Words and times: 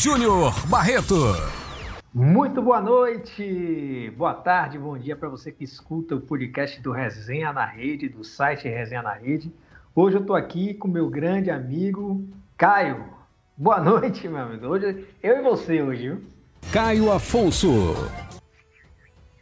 Júnior 0.00 0.54
Barreto. 0.68 1.16
Muito 2.14 2.62
boa 2.62 2.80
noite, 2.80 4.12
boa 4.16 4.32
tarde, 4.32 4.78
bom 4.78 4.96
dia 4.96 5.16
para 5.16 5.28
você 5.28 5.50
que 5.50 5.64
escuta 5.64 6.14
o 6.14 6.20
podcast 6.20 6.80
do 6.80 6.92
Resenha 6.92 7.52
na 7.52 7.66
Rede, 7.66 8.08
do 8.08 8.22
site 8.22 8.68
Resenha 8.68 9.02
na 9.02 9.12
Rede. 9.12 9.52
Hoje 9.96 10.16
eu 10.16 10.20
estou 10.20 10.36
aqui 10.36 10.72
com 10.72 10.86
meu 10.86 11.10
grande 11.10 11.50
amigo 11.50 12.24
Caio. 12.56 13.06
Boa 13.56 13.80
noite, 13.80 14.28
meu 14.28 14.38
amigo. 14.38 14.68
Hoje 14.68 15.04
eu 15.20 15.38
e 15.38 15.42
você 15.42 15.82
hoje, 15.82 16.10
viu? 16.10 16.22
Caio 16.72 17.10
Afonso. 17.10 17.96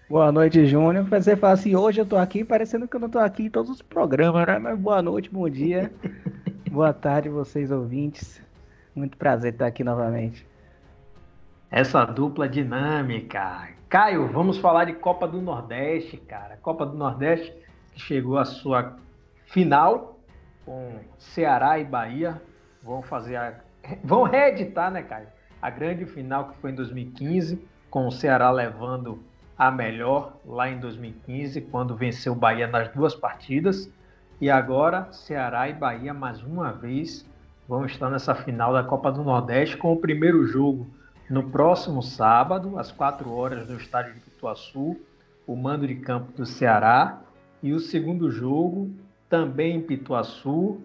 Boa 0.09 0.33
noite, 0.33 0.65
Júnior. 0.65 1.05
Você 1.05 1.37
fala 1.37 1.53
assim, 1.53 1.77
hoje 1.77 2.01
eu 2.01 2.07
tô 2.07 2.17
aqui, 2.17 2.43
parecendo 2.43 2.89
que 2.89 2.97
eu 2.97 3.01
não 3.01 3.11
tô 3.11 3.19
aqui 3.19 3.43
em 3.43 3.51
todos 3.51 3.71
os 3.71 3.83
programas, 3.83 4.47
né? 4.47 4.59
Mas 4.59 4.79
boa 4.79 5.03
noite, 5.03 5.29
bom 5.29 5.51
dia, 5.51 5.93
boa 6.73 6.95
tarde, 6.95 7.29
vocês 7.29 7.71
ouvintes. 7.71 8.46
Muito 8.97 9.17
prazer 9.17 9.53
estar 9.53 9.67
aqui 9.67 9.85
novamente 9.85 10.45
essa 11.71 12.05
dupla 12.05 12.49
dinâmica. 12.49 13.69
Caio, 13.89 14.29
vamos 14.29 14.59
falar 14.59 14.85
de 14.85 14.95
Copa 14.95 15.27
do 15.29 15.41
Nordeste, 15.41 16.17
cara. 16.17 16.57
Copa 16.57 16.87
do 16.87 16.97
Nordeste 16.97 17.55
que 17.93 18.01
chegou 18.01 18.39
à 18.39 18.45
sua 18.45 18.97
final 19.47 20.19
com 20.65 20.93
Ceará 21.19 21.79
e 21.79 21.85
Bahia. 21.85 22.41
Vão 22.83 23.03
fazer 23.03 23.37
a... 23.37 23.55
vão 24.03 24.23
reeditar, 24.23 24.91
né, 24.91 25.03
Caio? 25.03 25.29
A 25.61 25.71
grande 25.71 26.07
final 26.07 26.51
que 26.51 26.57
foi 26.59 26.71
em 26.71 26.75
2015, 26.75 27.63
com 27.91 28.07
o 28.07 28.13
Ceará 28.13 28.51
levando 28.51 29.23
a 29.59 29.71
melhor 29.71 30.37
lá 30.45 30.69
em 30.69 30.79
2015, 30.79 31.61
quando 31.63 31.97
venceu 31.97 32.33
o 32.33 32.37
Bahia 32.37 32.67
nas 32.67 32.89
duas 32.89 33.15
partidas. 33.15 33.91
E 34.41 34.51
agora, 34.51 35.11
Ceará 35.13 35.69
e 35.69 35.73
Bahia, 35.73 36.13
mais 36.13 36.43
uma 36.43 36.73
vez, 36.73 37.27
vão 37.69 37.85
estar 37.85 38.09
nessa 38.11 38.35
final 38.35 38.73
da 38.73 38.85
Copa 38.85 39.11
do 39.11 39.25
Nordeste 39.25 39.77
com 39.77 39.93
o 39.93 39.97
primeiro 39.97 40.47
jogo 40.47 40.87
no 41.29 41.51
próximo 41.51 42.03
sábado, 42.03 42.79
às 42.79 42.93
4 42.93 43.33
horas, 43.33 43.69
no 43.69 43.77
estádio 43.77 44.15
de 44.15 44.21
Pituaçu, 44.21 44.97
o 45.47 45.57
mando 45.57 45.87
de 45.87 45.97
campo 45.97 46.33
do 46.33 46.47
Ceará. 46.47 47.21
E 47.63 47.73
o 47.73 47.81
segundo 47.81 48.31
jogo, 48.31 48.91
também 49.29 49.77
em 49.77 49.83
Pituaçu, 49.83 50.81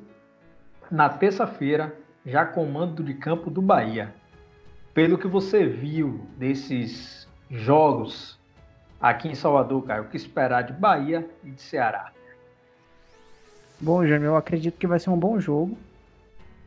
na 0.90 1.10
terça-feira, 1.10 1.96
já 2.26 2.46
com 2.46 2.64
o 2.64 2.72
mando 2.72 3.04
de 3.04 3.14
campo 3.14 3.52
do 3.52 3.62
Bahia. 3.62 4.14
Pelo 4.94 5.18
que 5.18 5.28
você 5.28 5.66
viu 5.66 6.22
desses 6.38 7.28
jogos 7.50 8.40
aqui 9.00 9.28
em 9.28 9.36
Salvador, 9.36 9.84
Caio, 9.84 10.04
o 10.04 10.08
que 10.08 10.18
esperar 10.18 10.64
de 10.64 10.74
Bahia 10.74 11.30
e 11.44 11.52
de 11.52 11.62
Ceará? 11.62 12.12
Bom, 13.80 14.06
Jânio, 14.06 14.28
eu 14.28 14.36
acredito 14.36 14.78
que 14.78 14.88
vai 14.88 15.00
ser 15.00 15.10
um 15.10 15.18
bom 15.18 15.40
jogo, 15.40 15.78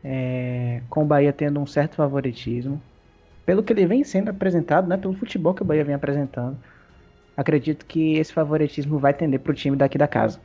é, 0.04 0.82
com 0.90 1.02
o 1.02 1.06
Bahia 1.06 1.32
tendo 1.32 1.58
um 1.58 1.66
certo 1.66 1.96
favoritismo 1.96 2.80
pelo 3.46 3.62
que 3.62 3.72
ele 3.72 3.86
vem 3.86 4.04
sendo 4.04 4.30
apresentado, 4.30 4.88
né, 4.88 4.96
pelo 4.96 5.14
futebol 5.14 5.54
que 5.54 5.62
o 5.62 5.64
Bahia 5.64 5.84
vem 5.84 5.94
apresentando, 5.94 6.56
acredito 7.36 7.84
que 7.86 8.16
esse 8.16 8.32
favoritismo 8.32 8.98
vai 8.98 9.12
tender 9.12 9.40
para 9.40 9.52
o 9.52 9.54
time 9.54 9.76
daqui 9.76 9.98
da 9.98 10.08
casa. 10.08 10.40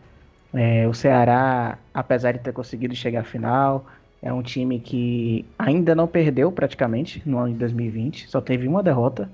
É, 0.53 0.87
o 0.87 0.93
Ceará, 0.93 1.77
apesar 1.93 2.33
de 2.33 2.39
ter 2.39 2.51
conseguido 2.51 2.95
chegar 2.95 3.21
à 3.21 3.23
final, 3.23 3.85
é 4.21 4.33
um 4.33 4.41
time 4.41 4.79
que 4.79 5.45
ainda 5.57 5.95
não 5.95 6.07
perdeu 6.07 6.51
praticamente 6.51 7.21
no 7.25 7.37
ano 7.37 7.53
de 7.53 7.59
2020, 7.59 8.29
só 8.29 8.41
teve 8.41 8.67
uma 8.67 8.83
derrota. 8.83 9.29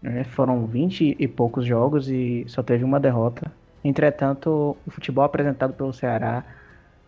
Né? 0.00 0.24
Foram 0.24 0.66
20 0.66 1.16
e 1.18 1.28
poucos 1.28 1.64
jogos 1.64 2.08
e 2.08 2.44
só 2.46 2.62
teve 2.62 2.84
uma 2.84 3.00
derrota. 3.00 3.50
Entretanto, 3.82 4.76
o 4.86 4.90
futebol 4.90 5.24
apresentado 5.24 5.72
pelo 5.72 5.92
Ceará 5.92 6.44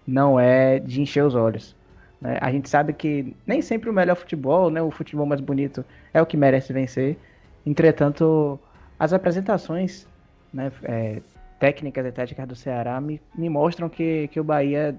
não 0.06 0.40
é 0.40 0.78
de 0.78 1.00
encher 1.00 1.24
os 1.24 1.34
olhos. 1.34 1.76
Né? 2.24 2.38
A 2.40 2.50
gente 2.50 2.68
sabe 2.70 2.94
que 2.94 3.36
nem 3.46 3.60
sempre 3.60 3.90
o 3.90 3.92
melhor 3.92 4.16
futebol, 4.16 4.70
né, 4.70 4.80
o 4.82 4.90
futebol 4.90 5.26
mais 5.26 5.42
bonito, 5.42 5.84
é 6.12 6.20
o 6.20 6.26
que 6.26 6.36
merece 6.36 6.72
vencer. 6.72 7.18
Entretanto, 7.66 8.58
as 8.98 9.12
apresentações 9.12 10.08
né, 10.52 10.72
é, 10.84 11.20
técnicas 11.60 12.06
e 12.06 12.10
táticas 12.10 12.48
do 12.48 12.56
Ceará 12.56 12.98
me, 13.00 13.20
me 13.36 13.50
mostram 13.50 13.88
que, 13.88 14.28
que 14.28 14.40
o 14.40 14.44
Bahia 14.44 14.96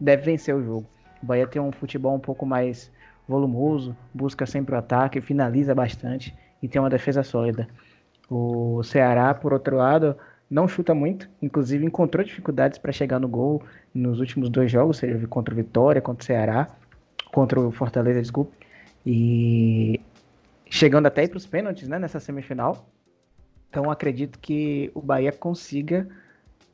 deve 0.00 0.22
vencer 0.22 0.54
o 0.54 0.64
jogo. 0.64 0.86
O 1.22 1.26
Bahia 1.26 1.46
tem 1.46 1.60
um 1.60 1.70
futebol 1.70 2.14
um 2.14 2.20
pouco 2.20 2.46
mais 2.46 2.90
volumoso, 3.28 3.96
busca 4.12 4.46
sempre 4.46 4.74
o 4.74 4.78
ataque, 4.78 5.20
finaliza 5.20 5.74
bastante 5.74 6.34
e 6.62 6.68
tem 6.68 6.80
uma 6.80 6.90
defesa 6.90 7.22
sólida. 7.22 7.68
O 8.30 8.82
Ceará, 8.82 9.34
por 9.34 9.52
outro 9.52 9.76
lado, 9.76 10.16
não 10.52 10.68
chuta 10.68 10.94
muito, 10.94 11.30
inclusive 11.40 11.82
encontrou 11.82 12.22
dificuldades 12.22 12.78
para 12.78 12.92
chegar 12.92 13.18
no 13.18 13.26
gol 13.26 13.62
nos 13.94 14.20
últimos 14.20 14.50
dois 14.50 14.70
jogos, 14.70 14.98
seja 14.98 15.26
contra 15.26 15.54
o 15.54 15.56
Vitória, 15.56 16.02
contra 16.02 16.22
o 16.22 16.26
Ceará, 16.26 16.68
contra 17.32 17.58
o 17.58 17.72
Fortaleza, 17.72 18.20
desculpe, 18.20 18.54
e 19.06 19.98
chegando 20.68 21.06
até 21.06 21.26
para 21.26 21.38
os 21.38 21.46
pênaltis 21.46 21.88
né, 21.88 21.98
nessa 21.98 22.20
semifinal. 22.20 22.86
Então 23.70 23.90
acredito 23.90 24.38
que 24.38 24.90
o 24.94 25.00
Bahia 25.00 25.32
consiga 25.32 26.06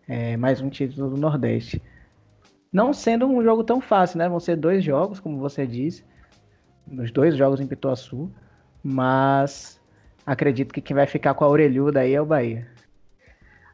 é, 0.09 0.37
mais 0.37 0.61
um 0.61 0.69
título 0.69 1.11
do 1.11 1.17
Nordeste. 1.17 1.81
Não 2.73 2.93
sendo 2.93 3.29
um 3.29 3.45
jogo 3.45 3.63
tão 3.63 3.81
fácil, 3.81 4.19
né? 4.19 4.29
Vão 4.29 4.41
ser 4.41 4.57
dois 4.57 4.83
jogos, 4.83 5.21
como 5.21 5.39
você 5.39 5.65
disse, 5.65 6.05
nos 6.85 7.13
dois 7.13 7.37
jogos 7.37 7.61
em 7.61 7.67
Pituaçu, 7.67 8.29
mas 8.83 9.81
acredito 10.27 10.75
que 10.75 10.81
quem 10.81 10.97
vai 10.97 11.07
ficar 11.07 11.35
com 11.35 11.45
a 11.45 11.49
orelhuda 11.49 12.01
aí 12.01 12.13
é 12.13 12.21
o 12.21 12.27
Bahia. 12.27 12.67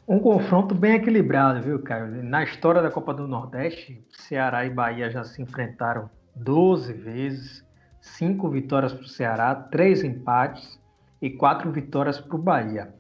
Um 0.07 0.19
confronto 0.19 0.75
bem 0.75 0.97
equilibrado, 0.97 1.63
viu, 1.63 1.79
Caio? 1.83 2.23
Na 2.23 2.45
história 2.45 2.83
da 2.83 2.91
Copa 2.91 3.15
do 3.15 3.27
Nordeste, 3.27 4.07
Ceará 4.11 4.67
e 4.67 4.69
Bahia 4.69 5.11
já 5.11 5.25
se 5.25 5.41
enfrentaram 5.41 6.11
12 6.37 6.93
vezes, 6.93 7.67
cinco 8.03 8.51
vitórias 8.51 8.93
para 8.93 9.03
o 9.03 9.09
Ceará, 9.09 9.55
três 9.55 10.05
empates 10.05 10.79
e 11.23 11.31
quatro 11.31 11.73
vitórias 11.73 12.21
para 12.21 12.37
o 12.37 12.39
Bahia. 12.39 12.95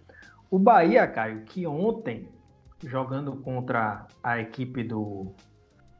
O 0.50 0.58
Bahia, 0.58 1.06
Caio, 1.06 1.42
que 1.42 1.66
ontem, 1.66 2.26
jogando 2.82 3.36
contra 3.36 4.06
a 4.22 4.40
equipe 4.40 4.82
do, 4.82 5.30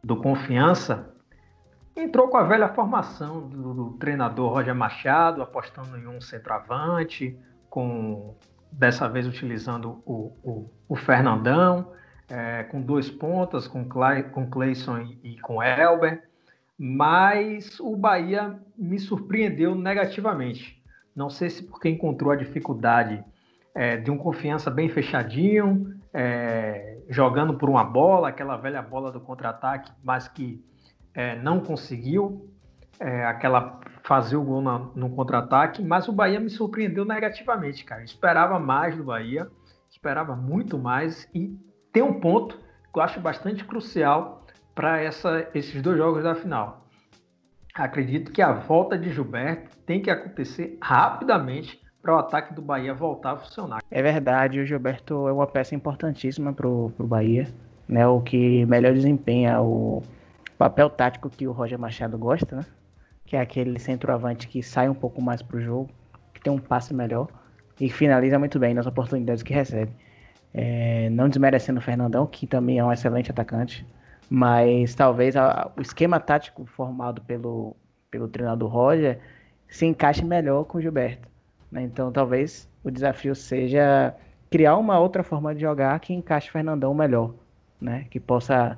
do 0.03 0.17
Confiança, 0.17 1.15
entrou 1.95 2.29
com 2.29 2.39
a 2.39 2.45
velha 2.45 2.69
formação 2.69 3.47
do, 3.47 3.75
do 3.75 3.91
treinador 3.99 4.55
Roger 4.55 4.75
Machado, 4.75 5.43
apostando 5.43 5.99
em 5.99 6.07
um 6.07 6.19
centroavante, 6.19 7.39
com 7.69 8.35
dessa 8.79 9.09
vez 9.09 9.27
utilizando 9.27 10.03
o, 10.05 10.33
o, 10.43 10.71
o 10.89 10.97
Fernandão, 10.97 11.93
é, 12.29 12.65
com 12.65 12.81
dois 12.81 13.11
pontas, 13.11 13.69
com, 13.69 13.85
Clay, 13.89 14.25
com 14.25 14.49
Clayson 14.49 14.99
e, 14.99 15.19
e 15.23 15.41
com 15.41 15.63
Elber, 15.63 16.23
mas 16.77 17.79
o 17.79 17.97
Bahia 17.97 18.59
me 18.77 18.99
surpreendeu 18.99 19.75
negativamente. 19.75 20.83
Não 21.15 21.31
sei 21.31 21.51
se 21.51 21.63
porque 21.63 21.89
encontrou 21.89 22.33
a 22.33 22.37
dificuldade 22.37 23.23
é, 23.75 23.97
de 23.97 24.11
um 24.11 24.19
confiança 24.19 24.71
bem 24.71 24.89
fechadinho, 24.89 25.95
é, 26.13 26.99
jogando 27.09 27.55
por 27.55 27.69
uma 27.69 27.85
bola, 27.85 28.29
aquela 28.29 28.57
velha 28.57 28.83
bola 28.83 29.13
do 29.13 29.21
contra-ataque, 29.21 29.93
mas 30.03 30.27
que 30.27 30.65
é, 31.15 31.37
não 31.37 31.61
conseguiu 31.61 32.51
é, 32.99 33.25
aquela 33.25 33.81
fazer 34.05 34.37
o 34.37 34.43
gol 34.43 34.61
na, 34.61 34.79
no 34.95 35.09
contra-ataque, 35.11 35.83
mas 35.83 36.07
o 36.09 36.13
Bahia 36.13 36.39
me 36.39 36.51
surpreendeu 36.51 37.05
negativamente, 37.05 37.85
cara. 37.85 38.03
Eu 38.03 38.05
esperava 38.05 38.59
mais 38.59 38.97
do 38.97 39.03
Bahia, 39.03 39.49
esperava 39.91 40.37
muito 40.37 40.79
mais 40.79 41.29
e 41.35 41.59
tem 41.91 42.03
um 42.03 42.21
ponto 42.21 42.59
que 42.93 42.99
eu 42.99 43.03
acho 43.03 43.19
bastante 43.19 43.65
crucial 43.65 44.47
para 44.75 45.03
esses 45.03 45.81
dois 45.81 45.97
jogos 45.97 46.23
da 46.23 46.35
final. 46.35 46.87
Acredito 47.75 48.31
que 48.31 48.43
a 48.43 48.53
volta 48.53 48.97
de 48.99 49.11
Gilberto 49.11 49.77
tem 49.79 50.03
que 50.03 50.11
acontecer 50.11 50.79
rapidamente 50.81 51.81
para 52.03 52.15
o 52.15 52.19
ataque 52.19 52.53
do 52.53 52.61
Bahia 52.61 52.93
voltar 52.93 53.33
a 53.33 53.37
funcionar. 53.39 53.81
É 53.91 54.03
verdade, 54.03 54.61
o 54.61 54.67
Gilberto 54.67 55.27
é 55.27 55.33
uma 55.33 55.47
peça 55.47 55.75
importantíssima 55.75 56.53
para 56.53 56.69
o 56.69 56.93
Bahia, 56.99 57.49
né? 57.89 58.07
O 58.07 58.21
que 58.21 58.67
melhor 58.67 58.93
desempenha 58.93 59.63
o 59.63 60.03
papel 60.59 60.91
tático 60.91 61.31
que 61.31 61.49
o 61.49 61.53
Roger 61.53 61.79
Machado 61.79 62.19
gosta, 62.19 62.57
né? 62.57 62.65
Que 63.25 63.37
é 63.37 63.41
aquele 63.41 63.79
centroavante 63.79 64.49
que 64.49 64.63
sai 64.63 64.89
um 64.89 64.95
pouco 64.95 65.21
mais 65.23 65.43
pro 65.43 65.61
jogo, 65.61 65.91
que 66.33 66.41
tem 66.41 66.53
um 66.53 66.59
passe 66.59 66.93
melhor 66.93 67.29
e 67.81 67.89
finaliza 67.91 68.39
muito 68.39 68.59
bem 68.59 68.75
nas 68.75 68.87
oportunidades 68.87 69.43
que 69.43 69.53
recebe. 69.53 69.93
É, 70.53 71.09
não 71.11 71.29
desmerecendo 71.29 71.81
o 71.81 71.83
Fernandão, 71.83 72.27
que 72.27 72.47
também 72.47 72.79
é 72.79 72.85
um 72.85 72.93
excelente 72.93 73.31
atacante, 73.31 73.85
mas 74.31 74.95
talvez 74.95 75.37
a, 75.37 75.71
o 75.77 75.81
esquema 75.81 76.21
tático 76.21 76.65
formado 76.65 77.21
pelo, 77.23 77.77
pelo 78.11 78.29
treinador 78.29 78.71
Roger 78.71 79.19
se 79.69 79.87
encaixe 79.87 80.25
melhor 80.25 80.65
com 80.65 80.79
o 80.79 80.81
Gilberto. 80.81 81.29
Né? 81.71 81.83
Então 81.83 82.13
talvez 82.13 82.69
o 82.85 82.91
desafio 82.91 83.35
seja 83.35 84.15
criar 84.51 84.77
uma 84.77 84.99
outra 85.01 85.25
forma 85.25 85.55
de 85.55 85.63
jogar 85.63 85.99
que 85.99 86.15
encaixe 86.15 86.49
o 86.49 86.53
Fernandão 86.53 86.95
melhor, 86.95 87.35
né? 87.81 88.07
que 88.11 88.21
possa 88.21 88.77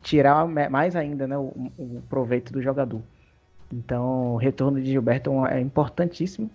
tirar 0.00 0.46
mais 0.46 0.96
ainda 0.96 1.26
né, 1.26 1.36
o, 1.36 1.70
o 1.78 2.02
proveito 2.08 2.52
do 2.52 2.62
jogador. 2.62 3.02
Então, 3.72 4.34
o 4.34 4.36
retorno 4.36 4.80
de 4.80 4.90
Gilberto 4.90 5.46
é 5.46 5.60
importantíssimo 5.60 6.50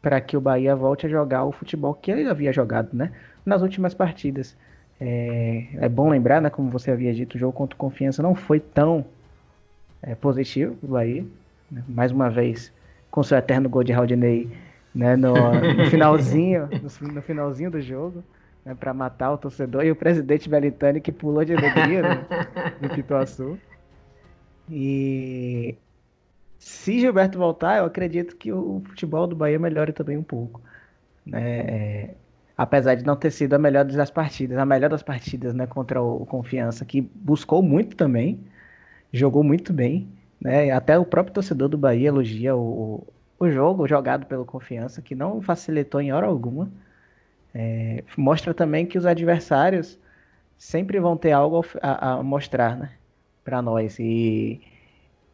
para 0.00 0.20
que 0.20 0.36
o 0.36 0.40
Bahia 0.40 0.74
volte 0.74 1.06
a 1.06 1.08
jogar 1.08 1.44
o 1.44 1.52
futebol 1.52 1.94
que 1.94 2.10
ele 2.10 2.28
havia 2.28 2.52
jogado, 2.52 2.88
né? 2.92 3.12
Nas 3.44 3.60
últimas 3.60 3.92
partidas. 3.92 4.56
É, 5.00 5.66
é 5.74 5.88
bom 5.88 6.08
lembrar, 6.08 6.40
né? 6.40 6.48
Como 6.48 6.70
você 6.70 6.90
havia 6.90 7.12
dito, 7.12 7.34
o 7.34 7.38
jogo 7.38 7.52
contra 7.52 7.74
o 7.74 7.78
Confiança 7.78 8.22
não 8.22 8.34
foi 8.34 8.58
tão 8.58 9.04
é, 10.02 10.14
positivo 10.14 10.74
para 10.76 10.88
o 10.88 10.92
Bahia. 10.92 11.24
Né? 11.70 11.84
Mais 11.86 12.10
uma 12.10 12.30
vez, 12.30 12.72
com 13.10 13.22
seu 13.22 13.36
eterno 13.36 13.68
gol 13.68 13.84
de 13.84 13.92
Haldinei 13.92 14.50
né, 14.94 15.16
no, 15.16 15.34
no 15.76 15.86
finalzinho, 15.86 16.68
no, 17.00 17.12
no, 17.12 17.22
finalzinho 17.22 17.70
do 17.70 17.80
jogo, 17.80 18.22
né, 18.64 18.74
para 18.74 18.92
matar 18.92 19.32
o 19.32 19.38
torcedor, 19.38 19.84
e 19.84 19.90
o 19.90 19.96
presidente 19.96 20.48
Belitani 20.48 21.00
que 21.00 21.12
pulou 21.12 21.44
de 21.44 21.54
alegria 21.54 22.02
né, 22.02 22.26
no 22.80 22.88
Pituaçu. 22.88 23.58
E 24.70 25.76
se 26.62 27.00
Gilberto 27.00 27.38
voltar, 27.38 27.78
eu 27.78 27.84
acredito 27.84 28.36
que 28.36 28.52
o 28.52 28.80
futebol 28.86 29.26
do 29.26 29.34
Bahia 29.34 29.58
melhore 29.58 29.92
também 29.92 30.16
um 30.16 30.22
pouco. 30.22 30.60
Né? 31.26 31.58
É, 31.58 32.14
apesar 32.56 32.94
de 32.94 33.04
não 33.04 33.16
ter 33.16 33.32
sido 33.32 33.54
a 33.54 33.58
melhor 33.58 33.84
das 33.84 34.10
partidas, 34.12 34.56
a 34.56 34.64
melhor 34.64 34.88
das 34.88 35.02
partidas 35.02 35.54
né, 35.54 35.66
contra 35.66 36.00
o 36.00 36.24
Confiança, 36.24 36.84
que 36.84 37.00
buscou 37.00 37.64
muito 37.64 37.96
também, 37.96 38.38
jogou 39.12 39.42
muito 39.42 39.72
bem. 39.72 40.08
Né? 40.40 40.70
Até 40.70 40.96
o 40.96 41.04
próprio 41.04 41.34
torcedor 41.34 41.68
do 41.68 41.76
Bahia 41.76 42.08
elogia 42.08 42.54
o, 42.54 43.04
o 43.40 43.50
jogo 43.50 43.88
jogado 43.88 44.26
pelo 44.26 44.44
Confiança, 44.44 45.02
que 45.02 45.16
não 45.16 45.42
facilitou 45.42 46.00
em 46.00 46.12
hora 46.12 46.28
alguma. 46.28 46.70
É, 47.52 48.04
mostra 48.16 48.54
também 48.54 48.86
que 48.86 48.96
os 48.96 49.04
adversários 49.04 49.98
sempre 50.56 51.00
vão 51.00 51.16
ter 51.16 51.32
algo 51.32 51.66
a, 51.82 52.12
a 52.12 52.22
mostrar 52.22 52.76
né, 52.76 52.92
para 53.44 53.60
nós. 53.60 53.98
E 53.98 54.60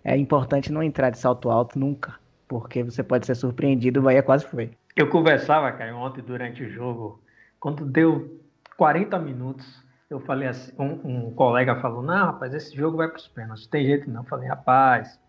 é 0.08 0.16
importante 0.16 0.72
não 0.72 0.82
entrar 0.82 1.10
de 1.10 1.18
salto 1.18 1.50
alto 1.50 1.78
nunca, 1.78 2.14
porque 2.48 2.82
você 2.82 3.02
pode 3.02 3.26
ser 3.26 3.34
surpreendido. 3.34 4.00
O 4.00 4.02
Bahia 4.04 4.22
quase 4.22 4.46
foi. 4.46 4.70
Eu 4.96 5.10
conversava, 5.10 5.70
Caio, 5.72 5.96
ontem 5.96 6.22
durante 6.22 6.64
o 6.64 6.70
jogo, 6.70 7.22
quando 7.60 7.84
deu 7.84 8.40
40 8.78 9.18
minutos, 9.18 9.84
eu 10.08 10.18
falei 10.20 10.48
assim, 10.48 10.72
um, 10.78 11.26
um 11.26 11.34
colega 11.34 11.76
falou, 11.76 12.02
não, 12.02 12.26
rapaz, 12.26 12.54
esse 12.54 12.74
jogo 12.74 12.96
vai 12.96 13.08
para 13.08 13.18
os 13.18 13.28
pênaltis, 13.28 13.66
tem 13.66 13.84
jeito 13.84 14.10
não. 14.10 14.22
Eu 14.22 14.28
falei, 14.28 14.48
rapaz, 14.48 15.20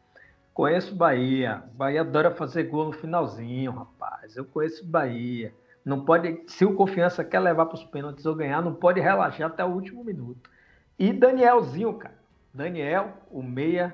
conheço 0.53 0.95
Bahia, 0.95 1.61
Bahia 1.73 1.99
adora 1.99 2.31
fazer 2.31 2.63
gol 2.63 2.85
no 2.85 2.93
finalzinho, 2.93 3.73
rapaz, 3.73 4.37
eu 4.37 4.45
conheço 4.45 4.85
Bahia. 4.87 5.53
Não 5.83 6.05
pode, 6.05 6.43
se 6.47 6.63
o 6.63 6.73
Confiança 6.73 7.23
quer 7.23 7.39
levar 7.39 7.65
para 7.65 7.75
os 7.75 7.83
pênaltis 7.83 8.25
ou 8.25 8.33
ganhar, 8.33 8.61
não 8.61 8.73
pode 8.73 9.01
relaxar 9.01 9.47
até 9.47 9.65
o 9.65 9.69
último 9.69 10.05
minuto. 10.05 10.49
E 10.97 11.11
Danielzinho, 11.11 11.93
cara, 11.95 12.17
Daniel, 12.53 13.13
o 13.29 13.43
meia, 13.43 13.93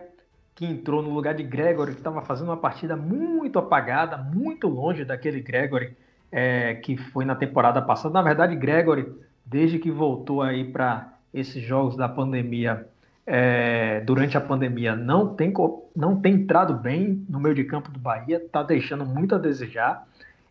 que 0.55 0.65
entrou 0.65 1.01
no 1.01 1.09
lugar 1.09 1.35
de 1.35 1.43
Gregory, 1.43 1.91
que 1.91 1.97
estava 1.97 2.21
fazendo 2.21 2.47
uma 2.47 2.57
partida 2.57 2.95
muito 2.95 3.59
apagada, 3.59 4.17
muito 4.17 4.69
longe 4.69 5.03
daquele 5.03 5.41
Gregory 5.41 5.95
é, 6.31 6.75
que 6.75 6.95
foi 6.95 7.25
na 7.25 7.35
temporada 7.35 7.81
passada. 7.81 8.13
Na 8.13 8.21
verdade, 8.21 8.55
Gregory, 8.55 9.05
desde 9.45 9.77
que 9.77 9.91
voltou 9.91 10.41
aí 10.41 10.63
para 10.63 11.13
esses 11.33 11.61
jogos 11.61 11.97
da 11.97 12.07
pandemia, 12.07 12.87
é, 13.27 13.99
durante 14.01 14.37
a 14.37 14.41
pandemia, 14.41 14.95
não 14.95 15.35
tem, 15.35 15.51
não 15.95 16.19
tem 16.21 16.35
entrado 16.35 16.73
bem 16.75 17.25
no 17.27 17.39
meio 17.39 17.55
de 17.55 17.65
campo 17.65 17.91
do 17.91 17.99
Bahia, 17.99 18.37
está 18.37 18.63
deixando 18.63 19.05
muito 19.05 19.35
a 19.35 19.37
desejar. 19.37 20.07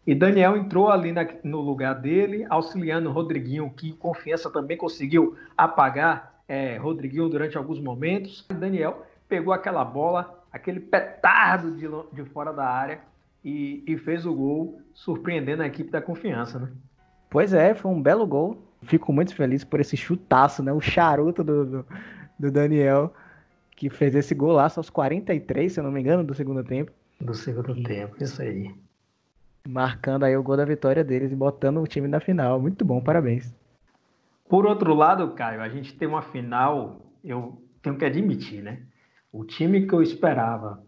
E 0.06 0.14
Daniel 0.14 0.56
entrou 0.56 0.90
ali 0.90 1.12
na, 1.12 1.26
no 1.42 1.60
lugar 1.62 1.94
dele, 1.94 2.44
auxiliando 2.50 3.08
o 3.08 3.12
Rodriguinho, 3.12 3.70
que 3.70 3.92
confiança 3.92 4.50
também 4.50 4.76
conseguiu 4.76 5.34
apagar 5.56 6.34
é, 6.46 6.76
Rodriguinho 6.76 7.28
durante 7.28 7.56
alguns 7.56 7.80
momentos. 7.80 8.46
Daniel 8.50 9.06
pegou 9.28 9.52
aquela 9.52 9.84
bola, 9.84 10.44
aquele 10.52 10.80
petardo 10.80 11.72
de, 11.72 11.86
de 12.12 12.24
fora 12.30 12.52
da 12.52 12.66
área 12.66 13.00
e, 13.44 13.82
e, 13.86 13.96
fez 13.98 14.24
o 14.24 14.34
gol, 14.34 14.80
surpreendendo 14.92 15.62
a 15.62 15.66
equipe 15.66 15.90
da 15.90 16.00
confiança, 16.00 16.58
né? 16.58 16.68
Pois 17.28 17.52
é, 17.52 17.74
foi 17.74 17.90
um 17.90 18.00
belo 18.00 18.26
gol. 18.26 18.62
Fico 18.82 19.12
muito 19.12 19.34
feliz 19.34 19.64
por 19.64 19.80
esse 19.80 19.96
chutaço, 19.96 20.62
né? 20.62 20.72
O 20.72 20.80
charuto 20.80 21.42
do, 21.42 21.64
do, 21.64 21.86
do 22.38 22.50
Daniel, 22.50 23.12
que 23.76 23.90
fez 23.90 24.14
esse 24.14 24.34
gol 24.34 24.52
lá 24.52 24.70
aos 24.74 24.88
43, 24.88 25.72
se 25.72 25.80
eu 25.80 25.84
não 25.84 25.90
me 25.90 26.00
engano, 26.00 26.24
do 26.24 26.34
segundo 26.34 26.62
tempo. 26.62 26.92
Do 27.20 27.34
segundo 27.34 27.76
e... 27.76 27.82
tempo, 27.82 28.22
isso 28.22 28.40
aí. 28.40 28.74
Marcando 29.66 30.24
aí 30.24 30.36
o 30.36 30.42
gol 30.42 30.56
da 30.56 30.64
vitória 30.64 31.02
deles 31.02 31.32
e 31.32 31.36
botando 31.36 31.80
o 31.80 31.86
time 31.86 32.06
na 32.06 32.20
final. 32.20 32.60
Muito 32.60 32.84
bom, 32.84 33.00
parabéns. 33.00 33.52
Por 34.48 34.66
outro 34.66 34.94
lado, 34.94 35.32
Caio, 35.32 35.60
a 35.60 35.68
gente 35.68 35.96
tem 35.96 36.06
uma 36.06 36.22
final, 36.22 37.00
eu 37.24 37.60
tenho 37.82 37.96
que 37.96 38.04
admitir, 38.04 38.62
né? 38.62 38.82
O 39.34 39.44
time 39.44 39.84
que 39.84 39.92
eu 39.92 40.00
esperava, 40.00 40.80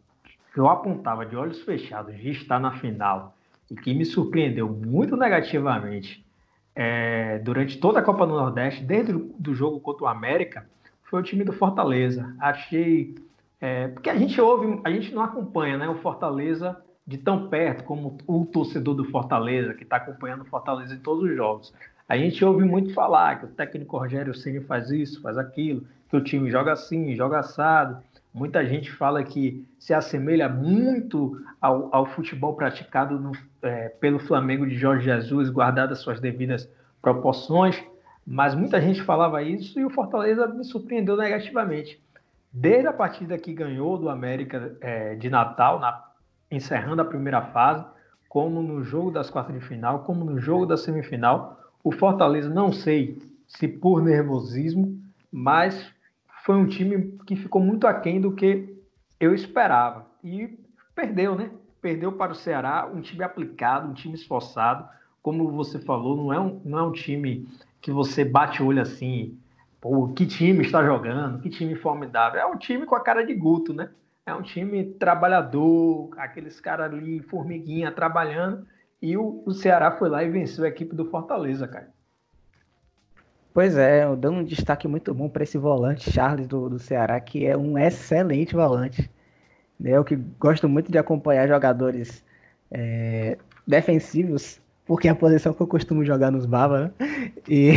que 0.55 0.61
eu 0.61 0.69
apontava 0.69 1.27
de 1.27 1.35
olhos 1.35 1.61
fechados 1.63 2.17
de 2.17 2.31
estar 2.31 2.61
na 2.61 2.79
final 2.79 3.35
e 3.69 3.75
que 3.75 3.93
me 3.93 4.05
surpreendeu 4.05 4.69
muito 4.69 5.17
negativamente 5.17 6.25
é, 6.73 7.41
durante 7.41 7.77
toda 7.79 7.99
a 7.99 8.03
Copa 8.03 8.25
do 8.25 8.35
Nordeste, 8.35 8.85
dentro 8.85 9.35
do 9.37 9.53
jogo 9.53 9.81
contra 9.81 10.05
o 10.05 10.07
América, 10.07 10.65
foi 11.03 11.19
o 11.19 11.23
time 11.25 11.43
do 11.43 11.53
Fortaleza. 11.53 12.37
Achei. 12.39 13.17
É, 13.61 13.89
porque 13.89 14.09
a 14.09 14.17
gente 14.17 14.41
ouve, 14.41 14.81
a 14.85 14.91
gente 14.93 15.13
não 15.13 15.23
acompanha 15.23 15.77
né, 15.77 15.89
o 15.89 15.97
Fortaleza 15.97 16.81
de 17.05 17.19
tão 17.19 17.49
perto 17.49 17.83
como 17.83 18.17
o 18.29 18.47
torcedor 18.47 18.95
do 18.95 19.07
Fortaleza, 19.07 19.75
que 19.75 19.83
está 19.83 19.97
acompanhando 19.97 20.43
o 20.43 20.47
Fortaleza 20.47 20.95
em 20.95 21.01
todos 21.01 21.29
os 21.29 21.35
jogos. 21.35 21.75
A 22.09 22.17
gente 22.17 22.45
ouve 22.45 22.65
muito 22.65 22.95
falar 22.95 23.41
que 23.41 23.47
o 23.47 23.49
técnico 23.49 23.99
Rogério 23.99 24.33
Ceni 24.35 24.61
faz 24.61 24.89
isso, 24.93 25.21
faz 25.21 25.37
aquilo, 25.37 25.85
que 26.09 26.17
o 26.17 26.23
time 26.23 26.49
joga 26.49 26.75
assim, 26.75 27.17
joga 27.17 27.41
assado. 27.41 28.01
Muita 28.37 28.67
gente 28.67 28.93
fala 28.93 29.25
que 29.25 29.67
se 29.79 29.95
assemelha 29.95 30.47
muito 30.47 31.43
ao, 31.59 31.89
ao 31.91 32.05
futebol 32.05 32.55
praticado 32.55 33.19
no, 33.19 33.33
é, 33.63 33.89
pelo 33.89 34.19
Flamengo 34.19 34.67
de 34.67 34.77
Jorge 34.77 35.07
Jesus, 35.07 35.49
guardadas 35.49 36.01
suas 36.01 36.21
devidas 36.21 36.71
proporções, 37.01 37.83
mas 38.27 38.55
muita 38.55 38.79
gente 38.79 39.03
falava 39.03 39.43
isso 39.43 39.81
e 39.81 39.87
o 39.87 39.89
Fortaleza 39.89 40.47
me 40.49 40.65
surpreendeu 40.65 41.17
negativamente. 41.17 41.99
Desde 42.53 42.87
a 42.87 42.93
partida 42.93 43.39
que 43.39 43.55
ganhou 43.55 43.97
do 43.97 44.11
América 44.11 44.77
é, 44.83 45.15
de 45.15 45.31
Natal, 45.31 45.81
na, 45.81 46.05
encerrando 46.51 47.01
a 47.01 47.07
primeira 47.07 47.41
fase, 47.41 47.87
como 48.29 48.61
no 48.61 48.85
jogo 48.85 49.11
das 49.11 49.31
quartas 49.31 49.59
de 49.59 49.67
final, 49.67 50.01
como 50.01 50.27
no 50.27 50.39
jogo 50.39 50.67
da 50.67 50.77
semifinal, 50.77 51.59
o 51.83 51.91
Fortaleza, 51.91 52.51
não 52.51 52.71
sei 52.71 53.17
se 53.49 53.67
por 53.67 54.03
nervosismo, 54.03 55.01
mas 55.33 55.96
foi 56.47 56.55
um 56.55 56.65
time 56.65 57.19
que 57.27 57.35
ficou 57.35 57.61
muito 57.61 57.89
aquém 57.89 58.21
do 58.21 58.33
que 58.33 58.73
eu 59.19 59.35
esperava. 59.35 60.07
E 60.23 60.57
perdeu, 60.95 61.35
né? 61.35 61.51
Perdeu 61.83 62.13
para 62.13 62.31
o 62.31 62.37
Ceará, 62.37 62.87
um 62.87 63.01
time 63.01 63.25
aplicado, 63.25 63.89
um 63.89 63.93
time 63.93 64.15
esforçado. 64.15 64.89
Como 65.21 65.51
você 65.51 65.81
falou, 65.81 66.17
não 66.17 66.33
é 66.33 66.39
um, 66.39 66.61
não 66.65 66.79
é 66.79 66.83
um 66.85 66.93
time 66.93 67.49
que 67.81 67.91
você 67.91 68.25
bate 68.25 68.63
o 68.63 68.67
olho 68.67 68.81
assim, 68.81 69.37
pô, 69.81 70.07
que 70.13 70.25
time 70.25 70.65
está 70.65 70.85
jogando, 70.85 71.41
que 71.41 71.51
time 71.51 71.75
formidável. 71.75 72.41
É 72.41 72.47
um 72.47 72.57
time 72.57 72.87
com 72.87 72.95
a 72.95 73.01
cara 73.01 73.27
de 73.27 73.35
Guto, 73.35 73.75
né? 73.75 73.91
É 74.25 74.33
um 74.33 74.43
time 74.43 74.85
trabalhador, 74.85 76.11
aqueles 76.17 76.61
caras 76.61 76.93
ali, 76.93 77.23
formiguinha, 77.23 77.91
trabalhando. 77.91 78.65
E 79.03 79.17
o, 79.17 79.43
o 79.45 79.51
Ceará 79.51 79.91
foi 79.91 80.09
lá 80.09 80.23
e 80.23 80.31
venceu 80.31 80.65
a 80.65 80.69
equipe 80.69 80.95
do 80.95 81.07
Fortaleza, 81.07 81.67
cara. 81.67 81.93
Pois 83.57 83.75
é, 83.79 84.05
dando 84.17 84.41
um 84.41 84.45
destaque 84.45 84.87
muito 84.87 85.15
bom 85.15 85.31
para 85.31 85.43
esse 85.43 85.57
volante, 85.57 86.13
Charles 86.13 86.47
do, 86.47 86.69
do 86.69 86.79
Ceará, 86.79 87.19
que 87.19 87.47
é 87.47 87.57
um 87.57 87.79
excelente 87.79 88.55
volante. 88.55 89.11
Né? 89.81 89.93
Eu 89.93 90.05
que 90.05 90.15
gosto 90.15 90.69
muito 90.69 90.93
de 90.93 90.99
acompanhar 90.99 91.49
jogadores 91.49 92.23
é, 92.71 93.39
defensivos, 93.67 94.61
porque 94.85 95.09
é 95.09 95.11
a 95.11 95.15
posição 95.15 95.55
que 95.55 95.63
eu 95.63 95.67
costumo 95.67 96.05
jogar 96.05 96.31
nos 96.31 96.45
Bava, 96.45 96.81
né? 96.81 97.33
E 97.49 97.71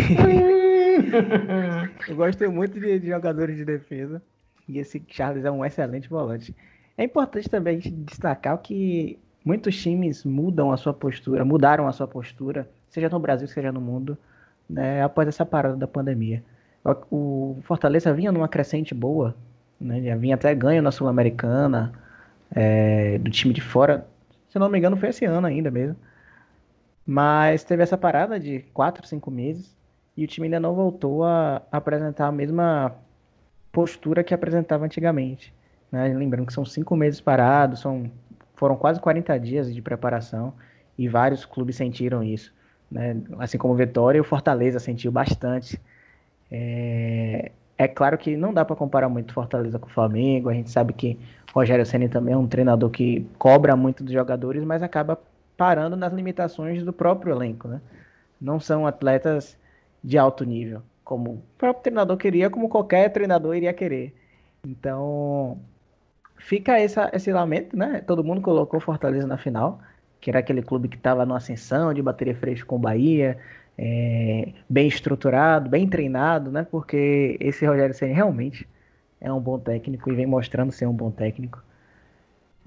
eu 2.09 2.15
gosto 2.17 2.51
muito 2.51 2.77
de, 2.77 2.99
de, 2.99 3.07
jogadores 3.07 3.55
de 3.55 3.63
defesa. 3.63 4.21
E 4.67 4.79
esse 4.79 5.01
Charles 5.07 5.45
é 5.45 5.51
um 5.51 5.63
excelente 5.63 6.09
volante. 6.09 6.53
É 6.97 7.05
importante 7.05 7.49
também 7.49 7.77
a 7.77 7.79
gente 7.79 7.91
destacar 7.91 8.57
que 8.57 9.17
muitos 9.45 9.81
times 9.81 10.25
mudam 10.25 10.73
a 10.73 10.75
sua 10.75 10.93
postura, 10.93 11.45
mudaram 11.45 11.87
a 11.87 11.93
sua 11.93 12.05
postura, 12.05 12.69
seja 12.89 13.07
no 13.07 13.17
Brasil, 13.17 13.47
seja 13.47 13.71
no 13.71 13.79
mundo, 13.79 14.17
né, 14.69 15.01
após 15.01 15.27
essa 15.27 15.45
parada 15.45 15.75
da 15.75 15.87
pandemia. 15.87 16.43
O 17.11 17.57
Fortaleza 17.63 18.13
vinha 18.13 18.31
numa 18.31 18.47
crescente 18.47 18.93
boa, 18.93 19.35
né, 19.79 20.01
já 20.01 20.15
vinha 20.15 20.35
até 20.35 20.53
ganho 20.53 20.81
na 20.81 20.91
Sul-Americana, 20.91 21.91
é, 22.51 23.17
do 23.17 23.29
time 23.29 23.53
de 23.53 23.61
fora, 23.61 24.07
se 24.47 24.59
não 24.59 24.69
me 24.69 24.77
engano 24.77 24.97
foi 24.97 25.09
esse 25.09 25.25
ano 25.25 25.47
ainda 25.47 25.71
mesmo. 25.71 25.95
Mas 27.05 27.63
teve 27.63 27.81
essa 27.81 27.97
parada 27.97 28.39
de 28.39 28.59
4, 28.73 29.07
5 29.07 29.31
meses 29.31 29.75
e 30.15 30.23
o 30.23 30.27
time 30.27 30.45
ainda 30.45 30.59
não 30.59 30.75
voltou 30.75 31.23
a 31.23 31.61
apresentar 31.71 32.27
a 32.27 32.31
mesma 32.31 32.95
postura 33.71 34.23
que 34.23 34.33
apresentava 34.33 34.85
antigamente. 34.85 35.53
Né? 35.91 36.13
Lembrando 36.13 36.45
que 36.45 36.53
são 36.53 36.65
5 36.65 36.95
meses 36.95 37.19
parados, 37.19 37.79
são, 37.79 38.11
foram 38.55 38.75
quase 38.75 38.99
40 38.99 39.39
dias 39.39 39.73
de 39.73 39.81
preparação 39.81 40.53
e 40.97 41.07
vários 41.07 41.45
clubes 41.45 41.75
sentiram 41.75 42.23
isso 42.23 42.53
né? 42.91 43.21
assim 43.39 43.57
como 43.57 43.73
o 43.73 43.77
Vitória, 43.77 44.21
o 44.21 44.23
Fortaleza 44.23 44.79
sentiu 44.79 45.11
bastante. 45.11 45.79
É, 46.51 47.51
é 47.77 47.87
claro 47.87 48.17
que 48.17 48.35
não 48.35 48.53
dá 48.53 48.65
para 48.65 48.75
comparar 48.75 49.09
muito 49.09 49.33
Fortaleza 49.33 49.79
com 49.79 49.87
o 49.87 49.91
Flamengo, 49.91 50.49
a 50.49 50.53
gente 50.53 50.69
sabe 50.69 50.93
que 50.93 51.19
Rogério 51.53 51.85
Ceni 51.85 52.09
também 52.09 52.33
é 52.33 52.37
um 52.37 52.47
treinador 52.47 52.89
que 52.89 53.25
cobra 53.37 53.75
muito 53.75 54.03
dos 54.03 54.13
jogadores, 54.13 54.63
mas 54.63 54.83
acaba 54.83 55.19
parando 55.57 55.95
nas 55.95 56.13
limitações 56.13 56.83
do 56.83 56.93
próprio 56.93 57.33
elenco, 57.33 57.67
né? 57.67 57.81
Não 58.39 58.59
são 58.59 58.87
atletas 58.87 59.57
de 60.03 60.17
alto 60.17 60.45
nível, 60.45 60.81
como 61.03 61.31
o 61.31 61.41
próprio 61.57 61.83
treinador 61.83 62.17
queria, 62.17 62.49
como 62.49 62.69
qualquer 62.69 63.11
treinador 63.11 63.55
iria 63.55 63.73
querer. 63.73 64.15
Então, 64.65 65.59
fica 66.37 66.79
essa, 66.79 67.09
esse 67.13 67.31
lamento, 67.31 67.77
né? 67.77 68.01
Todo 68.05 68.23
mundo 68.23 68.41
colocou 68.41 68.79
Fortaleza 68.79 69.27
na 69.27 69.37
final, 69.37 69.79
que 70.19 70.29
era 70.29 70.39
aquele 70.39 70.61
clube 70.61 70.87
que 70.87 70.97
estava 70.97 71.25
numa 71.25 71.37
ascensão 71.37 71.93
de 71.93 72.01
bateria 72.01 72.35
fresca 72.35 72.65
com 72.65 72.75
o 72.75 72.79
Bahia, 72.79 73.37
é, 73.77 74.49
bem 74.69 74.87
estruturado, 74.87 75.69
bem 75.69 75.87
treinado, 75.87 76.51
né? 76.51 76.67
Porque 76.69 77.37
esse 77.39 77.65
Rogério 77.65 77.95
Senna 77.95 78.13
realmente 78.13 78.67
é 79.21 79.31
um 79.31 79.39
bom 79.39 79.57
técnico 79.57 80.11
e 80.11 80.15
vem 80.15 80.25
mostrando 80.25 80.71
ser 80.71 80.85
um 80.85 80.93
bom 80.93 81.11
técnico. 81.11 81.63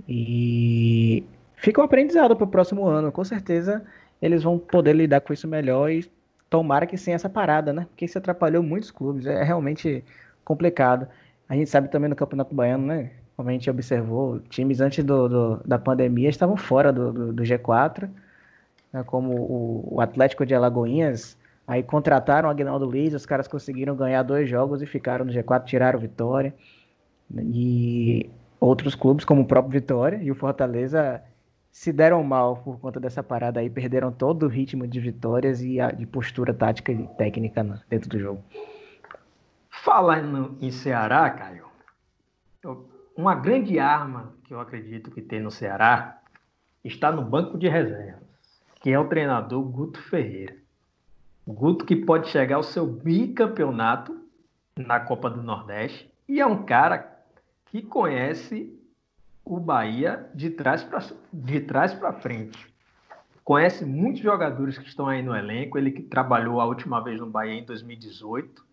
E 0.08 1.24
fica 1.56 1.80
um 1.80 1.84
aprendizado 1.84 2.34
para 2.36 2.44
o 2.44 2.48
próximo 2.48 2.86
ano. 2.86 3.12
Com 3.12 3.24
certeza 3.24 3.84
eles 4.20 4.42
vão 4.42 4.58
poder 4.58 4.94
lidar 4.94 5.20
com 5.20 5.32
isso 5.32 5.48
melhor 5.48 5.90
e 5.90 6.10
tomara 6.48 6.86
que 6.86 6.96
sem 6.96 7.14
essa 7.14 7.28
parada, 7.28 7.72
né? 7.72 7.86
Porque 7.90 8.04
isso 8.04 8.18
atrapalhou 8.18 8.62
muitos 8.62 8.90
clubes. 8.90 9.26
É 9.26 9.42
realmente 9.42 10.04
complicado. 10.44 11.08
A 11.48 11.54
gente 11.54 11.68
sabe 11.68 11.88
também 11.88 12.08
no 12.08 12.16
Campeonato 12.16 12.54
Baiano, 12.54 12.86
né? 12.86 13.10
Como 13.36 13.48
a 13.48 13.52
gente 13.52 13.70
observou, 13.70 14.40
times 14.40 14.80
antes 14.80 15.04
do, 15.04 15.28
do 15.28 15.60
da 15.64 15.78
pandemia 15.78 16.28
estavam 16.28 16.56
fora 16.56 16.92
do, 16.92 17.12
do, 17.12 17.32
do 17.32 17.42
G4, 17.42 18.08
né? 18.92 19.02
como 19.04 19.34
o, 19.34 19.94
o, 19.94 20.00
Atlético 20.00 20.44
de 20.44 20.54
Alagoinhas. 20.54 21.36
Aí 21.66 21.82
contrataram 21.82 22.48
o 22.48 22.52
Agnaldo 22.52 22.84
Luiz, 22.84 23.14
os 23.14 23.24
caras 23.24 23.48
conseguiram 23.48 23.96
ganhar 23.96 24.22
dois 24.22 24.48
jogos 24.48 24.82
e 24.82 24.86
ficaram 24.86 25.24
no 25.24 25.32
G4, 25.32 25.64
tiraram 25.64 25.98
vitória. 25.98 26.54
E 27.34 28.28
outros 28.60 28.94
clubes, 28.94 29.24
como 29.24 29.42
o 29.42 29.46
próprio 29.46 29.72
Vitória 29.72 30.20
e 30.22 30.30
o 30.30 30.34
Fortaleza, 30.34 31.22
se 31.70 31.92
deram 31.92 32.22
mal 32.22 32.58
por 32.58 32.78
conta 32.78 33.00
dessa 33.00 33.22
parada 33.22 33.60
aí, 33.60 33.70
perderam 33.70 34.12
todo 34.12 34.44
o 34.44 34.48
ritmo 34.48 34.86
de 34.86 35.00
vitórias 35.00 35.62
e 35.62 35.80
a, 35.80 35.90
de 35.90 36.06
postura 36.06 36.52
tática 36.52 36.92
e 36.92 37.08
técnica 37.16 37.64
dentro 37.88 38.10
do 38.10 38.18
jogo. 38.18 38.44
Falando 39.70 40.56
em 40.60 40.70
Ceará, 40.70 41.30
Caio, 41.30 41.64
uma 43.16 43.34
grande 43.34 43.78
arma 43.78 44.34
que 44.44 44.54
eu 44.54 44.60
acredito 44.60 45.10
que 45.10 45.20
tem 45.20 45.40
no 45.40 45.50
Ceará 45.50 46.20
está 46.84 47.12
no 47.12 47.22
banco 47.22 47.58
de 47.58 47.68
reservas, 47.68 48.22
que 48.80 48.90
é 48.90 48.98
o 48.98 49.08
treinador 49.08 49.62
Guto 49.62 50.00
Ferreira. 50.02 50.56
Guto 51.46 51.84
que 51.84 51.96
pode 51.96 52.28
chegar 52.28 52.56
ao 52.56 52.62
seu 52.62 52.86
bicampeonato 52.86 54.20
na 54.76 55.00
Copa 55.00 55.28
do 55.28 55.42
Nordeste 55.42 56.12
e 56.28 56.40
é 56.40 56.46
um 56.46 56.64
cara 56.64 57.20
que 57.66 57.82
conhece 57.82 58.78
o 59.44 59.58
Bahia 59.58 60.30
de 60.34 60.50
trás 60.50 60.84
para 60.84 61.04
de 61.32 61.60
trás 61.60 61.92
para 61.92 62.12
frente. 62.12 62.72
Conhece 63.44 63.84
muitos 63.84 64.22
jogadores 64.22 64.78
que 64.78 64.86
estão 64.86 65.08
aí 65.08 65.20
no 65.22 65.34
elenco, 65.34 65.76
ele 65.76 65.90
que 65.90 66.02
trabalhou 66.02 66.60
a 66.60 66.64
última 66.64 67.02
vez 67.02 67.18
no 67.18 67.26
Bahia 67.26 67.54
em 67.54 67.64
2018 67.64 68.72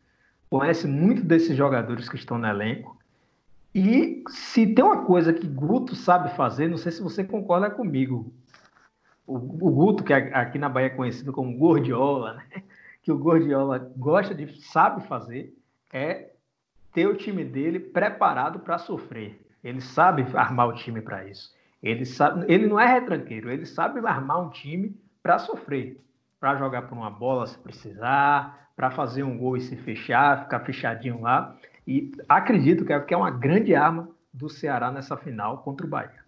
conhece 0.49 0.87
muito 0.87 1.23
desses 1.23 1.55
jogadores 1.55 2.09
que 2.09 2.15
estão 2.15 2.37
no 2.37 2.47
elenco. 2.47 2.97
E 3.79 4.25
se 4.27 4.67
tem 4.67 4.83
uma 4.83 5.05
coisa 5.05 5.31
que 5.31 5.47
Guto 5.47 5.95
sabe 5.95 6.35
fazer, 6.35 6.67
não 6.67 6.75
sei 6.75 6.91
se 6.91 7.01
você 7.01 7.23
concorda 7.23 7.69
comigo. 7.69 8.29
O, 9.25 9.35
o 9.35 9.71
Guto, 9.71 10.03
que 10.03 10.11
aqui 10.11 10.59
na 10.59 10.67
Bahia 10.67 10.87
é 10.87 10.89
conhecido 10.89 11.31
como 11.31 11.57
Gordiola, 11.57 12.33
né? 12.33 12.63
que 13.01 13.09
o 13.09 13.17
Gordiola 13.17 13.79
gosta 13.95 14.35
de, 14.35 14.61
sabe 14.63 15.07
fazer, 15.07 15.57
é 15.93 16.31
ter 16.91 17.07
o 17.07 17.15
time 17.15 17.45
dele 17.45 17.79
preparado 17.79 18.59
para 18.59 18.77
sofrer. 18.77 19.39
Ele 19.63 19.79
sabe 19.79 20.25
armar 20.35 20.67
o 20.67 20.73
time 20.73 21.01
para 21.01 21.23
isso. 21.23 21.55
Ele, 21.81 22.03
sabe, 22.03 22.51
ele 22.51 22.67
não 22.67 22.77
é 22.77 22.85
retranqueiro, 22.85 23.49
ele 23.49 23.65
sabe 23.65 24.05
armar 24.05 24.41
um 24.41 24.49
time 24.49 24.93
para 25.23 25.39
sofrer, 25.39 25.97
para 26.37 26.57
jogar 26.57 26.81
por 26.81 26.97
uma 26.97 27.09
bola 27.09 27.47
se 27.47 27.57
precisar, 27.57 28.71
para 28.75 28.91
fazer 28.91 29.23
um 29.23 29.37
gol 29.37 29.55
e 29.55 29.61
se 29.61 29.77
fechar, 29.77 30.43
ficar 30.43 30.59
fechadinho 30.59 31.21
lá. 31.21 31.55
E 31.87 32.11
acredito 32.27 32.85
que 32.85 33.13
é 33.13 33.17
uma 33.17 33.31
grande 33.31 33.73
arma 33.75 34.09
do 34.33 34.49
Ceará 34.49 34.91
nessa 34.91 35.17
final 35.17 35.59
contra 35.59 35.85
o 35.85 35.89
Bahia. 35.89 36.19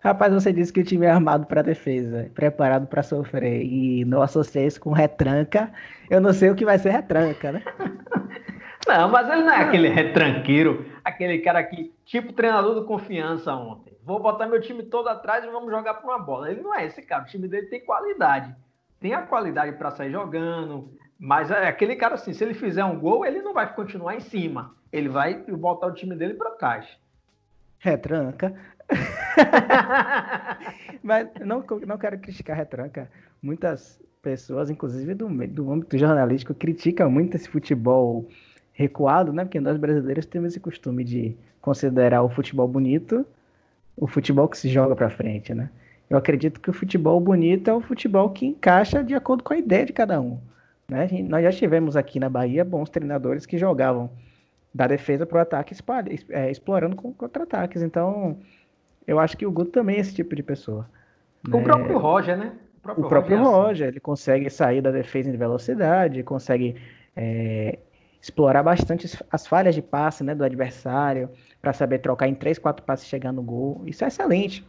Rapaz, 0.00 0.32
você 0.32 0.52
disse 0.52 0.72
que 0.72 0.80
o 0.80 0.84
time 0.84 1.06
é 1.06 1.10
armado 1.10 1.46
para 1.46 1.60
defesa, 1.60 2.30
preparado 2.32 2.86
para 2.86 3.02
sofrer, 3.02 3.64
e 3.64 4.04
não 4.04 4.22
associei 4.22 4.66
isso 4.66 4.80
com 4.80 4.92
retranca. 4.92 5.72
Eu 6.08 6.20
não 6.20 6.32
sei 6.32 6.50
o 6.50 6.54
que 6.54 6.64
vai 6.64 6.78
ser 6.78 6.90
retranca, 6.90 7.50
né? 7.50 7.62
não, 8.86 9.08
mas 9.08 9.28
ele 9.28 9.42
não 9.42 9.52
é 9.52 9.62
aquele 9.62 9.88
retranqueiro, 9.88 10.86
aquele 11.04 11.38
cara 11.38 11.64
que, 11.64 11.92
tipo 12.04 12.32
treinador 12.32 12.76
do 12.76 12.84
confiança 12.84 13.52
ontem. 13.52 13.92
Vou 14.04 14.20
botar 14.20 14.46
meu 14.46 14.60
time 14.60 14.84
todo 14.84 15.08
atrás 15.08 15.44
e 15.44 15.50
vamos 15.50 15.70
jogar 15.70 15.94
por 15.94 16.08
uma 16.08 16.18
bola. 16.18 16.50
Ele 16.50 16.62
não 16.62 16.74
é 16.74 16.86
esse 16.86 17.02
cara, 17.02 17.24
o 17.24 17.26
time 17.26 17.48
dele 17.48 17.66
tem 17.66 17.84
qualidade. 17.84 18.54
Tem 19.00 19.14
a 19.14 19.22
qualidade 19.22 19.72
para 19.76 19.90
sair 19.90 20.12
jogando, 20.12 20.92
mas 21.18 21.50
é 21.50 21.66
aquele 21.66 21.96
cara 21.96 22.14
assim, 22.14 22.32
se 22.32 22.44
ele 22.44 22.54
fizer 22.54 22.84
um 22.84 22.98
gol, 22.98 23.26
ele 23.26 23.42
não 23.42 23.52
vai 23.52 23.74
continuar 23.74 24.14
em 24.14 24.20
cima. 24.20 24.74
Ele 24.92 25.08
vai 25.08 25.34
botar 25.34 25.88
o 25.88 25.94
time 25.94 26.14
dele 26.14 26.34
para 26.34 26.52
trás. 26.52 26.86
Retranca. 27.78 28.54
Mas 31.02 31.28
não, 31.44 31.64
não 31.86 31.98
quero 31.98 32.18
criticar 32.18 32.56
retranca. 32.56 33.10
Muitas 33.42 34.00
pessoas, 34.22 34.70
inclusive 34.70 35.14
do, 35.14 35.28
do 35.28 35.72
âmbito 35.72 35.98
jornalístico, 35.98 36.54
criticam 36.54 37.10
muito 37.10 37.36
esse 37.36 37.48
futebol 37.48 38.26
recuado, 38.72 39.32
né? 39.32 39.44
Porque 39.44 39.60
nós 39.60 39.76
brasileiros 39.76 40.24
temos 40.24 40.52
esse 40.52 40.60
costume 40.60 41.04
de 41.04 41.36
considerar 41.60 42.22
o 42.22 42.30
futebol 42.30 42.66
bonito 42.66 43.26
o 44.00 44.06
futebol 44.06 44.48
que 44.48 44.56
se 44.56 44.68
joga 44.68 44.94
para 44.94 45.10
frente, 45.10 45.52
né? 45.52 45.68
Eu 46.08 46.16
acredito 46.16 46.60
que 46.60 46.70
o 46.70 46.72
futebol 46.72 47.20
bonito 47.20 47.68
é 47.68 47.74
o 47.74 47.80
futebol 47.80 48.30
que 48.30 48.46
encaixa 48.46 49.04
de 49.04 49.14
acordo 49.14 49.42
com 49.42 49.52
a 49.52 49.58
ideia 49.58 49.84
de 49.84 49.92
cada 49.92 50.20
um. 50.20 50.38
Né? 50.90 51.06
Nós 51.28 51.42
já 51.42 51.52
tivemos 51.52 51.96
aqui 51.96 52.18
na 52.18 52.30
Bahia 52.30 52.64
bons 52.64 52.88
treinadores 52.88 53.44
que 53.44 53.58
jogavam 53.58 54.10
da 54.74 54.86
defesa 54.86 55.26
para 55.26 55.38
o 55.38 55.40
ataque, 55.40 55.74
é, 56.30 56.50
explorando 56.50 56.96
contra-ataques. 56.96 57.82
Então, 57.82 58.38
eu 59.06 59.18
acho 59.18 59.36
que 59.36 59.46
o 59.46 59.50
Guto 59.50 59.70
também 59.70 59.96
é 59.96 60.00
esse 60.00 60.14
tipo 60.14 60.34
de 60.34 60.42
pessoa. 60.42 60.88
O 61.46 61.56
né? 61.56 61.62
próprio 61.62 61.98
Roger, 61.98 62.36
né? 62.36 62.52
O 62.78 62.80
próprio, 62.80 63.04
o 63.04 63.08
próprio 63.08 63.36
Roger, 63.36 63.52
Roger 63.52 63.86
assim. 63.86 63.92
ele 63.94 64.00
consegue 64.00 64.50
sair 64.50 64.80
da 64.80 64.90
defesa 64.90 65.28
em 65.28 65.36
velocidade, 65.36 66.22
consegue 66.22 66.76
é, 67.14 67.78
explorar 68.20 68.62
bastante 68.62 69.06
as 69.30 69.46
falhas 69.46 69.74
de 69.74 69.82
passe 69.82 70.24
né, 70.24 70.34
do 70.34 70.44
adversário, 70.44 71.28
para 71.60 71.72
saber 71.72 71.98
trocar 71.98 72.28
em 72.28 72.34
três, 72.34 72.58
quatro 72.58 72.84
passes 72.84 73.06
e 73.06 73.10
chegar 73.10 73.32
no 73.32 73.42
gol. 73.42 73.82
Isso 73.84 74.04
é 74.04 74.08
excelente. 74.08 74.66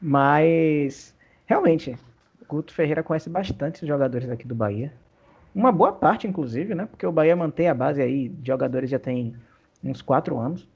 Mas, 0.00 1.16
realmente, 1.46 1.96
o 2.42 2.44
Guto 2.46 2.74
Ferreira 2.74 3.02
conhece 3.02 3.30
bastante 3.30 3.82
os 3.82 3.88
jogadores 3.88 4.28
aqui 4.28 4.46
do 4.46 4.54
Bahia. 4.54 4.92
Uma 5.54 5.72
boa 5.72 5.92
parte, 5.92 6.26
inclusive, 6.26 6.74
né? 6.74 6.86
Porque 6.86 7.06
o 7.06 7.12
Bahia 7.12 7.34
mantém 7.34 7.68
a 7.68 7.74
base 7.74 8.00
aí 8.00 8.28
de 8.28 8.46
jogadores 8.46 8.90
já 8.90 8.98
tem 8.98 9.34
uns 9.82 10.02
quatro 10.02 10.38
anos. 10.38 10.68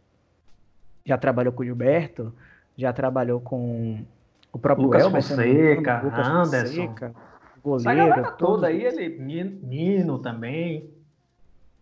Já 1.05 1.19
trabalhou 1.19 1.53
com 1.53 1.63
o 1.63 1.65
Gilberto, 1.65 2.33
já 2.77 2.93
trabalhou 2.93 3.41
com 3.41 4.05
o 4.53 4.59
próprio 4.59 4.87
Lucas 4.87 5.05
Elber, 5.05 5.23
Fonseca, 5.23 6.01
Lucas 6.03 6.27
Anderson. 6.27 6.87
Fonseca, 6.87 7.15
goleiro. 7.63 8.21
Essa 8.21 8.31
toda 8.33 8.67
aí, 8.67 8.85
ele, 8.85 9.61
Nino 9.63 10.19
também. 10.19 10.91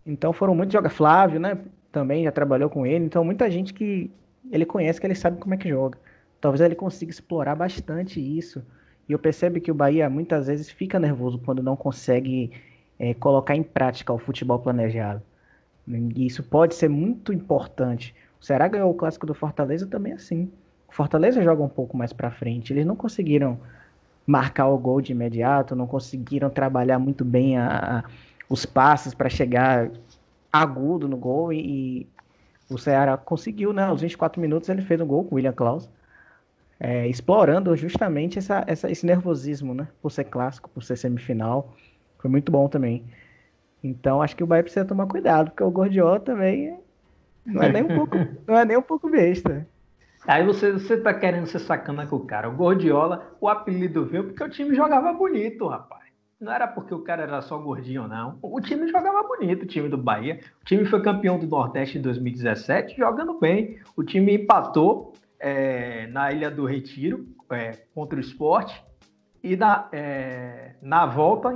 Então 0.07 0.33
foram 0.33 0.55
muitos 0.55 0.73
jogadores. 0.73 0.97
Flávio, 0.97 1.41
né? 1.41 1.59
Também 1.93 2.25
já 2.25 2.33
trabalhou 2.33 2.71
com 2.71 2.87
ele. 2.87 3.05
Então 3.05 3.25
muita 3.25 3.51
gente 3.51 3.75
que 3.75 4.11
ele 4.51 4.65
conhece, 4.65 5.01
que 5.01 5.07
ele 5.07 5.15
sabe 5.15 5.39
como 5.39 5.55
é 5.55 5.57
que 5.57 5.69
joga. 5.69 5.99
Talvez 6.41 6.61
ele 6.61 6.75
consiga 6.75 7.11
explorar 7.11 7.55
bastante 7.55 8.21
isso. 8.21 8.63
E 9.09 9.13
eu 9.13 9.19
percebo 9.19 9.61
que 9.61 9.71
o 9.71 9.75
Bahia 9.75 10.09
muitas 10.09 10.47
vezes 10.47 10.71
fica 10.71 10.99
nervoso 10.99 11.39
quando 11.39 11.63
não 11.63 11.77
consegue 11.77 12.53
é, 13.01 13.15
colocar 13.15 13.57
em 13.57 13.63
prática 13.63 14.13
o 14.13 14.19
futebol 14.19 14.59
planejado. 14.59 15.23
E 15.89 16.27
isso 16.27 16.43
pode 16.43 16.75
ser 16.75 16.91
muito 16.91 17.33
importante. 17.33 18.15
O 18.39 18.45
Ceará 18.45 18.69
ganhou 18.69 18.91
o 18.91 18.95
clássico 18.95 19.27
do 19.27 19.33
Fortaleza 19.33 19.87
também 19.87 20.13
assim. 20.13 20.53
O 20.87 20.93
Fortaleza 20.93 21.43
joga 21.43 21.63
um 21.63 21.69
pouco 21.69 21.97
mais 21.97 22.13
para 22.13 22.31
frente. 22.31 22.75
Eles 22.75 22.85
não 22.85 22.95
conseguiram 22.95 23.59
marcar 24.27 24.69
o 24.69 24.77
gol 24.77 25.01
de 25.01 25.13
imediato, 25.13 25.75
não 25.75 25.87
conseguiram 25.87 26.51
trabalhar 26.51 26.99
muito 26.99 27.25
bem 27.25 27.57
a, 27.57 28.01
a, 28.01 28.05
os 28.51 28.67
passes 28.67 29.15
para 29.15 29.31
chegar 29.31 29.91
agudo 30.53 31.09
no 31.09 31.17
gol 31.17 31.53
e, 31.53 31.59
e, 31.59 32.07
o 32.69 32.79
Ceará 32.79 33.17
conseguiu, 33.17 33.73
né? 33.73 33.85
Aos 33.85 34.03
24 34.03 34.41
minutos 34.41 34.69
ele 34.69 34.83
fez 34.83 35.01
um 35.01 35.07
gol 35.07 35.25
com 35.25 35.35
o 35.35 35.37
William 35.37 35.53
Klaus, 35.53 35.89
é, 36.79 37.09
explorando 37.09 37.75
justamente 37.77 38.39
essa, 38.39 38.63
essa, 38.67 38.91
esse 38.91 39.05
nervosismo, 39.07 39.75
né? 39.75 39.89
Por 40.01 40.13
ser 40.13 40.25
clássico, 40.25 40.69
por 40.69 40.83
ser 40.83 40.97
semifinal. 40.97 41.75
Foi 42.21 42.31
muito 42.31 42.53
bom 42.53 42.69
também. 42.69 43.05
Então 43.83 44.21
acho 44.21 44.37
que 44.37 44.45
o 44.45 44.47
Bahia 44.47 44.63
precisa 44.63 44.85
tomar 44.85 45.07
cuidado, 45.07 45.51
porque 45.51 45.65
o 45.65 45.71
Gordiola 45.71 46.21
também 46.21 46.79
não 47.47 47.63
é 47.63 47.73
nem 47.73 47.83
um 47.83 47.89
pouco, 47.97 48.17
não 48.47 48.59
é 48.59 48.65
nem 48.65 48.77
um 48.77 48.83
pouco 48.83 49.11
besta. 49.11 49.67
Aí 50.27 50.45
você, 50.45 50.73
você 50.73 50.99
tá 50.99 51.15
querendo 51.15 51.47
ser 51.47 51.61
sacana 51.61 52.07
com 52.07 52.17
o 52.17 52.27
cara. 52.27 52.49
O 52.49 52.55
Gordiola, 52.55 53.35
o 53.41 53.49
apelido 53.49 54.05
veio 54.05 54.25
porque 54.25 54.45
o 54.45 54.51
time 54.51 54.75
jogava 54.75 55.13
bonito, 55.13 55.67
rapaz. 55.67 56.01
Não 56.39 56.53
era 56.53 56.67
porque 56.67 56.95
o 56.95 57.01
cara 57.01 57.23
era 57.23 57.43
só 57.43 57.59
gordinho, 57.59 58.09
não. 58.09 58.39
O 58.41 58.61
time 58.61 58.87
jogava 58.89 59.23
bonito, 59.23 59.65
o 59.65 59.67
time 59.67 59.89
do 59.89 59.99
Bahia. 59.99 60.41
O 60.63 60.65
time 60.65 60.87
foi 60.87 61.03
campeão 61.03 61.39
do 61.39 61.47
Nordeste 61.47 61.99
em 61.99 62.03
2017, 62.03 62.97
jogando 62.97 63.39
bem. 63.39 63.79
O 63.95 64.03
time 64.03 64.37
empatou 64.37 65.13
é, 65.39 66.07
na 66.07 66.33
Ilha 66.33 66.51
do 66.51 66.65
Retiro 66.65 67.27
é, 67.51 67.73
contra 67.95 68.17
o 68.17 68.21
esporte. 68.21 68.83
E 69.43 69.55
na, 69.55 69.89
é, 69.93 70.73
na 70.81 71.05
volta, 71.05 71.55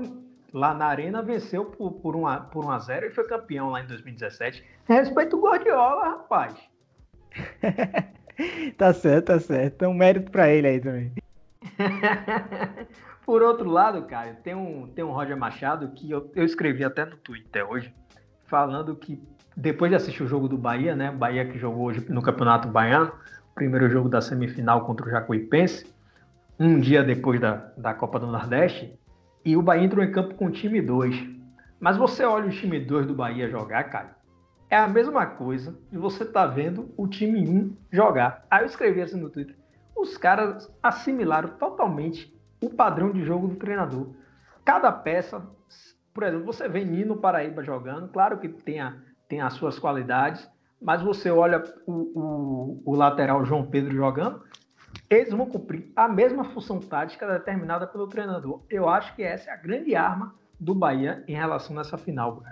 lá 0.54 0.72
na 0.72 0.86
Arena, 0.86 1.20
venceu 1.20 1.64
por, 1.64 1.94
por, 1.94 2.14
uma, 2.14 2.38
por 2.38 2.64
1 2.64 2.70
a 2.70 2.78
0 2.78 3.06
e 3.06 3.10
foi 3.10 3.26
campeão 3.26 3.70
lá 3.70 3.82
em 3.82 3.86
2017. 3.88 4.64
Respeito 4.84 5.36
o 5.36 5.42
Guardiola, 5.42 6.10
rapaz. 6.10 6.54
tá 8.78 8.94
certo, 8.94 9.26
tá 9.26 9.40
certo. 9.40 9.74
Então, 9.74 9.92
mérito 9.92 10.30
para 10.30 10.48
ele 10.48 10.68
aí 10.68 10.80
também. 10.80 11.12
Por 13.26 13.42
outro 13.42 13.68
lado, 13.68 14.02
cara, 14.02 14.34
tem 14.44 14.54
um, 14.54 14.86
tem 14.86 15.04
um 15.04 15.10
Roger 15.10 15.36
Machado 15.36 15.88
que 15.88 16.08
eu, 16.08 16.30
eu 16.36 16.44
escrevi 16.44 16.84
até 16.84 17.04
no 17.04 17.16
Twitter 17.16 17.68
hoje, 17.68 17.92
falando 18.46 18.94
que 18.94 19.20
depois 19.56 19.90
de 19.90 19.96
assistir 19.96 20.22
o 20.22 20.28
jogo 20.28 20.46
do 20.46 20.58
Bahia, 20.58 20.94
né? 20.94 21.10
Bahia 21.10 21.44
que 21.46 21.58
jogou 21.58 21.86
hoje 21.86 22.04
no 22.08 22.22
Campeonato 22.22 22.68
Baiano, 22.68 23.10
primeiro 23.54 23.88
jogo 23.88 24.08
da 24.08 24.20
semifinal 24.20 24.84
contra 24.84 25.06
o 25.06 25.10
Jacuipense, 25.10 25.86
um 26.60 26.78
dia 26.78 27.02
depois 27.02 27.40
da, 27.40 27.72
da 27.76 27.94
Copa 27.94 28.20
do 28.20 28.26
Nordeste, 28.26 28.96
e 29.44 29.56
o 29.56 29.62
Bahia 29.62 29.84
entrou 29.84 30.04
em 30.04 30.10
campo 30.10 30.34
com 30.34 30.46
o 30.46 30.50
time 30.50 30.80
2. 30.80 31.14
Mas 31.78 31.96
você 31.96 32.24
olha 32.24 32.46
o 32.46 32.50
time 32.50 32.80
2 32.80 33.06
do 33.06 33.14
Bahia 33.14 33.48
jogar, 33.48 33.84
cara, 33.84 34.16
é 34.70 34.76
a 34.76 34.88
mesma 34.88 35.26
coisa 35.26 35.78
de 35.92 35.98
você 35.98 36.24
tá 36.24 36.46
vendo 36.46 36.92
o 36.96 37.06
time 37.06 37.46
1 37.46 37.76
jogar. 37.92 38.46
Aí 38.50 38.62
eu 38.62 38.66
escrevi 38.66 39.02
assim 39.02 39.20
no 39.20 39.30
Twitter, 39.30 39.56
os 39.96 40.16
caras 40.16 40.72
assimilaram 40.82 41.50
totalmente 41.50 42.34
o 42.60 42.70
padrão 42.70 43.12
de 43.12 43.24
jogo 43.24 43.48
do 43.48 43.56
treinador. 43.56 44.08
Cada 44.64 44.90
peça, 44.90 45.46
por 46.12 46.24
exemplo, 46.24 46.46
você 46.46 46.68
vê 46.68 46.84
Nino 46.84 47.16
Paraíba 47.16 47.62
jogando, 47.62 48.08
claro 48.08 48.38
que 48.38 48.48
tem, 48.48 48.80
a, 48.80 48.96
tem 49.28 49.40
as 49.40 49.52
suas 49.54 49.78
qualidades, 49.78 50.48
mas 50.80 51.02
você 51.02 51.30
olha 51.30 51.62
o, 51.86 51.92
o, 51.92 52.82
o 52.84 52.96
lateral 52.96 53.44
João 53.44 53.66
Pedro 53.66 53.94
jogando, 53.94 54.42
eles 55.08 55.32
vão 55.32 55.46
cumprir 55.46 55.92
a 55.94 56.08
mesma 56.08 56.44
função 56.44 56.80
tática 56.80 57.26
determinada 57.26 57.86
pelo 57.86 58.06
treinador. 58.06 58.60
Eu 58.68 58.88
acho 58.88 59.14
que 59.14 59.22
essa 59.22 59.50
é 59.50 59.52
a 59.52 59.56
grande 59.56 59.94
arma 59.94 60.34
do 60.58 60.74
Bahia 60.74 61.22
em 61.26 61.34
relação 61.34 61.76
nessa 61.76 61.98
final. 61.98 62.42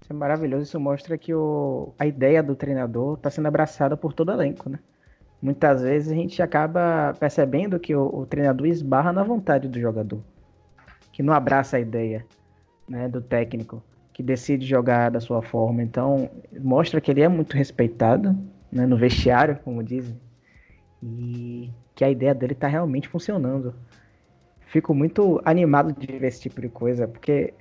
Isso 0.00 0.12
é 0.12 0.14
maravilhoso. 0.14 0.62
Isso 0.64 0.80
mostra 0.80 1.18
que 1.18 1.34
o, 1.34 1.92
a 1.98 2.06
ideia 2.06 2.42
do 2.42 2.54
treinador 2.54 3.14
está 3.16 3.30
sendo 3.30 3.46
abraçada 3.46 3.96
por 3.96 4.12
todo 4.12 4.30
o 4.30 4.32
elenco, 4.32 4.68
né? 4.68 4.78
Muitas 5.40 5.82
vezes 5.82 6.10
a 6.10 6.14
gente 6.14 6.42
acaba 6.42 7.14
percebendo 7.18 7.78
que 7.78 7.94
o, 7.94 8.06
o, 8.12 8.26
treinador 8.26 8.66
esbarra 8.66 9.12
na 9.12 9.22
vontade 9.22 9.68
do 9.68 9.78
jogador, 9.78 10.20
que 11.12 11.22
não 11.22 11.32
abraça 11.32 11.76
a 11.76 11.80
ideia 11.80 12.26
né, 12.88 13.08
do 13.08 13.20
técnico, 13.20 13.80
que 14.12 14.20
decide 14.20 14.66
jogar 14.66 15.12
da 15.12 15.20
sua 15.20 15.40
forma. 15.40 15.80
Então, 15.80 16.28
mostra 16.58 17.00
que 17.00 17.10
ele 17.10 17.20
é 17.20 17.28
muito 17.28 17.56
respeitado 17.56 18.36
né, 18.72 18.84
no 18.84 18.96
vestiário, 18.96 19.60
como 19.62 19.80
dizem, 19.80 20.18
e 21.02 21.70
que 21.94 22.04
a 22.04 22.10
ideia 22.10 22.34
dele 22.34 22.52
está 22.52 22.66
realmente 22.66 23.08
funcionando. 23.08 23.74
Fico 24.66 24.94
muito 24.94 25.40
animado 25.44 25.92
de 25.92 26.18
ver 26.18 26.26
esse 26.26 26.40
tipo 26.40 26.60
de 26.60 26.68
coisa, 26.68 27.08
porque 27.08 27.54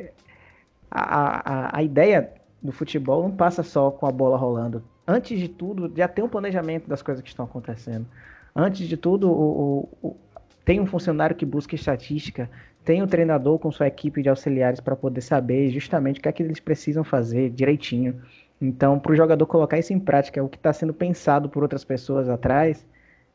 a, 0.92 1.68
a, 1.68 1.78
a 1.78 1.84
ideia 1.84 2.32
do 2.62 2.72
futebol 2.72 3.24
não 3.24 3.32
passa 3.32 3.64
só 3.64 3.92
com 3.92 4.06
a 4.06 4.12
bola 4.12 4.38
rolando. 4.38 4.84
Antes 5.08 5.40
de 5.40 5.48
tudo, 5.48 5.92
já 5.96 6.08
tem 6.08 6.24
um 6.26 6.30
planejamento 6.30 6.88
das 6.88 7.02
coisas 7.02 7.22
que 7.22 7.30
estão 7.30 7.46
acontecendo. 7.46 8.06
Antes 8.54 8.88
de 8.88 8.98
tudo, 8.98 9.30
o, 9.32 9.90
o, 10.02 10.10
o, 10.10 10.18
tem 10.66 10.82
um 10.82 10.86
funcionário 10.86 11.36
que 11.36 11.46
busca 11.46 11.76
estatística, 11.76 12.50
tem 12.84 13.02
um 13.02 13.08
treinador 13.08 13.60
com 13.60 13.72
sua 13.72 13.88
equipe 13.88 14.22
de 14.22 14.30
auxiliares 14.30 14.80
para 14.80 14.96
poder 14.96 15.22
saber 15.22 15.70
justamente 15.70 16.20
o 16.20 16.24
que 16.24 16.30
é 16.30 16.32
que 16.32 16.44
eles 16.44 16.60
precisam 16.60 17.04
fazer 17.04 17.50
direitinho. 17.52 18.22
Então, 18.60 19.00
para 19.00 19.12
o 19.12 19.16
jogador 19.16 19.46
colocar 19.46 19.78
isso 19.78 19.94
em 19.94 20.00
prática, 20.00 20.44
o 20.44 20.50
que 20.50 20.58
está 20.58 20.74
sendo 20.74 20.94
pensado 20.94 21.48
por 21.48 21.64
outras 21.64 21.84
pessoas 21.84 22.28
atrás, 22.28 22.86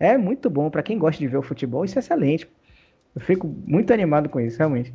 é 0.02 0.18
muito 0.18 0.50
bom. 0.50 0.68
Para 0.68 0.82
quem 0.82 0.98
gosta 0.98 1.20
de 1.20 1.28
ver 1.28 1.36
o 1.36 1.42
futebol, 1.42 1.84
isso 1.84 1.96
é 1.96 2.00
excelente. 2.00 2.48
Eu 3.14 3.20
fico 3.20 3.46
muito 3.46 3.92
animado 3.92 4.28
com 4.28 4.40
isso, 4.40 4.58
realmente. 4.58 4.92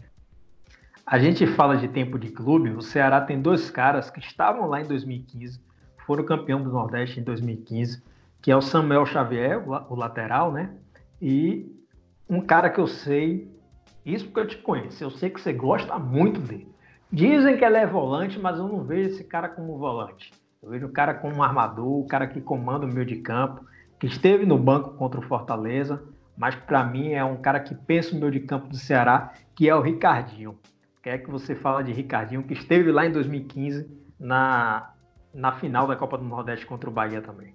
A 1.06 1.18
gente 1.18 1.48
fala 1.48 1.78
de 1.78 1.88
tempo 1.88 2.20
de 2.20 2.30
clube, 2.30 2.72
o 2.72 2.82
Ceará 2.82 3.22
tem 3.22 3.42
dois 3.42 3.72
caras 3.72 4.10
que 4.10 4.20
estavam 4.20 4.68
lá 4.68 4.82
em 4.82 4.86
2015, 4.86 5.62
foram 6.06 6.26
campeão 6.26 6.62
do 6.62 6.70
Nordeste 6.70 7.22
em 7.22 7.24
2015, 7.24 8.04
que 8.42 8.52
é 8.52 8.56
o 8.58 8.62
Samuel 8.62 9.06
Xavier, 9.06 9.64
o 9.66 9.96
lateral, 9.96 10.52
né? 10.52 10.72
E 11.22 11.72
um 12.30 12.42
cara 12.42 12.70
que 12.70 12.80
eu 12.80 12.88
sei, 12.88 13.50
isso 14.06 14.26
porque 14.26 14.42
eu 14.42 14.48
te 14.48 14.58
conheço, 14.58 15.02
eu 15.02 15.10
sei 15.10 15.30
que 15.30 15.40
você 15.40 15.54
gosta 15.54 15.98
muito 15.98 16.42
dele. 16.42 16.68
Dizem 17.10 17.56
que 17.56 17.64
ele 17.64 17.78
é 17.78 17.88
volante, 17.88 18.38
mas 18.38 18.58
eu 18.58 18.68
não 18.68 18.84
vejo 18.84 19.12
esse 19.12 19.24
cara 19.24 19.48
como 19.48 19.78
volante. 19.78 20.34
Eu 20.62 20.72
vejo 20.72 20.88
o 20.88 20.92
cara 20.92 21.14
como 21.14 21.38
um 21.38 21.44
armador, 21.44 22.00
o 22.00 22.08
cara 22.08 22.28
que 22.28 22.42
comanda 22.42 22.86
o 22.86 22.94
meio 22.94 23.06
de 23.06 23.16
campo 23.18 23.64
que 24.00 24.08
esteve 24.08 24.46
no 24.46 24.58
banco 24.58 24.92
contra 24.92 25.20
o 25.20 25.24
Fortaleza, 25.24 26.04
mas 26.38 26.56
para 26.56 26.84
mim 26.84 27.14
é 27.14 27.24
um 27.24 27.38
cara 27.38 27.60
que 27.60 27.74
pensa 27.74 28.14
no 28.14 28.20
meio 28.20 28.32
de 28.32 28.42
campo 28.42 28.68
do 28.68 28.78
Ceará, 28.78 29.34
que 29.56 29.68
é 29.68 29.76
o 29.76 29.82
Ricardinho. 29.82 30.58
Quer 31.02 31.20
que 31.20 31.32
você 31.32 31.56
fala 31.56 31.84
de 31.84 31.92
Ricardinho, 31.92 32.44
que 32.44 32.54
esteve 32.54 32.92
lá 32.92 33.06
em 33.06 33.12
2015 33.12 33.90
na, 34.20 34.92
na 35.34 35.52
final 35.54 35.88
da 35.88 35.96
Copa 35.96 36.18
do 36.18 36.24
Nordeste 36.24 36.66
contra 36.66 36.90
o 36.90 36.94
Bahia 36.94 37.22
também. 37.22 37.54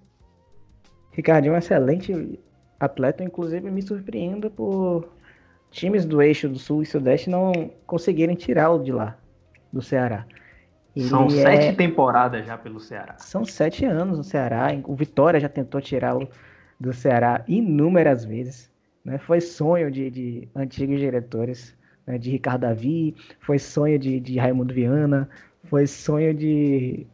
Ricardinho 1.11 1.53
é 1.53 1.55
um 1.55 1.59
excelente 1.59 2.39
atleta, 2.79 3.23
inclusive 3.23 3.69
me 3.69 3.81
surpreendo 3.81 4.49
por 4.49 5.07
times 5.71 6.05
do 6.05 6.21
eixo 6.21 6.49
do 6.49 6.59
Sul 6.59 6.83
e 6.83 6.85
Sudeste 6.85 7.29
não 7.29 7.71
conseguirem 7.85 8.35
tirá-lo 8.35 8.83
de 8.83 8.91
lá, 8.91 9.17
do 9.71 9.81
Ceará. 9.81 10.25
Ele 10.95 11.07
São 11.07 11.29
sete 11.29 11.67
é... 11.67 11.73
temporadas 11.73 12.45
já 12.45 12.57
pelo 12.57 12.79
Ceará. 12.79 13.15
São 13.17 13.43
sete 13.43 13.85
anos 13.85 14.17
no 14.17 14.23
Ceará. 14.23 14.67
O 14.85 14.95
Vitória 14.95 15.39
já 15.39 15.49
tentou 15.49 15.81
tirá-lo 15.81 16.29
do 16.79 16.93
Ceará 16.93 17.43
inúmeras 17.47 18.23
vezes. 18.25 18.71
Né? 19.03 19.17
Foi 19.17 19.41
sonho 19.41 19.89
de, 19.91 20.09
de 20.09 20.47
antigos 20.55 20.99
diretores, 20.99 21.75
né? 22.05 22.17
de 22.17 22.29
Ricardo 22.31 22.61
Davi, 22.61 23.15
foi 23.39 23.57
sonho 23.59 23.97
de, 23.97 24.19
de 24.19 24.37
Raimundo 24.37 24.73
Viana, 24.73 25.27
foi 25.65 25.87
sonho 25.87 26.33
de, 26.33 27.07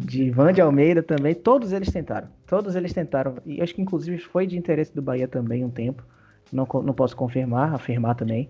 de 0.00 0.24
Ivan 0.24 0.52
de 0.52 0.60
Almeida 0.60 1.02
também. 1.02 1.34
Todos 1.34 1.72
eles 1.72 1.90
tentaram. 1.90 2.28
Todos 2.46 2.74
eles 2.74 2.92
tentaram. 2.92 3.36
E 3.46 3.62
acho 3.62 3.74
que 3.74 3.82
inclusive 3.82 4.18
foi 4.18 4.46
de 4.46 4.58
interesse 4.58 4.94
do 4.94 5.00
Bahia 5.02 5.26
também 5.26 5.64
um 5.64 5.70
tempo. 5.70 6.04
Não, 6.52 6.66
não 6.82 6.92
posso 6.92 7.16
confirmar, 7.16 7.74
afirmar 7.74 8.14
também. 8.14 8.48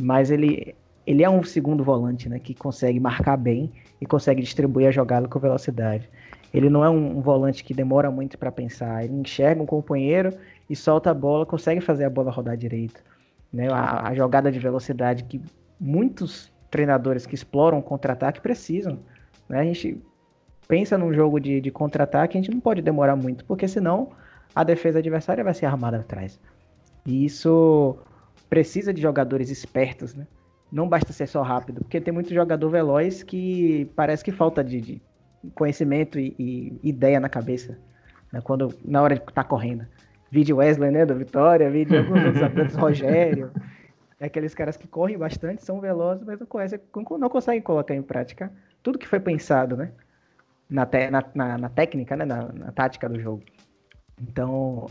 Mas 0.00 0.30
ele, 0.30 0.74
ele 1.06 1.22
é 1.22 1.28
um 1.28 1.42
segundo 1.42 1.84
volante, 1.84 2.28
né, 2.28 2.38
que 2.38 2.54
consegue 2.54 2.98
marcar 2.98 3.36
bem 3.36 3.70
e 4.00 4.06
consegue 4.06 4.42
distribuir 4.42 4.88
a 4.88 4.90
jogada 4.90 5.28
com 5.28 5.38
velocidade. 5.38 6.08
Ele 6.52 6.70
não 6.70 6.84
é 6.84 6.88
um, 6.88 7.18
um 7.18 7.20
volante 7.20 7.64
que 7.64 7.74
demora 7.74 8.10
muito 8.10 8.38
para 8.38 8.50
pensar, 8.50 9.04
ele 9.04 9.14
enxerga 9.14 9.62
um 9.62 9.66
companheiro 9.66 10.32
e 10.70 10.76
solta 10.76 11.10
a 11.10 11.14
bola, 11.14 11.44
consegue 11.44 11.80
fazer 11.80 12.04
a 12.04 12.10
bola 12.10 12.30
rodar 12.30 12.56
direito. 12.56 13.02
Né? 13.52 13.68
A, 13.70 14.08
a 14.08 14.14
jogada 14.14 14.50
de 14.50 14.58
velocidade 14.58 15.24
que 15.24 15.40
muitos 15.80 16.52
treinadores 16.70 17.26
que 17.26 17.34
exploram 17.34 17.82
contra-ataque 17.82 18.40
precisam. 18.40 18.98
Né? 19.48 19.60
A 19.60 19.64
gente 19.64 20.00
pensa 20.66 20.96
num 20.96 21.12
jogo 21.12 21.38
de, 21.38 21.60
de 21.60 21.70
contra-ataque, 21.70 22.38
a 22.38 22.40
gente 22.40 22.52
não 22.52 22.60
pode 22.60 22.80
demorar 22.80 23.16
muito, 23.16 23.44
porque 23.44 23.68
senão 23.68 24.10
a 24.54 24.64
defesa 24.64 25.00
adversária 25.00 25.44
vai 25.44 25.52
ser 25.52 25.66
armada 25.66 25.98
atrás. 25.98 26.40
E 27.04 27.24
isso 27.24 27.98
precisa 28.48 28.94
de 28.94 29.02
jogadores 29.02 29.50
espertos, 29.50 30.14
né? 30.14 30.26
Não 30.70 30.88
basta 30.88 31.12
ser 31.12 31.26
só 31.26 31.42
rápido, 31.42 31.80
porque 31.80 32.00
tem 32.00 32.12
muito 32.12 32.32
jogador 32.32 32.68
veloz 32.68 33.22
que 33.22 33.90
parece 33.94 34.24
que 34.24 34.32
falta 34.32 34.62
de, 34.62 34.80
de 34.80 35.02
conhecimento 35.54 36.18
e, 36.18 36.34
e, 36.38 36.80
ideia 36.82 37.20
na 37.20 37.28
cabeça, 37.28 37.78
né? 38.32 38.40
quando 38.42 38.74
na 38.84 39.02
hora 39.02 39.14
de 39.14 39.20
estar 39.20 39.32
tá 39.32 39.44
correndo. 39.44 39.86
Vídeo 40.30 40.56
Wesley, 40.56 40.90
né, 40.90 41.06
da 41.06 41.14
Vitória, 41.14 41.70
vídeo 41.70 41.96
alguns 41.98 42.24
outros 42.24 42.42
atletas, 42.42 42.74
Rogério, 42.74 43.52
é 44.18 44.26
aqueles 44.26 44.52
caras 44.52 44.76
que 44.76 44.88
correm 44.88 45.16
bastante, 45.16 45.64
são 45.64 45.80
velozes, 45.80 46.24
mas 46.24 46.40
não, 46.40 46.46
conhecem, 46.46 46.80
não 47.18 47.28
conseguem 47.28 47.62
colocar 47.62 47.94
em 47.94 48.02
prática 48.02 48.52
tudo 48.82 48.98
que 48.98 49.06
foi 49.06 49.20
pensado, 49.20 49.76
né, 49.76 49.92
na, 50.68 50.84
te, 50.84 51.08
na, 51.08 51.24
na, 51.34 51.58
na 51.58 51.68
técnica, 51.68 52.16
né, 52.16 52.24
na, 52.24 52.52
na 52.52 52.72
tática 52.72 53.08
do 53.08 53.20
jogo. 53.20 53.44
Então, 54.20 54.86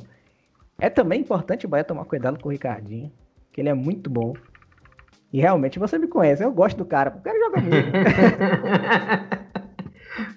é 0.79 0.89
também 0.89 1.21
importante 1.21 1.65
o 1.65 1.69
Bahia 1.69 1.83
tomar 1.83 2.05
cuidado 2.05 2.39
com 2.39 2.49
o 2.49 2.51
Ricardinho, 2.51 3.11
que 3.51 3.61
ele 3.61 3.69
é 3.69 3.73
muito 3.73 4.09
bom. 4.09 4.33
E 5.33 5.41
realmente 5.41 5.79
você 5.79 5.97
me 5.97 6.07
conhece, 6.07 6.43
eu 6.43 6.51
gosto 6.51 6.77
do 6.77 6.85
cara, 6.85 7.09
o 7.09 7.19
cara 7.19 7.39
joga 7.39 7.59
muito. 7.59 7.89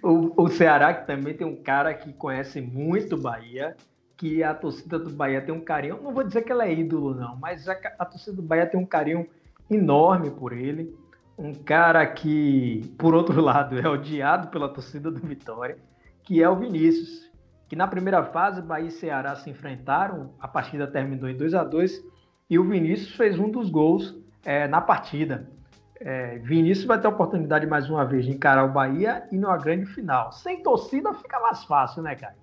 o, 0.03 0.45
o 0.45 0.49
Ceará 0.49 0.95
que 0.95 1.07
também 1.07 1.35
tem 1.35 1.47
um 1.47 1.63
cara 1.63 1.93
que 1.93 2.15
conhece 2.15 2.63
muito 2.63 3.15
Bahia, 3.15 3.77
que 4.17 4.43
a 4.43 4.55
torcida 4.55 4.99
do 4.99 5.11
Bahia 5.11 5.43
tem 5.43 5.55
um 5.55 5.61
carinho, 5.61 6.01
não 6.03 6.15
vou 6.15 6.25
dizer 6.25 6.41
que 6.41 6.51
ela 6.51 6.67
é 6.67 6.73
ídolo 6.73 7.15
não, 7.15 7.37
mas 7.37 7.69
a, 7.69 7.77
a 7.99 8.07
torcida 8.07 8.37
do 8.37 8.43
Bahia 8.43 8.65
tem 8.65 8.81
um 8.81 8.87
carinho 8.87 9.29
enorme 9.71 10.31
por 10.31 10.55
ele. 10.55 10.97
Um 11.39 11.53
cara 11.53 12.07
que, 12.07 12.91
por 12.97 13.15
outro 13.15 13.39
lado, 13.43 13.79
é 13.79 13.87
odiado 13.87 14.49
pela 14.49 14.67
torcida 14.67 15.11
do 15.11 15.21
Vitória, 15.21 15.77
que 16.23 16.43
é 16.43 16.49
o 16.49 16.57
Vinícius. 16.57 17.31
Que 17.69 17.77
na 17.77 17.87
primeira 17.87 18.25
fase, 18.25 18.63
Bahia 18.63 18.89
e 18.89 18.93
Ceará 18.93 19.37
se 19.37 19.51
enfrentaram, 19.51 20.33
a 20.41 20.49
partida 20.49 20.87
terminou 20.87 21.29
em 21.29 21.37
2 21.37 21.53
a 21.53 21.63
2 21.63 22.03
e 22.49 22.59
o 22.59 22.65
Vinícius 22.65 23.15
fez 23.15 23.39
um 23.39 23.51
dos 23.51 23.69
gols 23.69 24.17
é, 24.47 24.69
na 24.69 24.81
partida. 24.81 25.49
É, 25.99 26.39
Vinícius 26.39 26.87
vai 26.87 27.01
ter 27.01 27.09
a 27.09 27.11
oportunidade 27.11 27.67
mais 27.67 27.91
uma 27.91 28.05
vez 28.05 28.25
de 28.25 28.31
encarar 28.31 28.65
o 28.65 28.73
Bahia 28.73 29.27
e 29.33 29.37
numa 29.37 29.57
grande 29.57 29.87
final. 29.87 30.31
Sem 30.31 30.63
torcida 30.63 31.13
fica 31.15 31.41
mais 31.41 31.65
fácil, 31.65 32.03
né, 32.03 32.15
cara? 32.15 32.37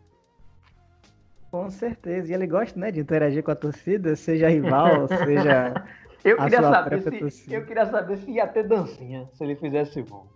Com 1.50 1.70
certeza. 1.70 2.32
E 2.32 2.36
ele 2.36 2.46
gosta, 2.46 2.78
né, 2.78 2.92
de 2.92 3.00
interagir 3.00 3.42
com 3.42 3.52
a 3.52 3.56
torcida, 3.56 4.16
seja 4.16 4.50
rival, 4.50 5.08
seja. 5.26 5.86
Eu 6.24 6.38
queria, 6.38 6.62
saber 6.62 7.02
se, 7.32 7.54
eu 7.54 7.66
queria 7.66 7.86
saber 7.86 8.18
se 8.18 8.32
ia 8.32 8.48
ter 8.48 8.68
dancinha 8.68 9.30
se 9.34 9.44
ele 9.44 9.56
fizesse 9.56 10.02
gol. 10.02 10.28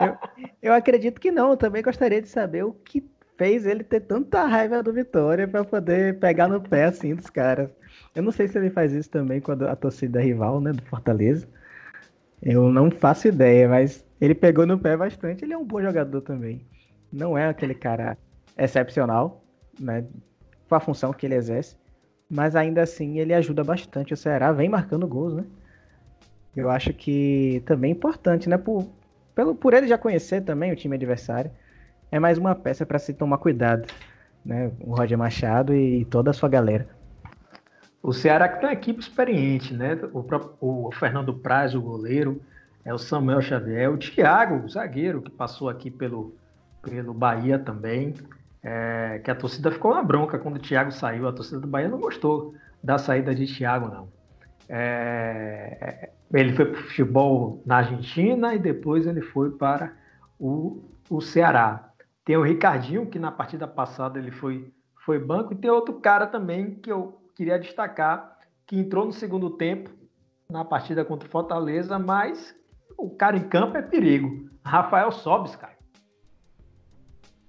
eu, 0.00 0.16
eu 0.62 0.74
acredito 0.74 1.20
que 1.20 1.30
não. 1.30 1.50
Eu 1.50 1.56
também 1.56 1.82
gostaria 1.82 2.20
de 2.20 2.28
saber 2.28 2.64
o 2.64 2.72
que 2.72 3.08
fez 3.36 3.64
ele 3.66 3.84
ter 3.84 4.00
tanta 4.00 4.44
raiva 4.44 4.82
do 4.82 4.92
Vitória 4.92 5.46
para 5.46 5.64
poder 5.64 6.18
pegar 6.18 6.48
no 6.48 6.60
pé 6.60 6.84
assim 6.84 7.14
dos 7.14 7.30
caras. 7.30 7.70
Eu 8.18 8.22
não 8.24 8.32
sei 8.32 8.48
se 8.48 8.58
ele 8.58 8.68
faz 8.68 8.92
isso 8.92 9.08
também 9.08 9.40
quando 9.40 9.68
a 9.68 9.76
torcida 9.76 10.20
rival, 10.20 10.60
né, 10.60 10.72
do 10.72 10.82
Fortaleza. 10.82 11.46
Eu 12.42 12.68
não 12.68 12.90
faço 12.90 13.28
ideia, 13.28 13.68
mas 13.68 14.04
ele 14.20 14.34
pegou 14.34 14.66
no 14.66 14.76
pé 14.76 14.96
bastante. 14.96 15.44
Ele 15.44 15.52
é 15.52 15.56
um 15.56 15.64
bom 15.64 15.80
jogador 15.80 16.20
também. 16.22 16.66
Não 17.12 17.38
é 17.38 17.48
aquele 17.48 17.74
cara 17.74 18.18
excepcional, 18.56 19.44
né, 19.78 20.04
com 20.68 20.74
a 20.74 20.80
função 20.80 21.12
que 21.12 21.26
ele 21.26 21.36
exerce, 21.36 21.76
mas 22.28 22.56
ainda 22.56 22.82
assim 22.82 23.20
ele 23.20 23.32
ajuda 23.32 23.62
bastante 23.62 24.12
o 24.12 24.16
Ceará, 24.16 24.50
vem 24.50 24.68
marcando 24.68 25.06
gols, 25.06 25.34
né? 25.34 25.44
Eu 26.56 26.68
acho 26.70 26.92
que 26.92 27.62
também 27.66 27.92
é 27.92 27.94
importante, 27.94 28.48
né, 28.48 28.58
por, 28.58 28.84
pelo, 29.32 29.54
por 29.54 29.74
ele 29.74 29.86
já 29.86 29.96
conhecer 29.96 30.40
também 30.40 30.72
o 30.72 30.76
time 30.76 30.96
adversário 30.96 31.52
é 32.10 32.18
mais 32.18 32.36
uma 32.36 32.56
peça 32.56 32.84
para 32.84 32.98
se 32.98 33.14
tomar 33.14 33.38
cuidado, 33.38 33.86
né? 34.44 34.72
O 34.80 34.96
Roger 34.96 35.16
Machado 35.16 35.72
e 35.72 36.04
toda 36.06 36.30
a 36.30 36.34
sua 36.34 36.48
galera. 36.48 36.97
O 38.02 38.12
Ceará 38.12 38.48
que 38.48 38.60
tem 38.60 38.68
uma 38.68 38.72
equipe 38.72 39.00
experiente, 39.00 39.74
né? 39.74 39.98
O, 40.12 40.24
o 40.60 40.92
Fernando 40.92 41.34
Praz, 41.34 41.74
o 41.74 41.80
goleiro, 41.80 42.40
é 42.84 42.94
o 42.94 42.98
Samuel 42.98 43.40
Xavier, 43.40 43.90
o 43.90 43.98
Thiago, 43.98 44.64
o 44.64 44.68
zagueiro, 44.68 45.20
que 45.20 45.30
passou 45.30 45.68
aqui 45.68 45.90
pelo, 45.90 46.34
pelo 46.82 47.12
Bahia 47.12 47.58
também. 47.58 48.14
É, 48.62 49.20
que 49.22 49.30
a 49.30 49.34
torcida 49.34 49.70
ficou 49.70 49.94
na 49.94 50.02
bronca 50.02 50.38
quando 50.38 50.56
o 50.56 50.60
Thiago 50.60 50.90
saiu. 50.90 51.28
A 51.28 51.32
torcida 51.32 51.60
do 51.60 51.66
Bahia 51.66 51.88
não 51.88 51.98
gostou 51.98 52.54
da 52.82 52.98
saída 52.98 53.34
de 53.34 53.46
Thiago, 53.46 53.88
não. 53.88 54.08
É, 54.68 56.10
ele 56.32 56.52
foi 56.52 56.66
para 56.66 56.80
o 56.80 56.84
futebol 56.84 57.62
na 57.64 57.78
Argentina 57.78 58.54
e 58.54 58.58
depois 58.58 59.06
ele 59.06 59.22
foi 59.22 59.50
para 59.50 59.92
o, 60.38 60.82
o 61.08 61.20
Ceará. 61.20 61.90
Tem 62.24 62.36
o 62.36 62.42
Ricardinho, 62.42 63.06
que 63.06 63.18
na 63.18 63.32
partida 63.32 63.66
passada 63.66 64.18
ele 64.18 64.30
foi, 64.30 64.72
foi 65.04 65.18
banco, 65.18 65.52
e 65.52 65.56
tem 65.56 65.70
outro 65.70 65.94
cara 65.94 66.26
também 66.26 66.74
que 66.74 66.92
eu 66.92 67.18
queria 67.38 67.56
destacar, 67.56 68.36
que 68.66 68.76
entrou 68.76 69.06
no 69.06 69.12
segundo 69.12 69.50
tempo 69.50 69.90
na 70.50 70.64
partida 70.64 71.04
contra 71.04 71.28
o 71.28 71.30
Fortaleza, 71.30 71.96
mas 71.96 72.52
o 72.98 73.10
cara 73.10 73.36
em 73.36 73.48
campo 73.48 73.76
é 73.76 73.82
perigo. 73.82 74.50
Rafael 74.64 75.12
Sobis, 75.12 75.54
cara. 75.54 75.78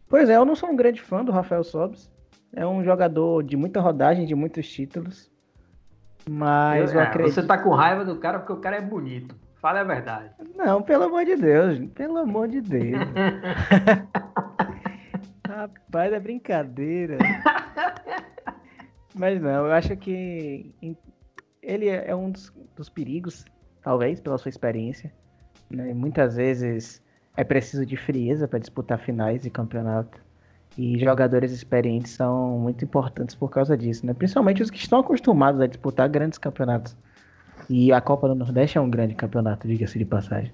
Pois 0.08 0.30
é, 0.30 0.36
eu 0.36 0.46
não 0.46 0.56
sou 0.56 0.70
um 0.70 0.76
grande 0.76 1.02
fã 1.02 1.26
do 1.26 1.32
Rafael 1.32 1.64
Sobis. 1.64 2.08
É 2.54 2.68
um 2.68 2.84
jogador 2.84 3.44
de 3.44 3.58
muita 3.58 3.82
rodagem, 3.82 4.28
de 4.28 4.36
muitos 4.36 4.72
títulos. 4.72 5.32
Mas 6.30 6.92
eu, 6.92 6.98
eu 6.98 7.02
é, 7.02 7.08
acredito... 7.08 7.34
Você 7.34 7.44
tá 7.44 7.58
com 7.58 7.72
raiva 7.72 8.06
do 8.06 8.20
cara 8.20 8.38
porque 8.38 8.54
o 8.54 8.62
cara 8.62 8.76
é 8.76 8.82
bonito. 8.82 9.36
Fala 9.56 9.80
a 9.80 9.84
verdade. 9.84 10.30
Não, 10.56 10.84
pelo 10.84 11.06
amor 11.06 11.26
de 11.26 11.36
Deus. 11.36 11.80
Pelo 11.96 12.20
amor 12.20 12.48
de 12.48 12.62
Deus. 12.62 12.94
Rapaz, 15.48 16.14
é 16.14 16.20
brincadeira. 16.20 17.18
Mas 19.16 19.42
não, 19.42 19.66
eu 19.66 19.72
acho 19.72 19.96
que 19.98 20.74
ele 21.62 21.88
é 21.88 22.16
um 22.16 22.32
dos, 22.32 22.54
dos 22.76 22.90
perigos, 22.90 23.46
talvez, 23.82 24.20
pela 24.20 24.38
sua 24.38 24.50
experiência. 24.50 25.12
Né? 25.70 25.94
Muitas 25.94 26.36
vezes 26.36 27.02
é 27.36 27.44
preciso 27.44 27.86
de 27.86 27.96
frieza 27.96 28.48
para 28.48 28.60
disputar 28.60 29.00
finais 29.00 29.42
de 29.42 29.50
campeonato. 29.50 30.20
E 30.78 30.98
jogadores 31.00 31.52
experientes 31.52 32.14
são 32.14 32.60
muito 32.60 32.86
importantes 32.86 33.36
por 33.36 33.50
causa 33.50 33.76
disso, 33.76 34.06
né? 34.06 34.14
Principalmente 34.14 34.62
os 34.62 34.70
que 34.70 34.78
estão 34.78 35.00
acostumados 35.00 35.60
a 35.60 35.68
disputar 35.68 36.08
grandes 36.08 36.38
campeonatos. 36.38 36.96
E 37.70 37.92
a 37.92 38.00
Copa 38.00 38.28
do 38.28 38.36
Nordeste 38.36 38.78
é 38.78 38.82
um 38.82 38.90
grande 38.90 39.16
campeonato, 39.16 39.68
diga-se 39.68 39.98
de 39.98 40.06
passagem. 40.06 40.54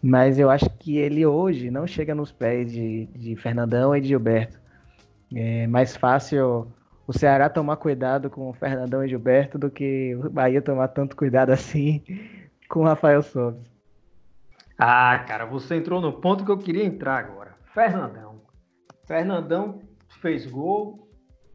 Mas 0.00 0.38
eu 0.38 0.48
acho 0.48 0.68
que 0.78 0.96
ele 0.96 1.26
hoje 1.26 1.70
não 1.70 1.86
chega 1.86 2.14
nos 2.14 2.30
pés 2.30 2.70
de, 2.70 3.06
de 3.06 3.34
Fernandão 3.36 3.96
e 3.96 4.00
de 4.00 4.08
Gilberto. 4.08 4.60
É 5.34 5.66
mais 5.66 5.96
fácil 5.96 6.68
o 7.08 7.18
Ceará 7.18 7.48
tomar 7.48 7.78
cuidado 7.78 8.28
com 8.28 8.50
o 8.50 8.52
Fernandão 8.52 9.02
e 9.02 9.08
Gilberto 9.08 9.58
do 9.58 9.70
que 9.70 10.14
o 10.14 10.28
Bahia 10.28 10.60
tomar 10.60 10.88
tanto 10.88 11.16
cuidado 11.16 11.50
assim 11.50 12.04
com 12.68 12.80
o 12.80 12.84
Rafael 12.84 13.22
Sobis. 13.22 13.66
Ah, 14.78 15.18
cara, 15.26 15.46
você 15.46 15.76
entrou 15.76 16.02
no 16.02 16.20
ponto 16.20 16.44
que 16.44 16.50
eu 16.50 16.58
queria 16.58 16.84
entrar 16.84 17.16
agora. 17.16 17.56
Fernandão. 17.72 18.42
Fernandão 19.06 19.80
fez 20.20 20.44
gol 20.44 21.08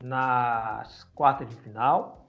nas 0.04 1.04
quartas 1.14 1.48
de 1.48 1.56
final, 1.58 2.28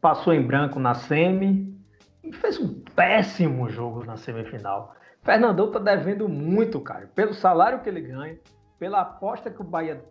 passou 0.00 0.32
em 0.32 0.42
branco 0.42 0.80
na 0.80 0.94
semi 0.94 1.78
e 2.24 2.32
fez 2.32 2.58
um 2.58 2.80
péssimo 2.94 3.68
jogo 3.68 4.04
na 4.06 4.16
semifinal. 4.16 4.94
Fernandão 5.22 5.70
tá 5.70 5.78
devendo 5.78 6.30
muito, 6.30 6.80
cara, 6.80 7.10
pelo 7.14 7.34
salário 7.34 7.80
que 7.80 7.90
ele 7.90 8.00
ganha, 8.00 8.38
pela 8.78 9.02
aposta 9.02 9.50
que 9.50 9.60
o 9.60 9.64
Bahia 9.64 10.02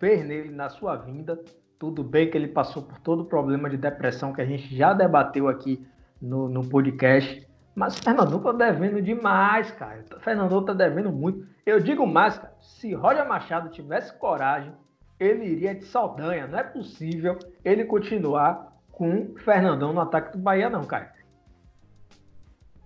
fez 0.00 0.26
nele 0.26 0.50
na 0.50 0.68
sua 0.68 0.96
vinda. 0.96 1.38
Tudo 1.78 2.02
bem 2.02 2.28
que 2.28 2.36
ele 2.36 2.48
passou 2.48 2.82
por 2.82 2.98
todo 2.98 3.20
o 3.20 3.26
problema 3.26 3.70
de 3.70 3.76
depressão 3.76 4.32
que 4.32 4.40
a 4.40 4.46
gente 4.46 4.74
já 4.74 4.92
debateu 4.92 5.48
aqui 5.48 5.86
no, 6.20 6.48
no 6.48 6.68
podcast. 6.68 7.46
Mas 7.74 7.96
o 7.98 8.02
Fernandão 8.02 8.40
tá 8.40 8.52
devendo 8.52 9.00
demais, 9.00 9.70
cara. 9.70 10.04
O 10.16 10.20
Fernandão 10.20 10.64
tá 10.64 10.72
devendo 10.72 11.12
muito. 11.12 11.46
Eu 11.64 11.78
digo 11.78 12.06
mais, 12.06 12.36
cara. 12.36 12.54
Se 12.60 12.92
Roger 12.94 13.26
Machado 13.28 13.70
tivesse 13.70 14.12
coragem, 14.18 14.72
ele 15.18 15.44
iria 15.44 15.74
de 15.74 15.84
Saldanha. 15.84 16.46
Não 16.46 16.58
é 16.58 16.64
possível 16.64 17.38
ele 17.64 17.84
continuar 17.84 18.76
com 18.90 19.34
Fernandão 19.36 19.92
no 19.92 20.00
ataque 20.00 20.32
do 20.32 20.42
Bahia, 20.42 20.68
não, 20.68 20.84
cara. 20.84 21.12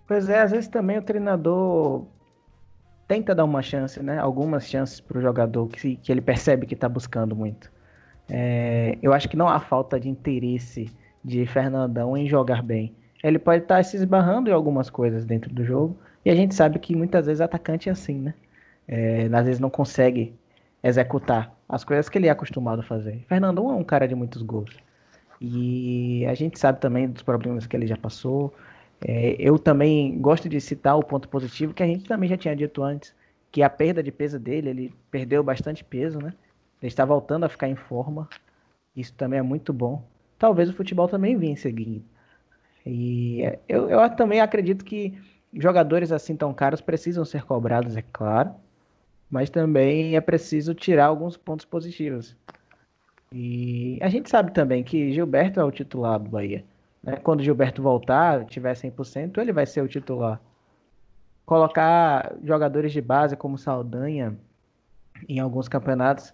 Pois 0.06 0.28
é, 0.28 0.42
às 0.42 0.50
vezes 0.50 0.68
também 0.68 0.98
o 0.98 1.02
treinador 1.02 2.06
tenta 3.06 3.34
dar 3.34 3.44
uma 3.44 3.62
chance, 3.62 4.02
né? 4.02 4.18
Algumas 4.18 4.66
chances 4.66 5.00
para 5.00 5.18
o 5.18 5.20
jogador 5.20 5.68
que, 5.68 5.96
que 5.96 6.10
ele 6.12 6.20
percebe 6.20 6.66
que 6.66 6.74
está 6.74 6.88
buscando 6.88 7.34
muito. 7.34 7.70
É, 8.28 8.98
eu 9.02 9.12
acho 9.12 9.28
que 9.28 9.36
não 9.36 9.48
há 9.48 9.60
falta 9.60 10.00
de 10.00 10.08
interesse 10.08 10.90
de 11.22 11.44
Fernandão 11.46 12.16
em 12.16 12.26
jogar 12.26 12.62
bem. 12.62 12.94
Ele 13.22 13.38
pode 13.38 13.62
estar 13.62 13.76
tá 13.76 13.82
se 13.82 13.96
esbarrando 13.96 14.50
em 14.50 14.52
algumas 14.52 14.90
coisas 14.90 15.24
dentro 15.24 15.52
do 15.52 15.64
jogo 15.64 15.98
e 16.24 16.30
a 16.30 16.34
gente 16.34 16.54
sabe 16.54 16.78
que 16.78 16.94
muitas 16.94 17.26
vezes 17.26 17.40
atacante 17.40 17.88
é 17.88 17.92
assim, 17.92 18.18
né? 18.18 18.34
É, 18.86 19.28
às 19.32 19.46
vezes 19.46 19.60
não 19.60 19.70
consegue 19.70 20.34
executar 20.82 21.54
as 21.68 21.82
coisas 21.84 22.08
que 22.08 22.18
ele 22.18 22.26
é 22.26 22.30
acostumado 22.30 22.80
a 22.80 22.82
fazer. 22.82 23.24
Fernandão 23.28 23.70
é 23.70 23.74
um 23.74 23.84
cara 23.84 24.06
de 24.06 24.14
muitos 24.14 24.42
gols. 24.42 24.76
E 25.40 26.24
a 26.26 26.34
gente 26.34 26.58
sabe 26.58 26.80
também 26.80 27.08
dos 27.08 27.22
problemas 27.22 27.66
que 27.66 27.76
ele 27.76 27.86
já 27.86 27.96
passou. 27.96 28.54
É, 29.06 29.36
eu 29.38 29.58
também 29.58 30.18
gosto 30.18 30.48
de 30.48 30.58
citar 30.60 30.96
o 30.96 31.04
ponto 31.04 31.28
positivo 31.28 31.74
que 31.74 31.82
a 31.82 31.86
gente 31.86 32.04
também 32.04 32.28
já 32.28 32.38
tinha 32.38 32.56
dito 32.56 32.82
antes, 32.82 33.14
que 33.52 33.62
a 33.62 33.68
perda 33.68 34.02
de 34.02 34.10
peso 34.10 34.38
dele, 34.38 34.70
ele 34.70 34.94
perdeu 35.10 35.44
bastante 35.44 35.84
peso, 35.84 36.18
né? 36.18 36.32
Ele 36.80 36.88
está 36.88 37.04
voltando 37.04 37.44
a 37.44 37.48
ficar 37.48 37.68
em 37.68 37.76
forma. 37.76 38.26
Isso 38.96 39.12
também 39.14 39.38
é 39.38 39.42
muito 39.42 39.72
bom. 39.72 40.02
Talvez 40.38 40.70
o 40.70 40.72
futebol 40.72 41.06
também 41.06 41.36
venha 41.36 41.56
seguindo. 41.56 42.02
E 42.86 43.42
é, 43.42 43.58
eu, 43.68 43.90
eu 43.90 44.10
também 44.16 44.40
acredito 44.40 44.84
que 44.84 45.18
jogadores 45.52 46.10
assim 46.10 46.34
tão 46.34 46.52
caros 46.54 46.80
precisam 46.80 47.24
ser 47.24 47.44
cobrados, 47.44 47.96
é 47.96 48.02
claro, 48.12 48.54
mas 49.30 49.50
também 49.50 50.16
é 50.16 50.20
preciso 50.20 50.74
tirar 50.74 51.06
alguns 51.06 51.36
pontos 51.36 51.66
positivos. 51.66 52.36
E 53.32 53.98
a 54.00 54.08
gente 54.08 54.30
sabe 54.30 54.52
também 54.52 54.82
que 54.82 55.12
Gilberto 55.12 55.60
é 55.60 55.64
o 55.64 55.70
titular 55.70 56.18
do 56.18 56.30
Bahia. 56.30 56.64
Né? 57.04 57.16
Quando 57.16 57.40
o 57.40 57.42
Gilberto 57.42 57.82
voltar, 57.82 58.44
tiver 58.46 58.72
100%, 58.72 59.38
ele 59.38 59.52
vai 59.52 59.66
ser 59.66 59.82
o 59.82 59.88
titular. 59.88 60.40
Colocar 61.44 62.34
jogadores 62.42 62.92
de 62.92 63.02
base 63.02 63.36
como 63.36 63.58
Saldanha 63.58 64.34
em 65.28 65.38
alguns 65.38 65.68
campeonatos 65.68 66.32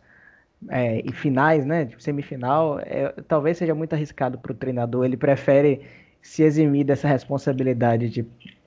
é, 0.68 1.00
e 1.04 1.12
finais, 1.12 1.66
né, 1.66 1.86
tipo 1.86 2.00
semifinal, 2.00 2.78
é, 2.80 3.12
talvez 3.26 3.58
seja 3.58 3.74
muito 3.74 3.92
arriscado 3.94 4.38
para 4.38 4.52
o 4.52 4.54
treinador. 4.54 5.04
Ele 5.04 5.16
prefere 5.16 5.82
se 6.22 6.42
eximir 6.42 6.84
dessa 6.84 7.08
responsabilidade 7.08 8.08
de 8.08 8.26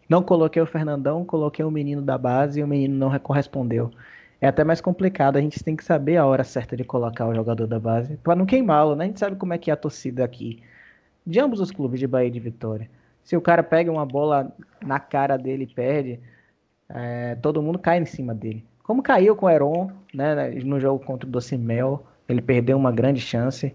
não 0.10 0.22
coloquei 0.22 0.62
o 0.62 0.66
Fernandão, 0.66 1.24
coloquei 1.24 1.63
o 1.63 1.72
menino 1.72 2.02
da 2.02 2.18
base 2.18 2.60
e 2.60 2.63
o 2.63 2.68
menino 2.68 2.96
não 2.96 3.18
correspondeu. 3.20 3.89
É 4.42 4.48
até 4.48 4.63
mais 4.63 4.82
complicado, 4.82 5.38
a 5.38 5.42
gente 5.42 5.63
tem 5.63 5.76
que 5.76 5.84
saber 5.84 6.18
a 6.18 6.26
hora 6.26 6.44
certa 6.44 6.76
de 6.76 6.84
colocar 6.84 7.26
o 7.28 7.34
jogador 7.34 7.66
da 7.66 7.80
base, 7.80 8.18
para 8.18 8.36
não 8.36 8.46
queimá-lo, 8.46 8.96
né? 8.96 9.06
A 9.06 9.08
gente 9.08 9.20
sabe 9.20 9.38
como 9.38 9.54
é 9.54 9.58
que 9.58 9.72
é 9.72 9.74
a 9.74 9.78
torcida 9.78 10.26
aqui 10.26 10.62
de 11.26 11.40
ambos 11.40 11.60
os 11.60 11.72
clubes 11.72 12.00
de 12.00 12.08
Bahia 12.08 12.28
e 12.28 12.32
de 12.32 12.40
Vitória. 12.40 12.90
Se 13.24 13.38
o 13.38 13.42
cara 13.42 13.64
pega 13.64 13.92
uma 13.92 14.06
bola 14.06 14.54
na 14.82 15.00
cara 15.00 15.38
dele 15.38 15.64
e 15.64 15.74
perde, 15.74 16.20
é, 16.90 17.36
todo 17.36 17.62
mundo 17.62 17.80
cai 17.80 18.00
em 18.00 18.06
cima 18.06 18.34
dele. 18.34 18.66
Como 18.84 19.02
caiu 19.02 19.36
com 19.36 19.46
o 19.46 19.50
Heron, 19.50 19.92
né, 20.14 20.50
no 20.64 20.80
jogo 20.80 21.04
contra 21.04 21.28
o 21.28 21.32
Docimel, 21.32 22.06
ele 22.28 22.42
perdeu 22.42 22.78
uma 22.78 22.92
grande 22.92 23.22
chance. 23.22 23.74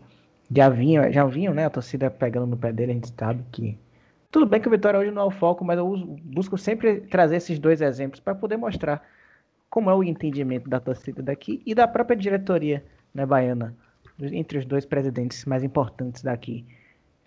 Já 0.54 0.68
vinha, 0.68 1.10
já 1.10 1.24
vinham, 1.24 1.54
né, 1.54 1.64
a 1.64 1.70
torcida 1.70 2.10
pegando 2.10 2.46
no 2.46 2.56
pé 2.56 2.72
dele, 2.72 2.92
a 2.92 2.94
gente 2.94 3.12
sabe 3.18 3.42
que 3.50 3.78
tudo 4.30 4.44
bem 4.44 4.60
que 4.60 4.68
o 4.68 4.70
Vitória 4.70 5.00
hoje 5.00 5.10
não 5.10 5.22
é 5.22 5.24
o 5.24 5.30
foco, 5.30 5.64
mas 5.64 5.78
eu 5.78 6.18
busco 6.22 6.58
sempre 6.58 7.00
trazer 7.00 7.36
esses 7.36 7.58
dois 7.58 7.80
exemplos 7.80 8.20
para 8.20 8.34
poder 8.34 8.58
mostrar 8.58 9.02
como 9.70 9.88
é 9.90 9.94
o 9.94 10.04
entendimento 10.04 10.68
da 10.68 10.78
torcida 10.78 11.22
daqui 11.22 11.62
e 11.64 11.74
da 11.74 11.88
própria 11.88 12.16
diretoria 12.16 12.84
né, 13.14 13.24
baiana, 13.24 13.74
entre 14.20 14.58
os 14.58 14.66
dois 14.66 14.84
presidentes 14.84 15.46
mais 15.46 15.64
importantes 15.64 16.22
daqui. 16.22 16.66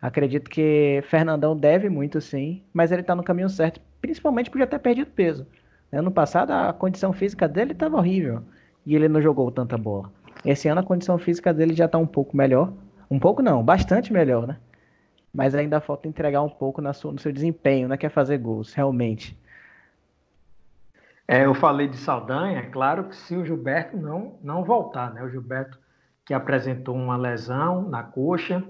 Acredito 0.02 0.50
que 0.50 1.04
Fernandão 1.08 1.56
deve 1.56 1.88
muito 1.88 2.20
sim, 2.20 2.64
mas 2.74 2.92
ele 2.92 3.02
está 3.02 3.16
no 3.16 3.24
caminho 3.24 3.50
certo, 3.50 3.80
principalmente 4.02 4.50
por 4.50 4.58
já 4.58 4.66
ter 4.66 4.80
perdido 4.80 5.12
peso. 5.12 5.46
Ano 5.92 6.10
passado 6.10 6.52
a 6.52 6.74
condição 6.74 7.14
física 7.14 7.48
dele 7.48 7.74
estava 7.74 7.98
horrível. 7.98 8.42
e 8.84 8.96
ele 8.96 9.08
não 9.08 9.22
jogou 9.22 9.52
tanta 9.52 9.78
bola. 9.78 10.12
Esse 10.44 10.68
ano 10.68 10.82
a 10.82 10.84
condição 10.84 11.20
física 11.20 11.54
dele 11.54 11.76
já 11.76 11.86
está 11.86 12.00
um 12.00 12.08
pouco 12.08 12.36
melhor. 12.36 12.74
Um 13.12 13.20
pouco 13.20 13.44
não, 13.44 13.64
bastante 13.64 14.12
melhor, 14.12 14.48
né? 14.48 14.58
Mas 15.32 15.54
ainda 15.54 15.80
falta 15.80 16.08
entregar 16.08 16.42
um 16.42 16.50
pouco 16.50 16.82
sua, 16.94 17.12
no 17.12 17.20
seu 17.20 17.32
desempenho, 17.32 17.88
não 17.88 17.94
é 17.94 17.98
quer 17.98 18.10
fazer 18.10 18.38
gols, 18.40 18.74
realmente. 18.74 19.38
É, 21.28 21.46
eu 21.46 21.54
falei 21.54 21.88
de 21.88 21.98
Saldanha, 21.98 22.60
é 22.60 22.66
claro 22.66 23.06
que 23.06 23.16
se 23.16 23.36
o 23.36 23.46
Gilberto 23.46 23.96
não, 23.96 24.34
não 24.42 24.64
voltar, 24.64 25.14
né? 25.14 25.24
O 25.24 25.30
Gilberto 25.30 25.78
que 26.26 26.34
apresentou 26.34 26.96
uma 26.96 27.18
lesão 27.18 27.88
na 27.88 28.04
coxa, 28.04 28.64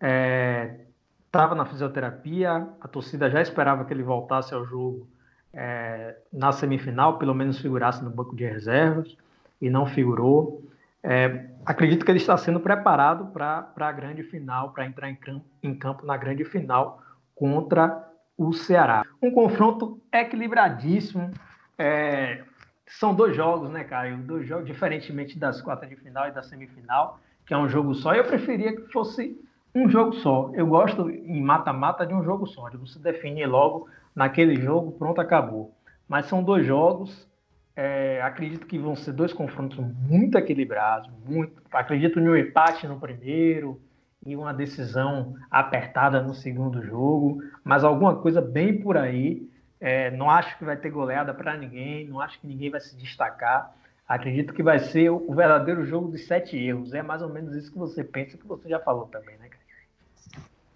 estava 0.00 1.54
é, 1.54 1.56
na 1.56 1.64
fisioterapia, 1.64 2.68
a 2.80 2.88
torcida 2.88 3.30
já 3.30 3.40
esperava 3.40 3.84
que 3.84 3.92
ele 3.92 4.02
voltasse 4.02 4.54
ao 4.54 4.64
jogo 4.64 5.08
é, 5.52 6.16
na 6.32 6.52
semifinal, 6.52 7.18
pelo 7.18 7.34
menos 7.34 7.58
figurasse 7.60 8.02
no 8.02 8.10
banco 8.10 8.34
de 8.36 8.44
reservas, 8.44 9.16
e 9.60 9.68
não 9.68 9.86
figurou. 9.86 10.62
É, 11.02 11.46
acredito 11.64 12.04
que 12.04 12.10
ele 12.10 12.18
está 12.18 12.36
sendo 12.36 12.60
preparado 12.60 13.26
para 13.26 13.70
a 13.76 13.92
grande 13.92 14.22
final, 14.22 14.72
para 14.72 14.86
entrar 14.86 15.10
em 15.10 15.14
campo, 15.14 15.44
em 15.62 15.74
campo 15.74 16.06
na 16.06 16.16
grande 16.16 16.44
final 16.44 17.02
contra 17.34 18.08
o 18.36 18.52
Ceará. 18.52 19.04
Um 19.22 19.30
confronto 19.30 20.00
equilibradíssimo. 20.12 21.30
É, 21.76 22.42
são 22.86 23.14
dois 23.14 23.36
jogos, 23.36 23.70
né, 23.70 23.84
Caio? 23.84 24.18
Dois 24.18 24.46
jogos, 24.46 24.66
diferentemente 24.66 25.38
das 25.38 25.60
quartas 25.60 25.88
de 25.88 25.96
final 25.96 26.28
e 26.28 26.32
da 26.32 26.42
semifinal, 26.42 27.20
que 27.46 27.52
é 27.52 27.58
um 27.58 27.68
jogo 27.68 27.94
só. 27.94 28.14
Eu 28.14 28.24
preferia 28.24 28.74
que 28.74 28.92
fosse 28.92 29.38
um 29.78 29.88
jogo 29.88 30.14
só. 30.14 30.50
Eu 30.54 30.66
gosto 30.66 31.10
em 31.10 31.40
mata-mata 31.40 32.06
de 32.06 32.14
um 32.14 32.22
jogo 32.22 32.46
só, 32.46 32.68
de 32.68 32.76
você 32.76 32.98
definir 32.98 33.46
logo 33.46 33.88
naquele 34.14 34.56
jogo, 34.56 34.92
pronto, 34.92 35.20
acabou. 35.20 35.74
Mas 36.08 36.26
são 36.26 36.42
dois 36.42 36.66
jogos. 36.66 37.28
É, 37.76 38.20
acredito 38.22 38.66
que 38.66 38.76
vão 38.78 38.96
ser 38.96 39.12
dois 39.12 39.32
confrontos 39.32 39.78
muito 39.78 40.36
equilibrados, 40.36 41.08
muito. 41.24 41.62
Acredito 41.70 42.20
no 42.20 42.36
empate 42.36 42.88
no 42.88 42.98
primeiro 42.98 43.80
e 44.26 44.34
uma 44.34 44.52
decisão 44.52 45.36
apertada 45.48 46.20
no 46.20 46.34
segundo 46.34 46.82
jogo, 46.82 47.40
mas 47.62 47.84
alguma 47.84 48.16
coisa 48.16 48.40
bem 48.40 48.80
por 48.80 48.96
aí. 48.96 49.48
É, 49.80 50.10
não 50.10 50.28
acho 50.28 50.58
que 50.58 50.64
vai 50.64 50.76
ter 50.76 50.90
goleada 50.90 51.32
para 51.32 51.56
ninguém, 51.56 52.08
não 52.08 52.20
acho 52.20 52.40
que 52.40 52.48
ninguém 52.48 52.68
vai 52.68 52.80
se 52.80 52.96
destacar. 52.96 53.72
Acredito 54.08 54.54
que 54.54 54.62
vai 54.62 54.78
ser 54.78 55.10
o, 55.10 55.32
verdadeiro 55.34 55.84
jogo 55.84 56.08
dos 56.08 56.26
sete 56.26 56.56
erros. 56.56 56.94
É 56.94 57.02
mais 57.02 57.22
ou 57.22 57.28
menos 57.28 57.54
isso 57.54 57.70
que 57.70 57.78
você 57.78 58.02
pensa, 58.02 58.38
que 58.38 58.46
você 58.46 58.68
já 58.68 58.80
falou 58.80 59.06
também, 59.06 59.36
né? 59.36 59.48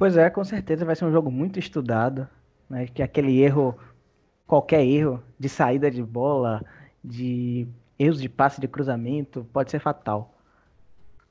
Pois 0.02 0.16
é, 0.16 0.28
com 0.28 0.42
certeza 0.42 0.84
vai 0.84 0.96
ser 0.96 1.04
um 1.04 1.12
jogo 1.12 1.30
muito 1.30 1.60
estudado, 1.60 2.28
né? 2.68 2.88
Que 2.88 3.04
aquele 3.04 3.40
erro, 3.40 3.78
qualquer 4.48 4.84
erro 4.84 5.22
de 5.38 5.48
saída 5.48 5.88
de 5.88 6.02
bola, 6.02 6.60
de 7.04 7.68
erros 7.96 8.20
de 8.20 8.28
passe 8.28 8.60
de 8.60 8.66
cruzamento, 8.66 9.46
pode 9.52 9.70
ser 9.70 9.78
fatal. 9.78 10.34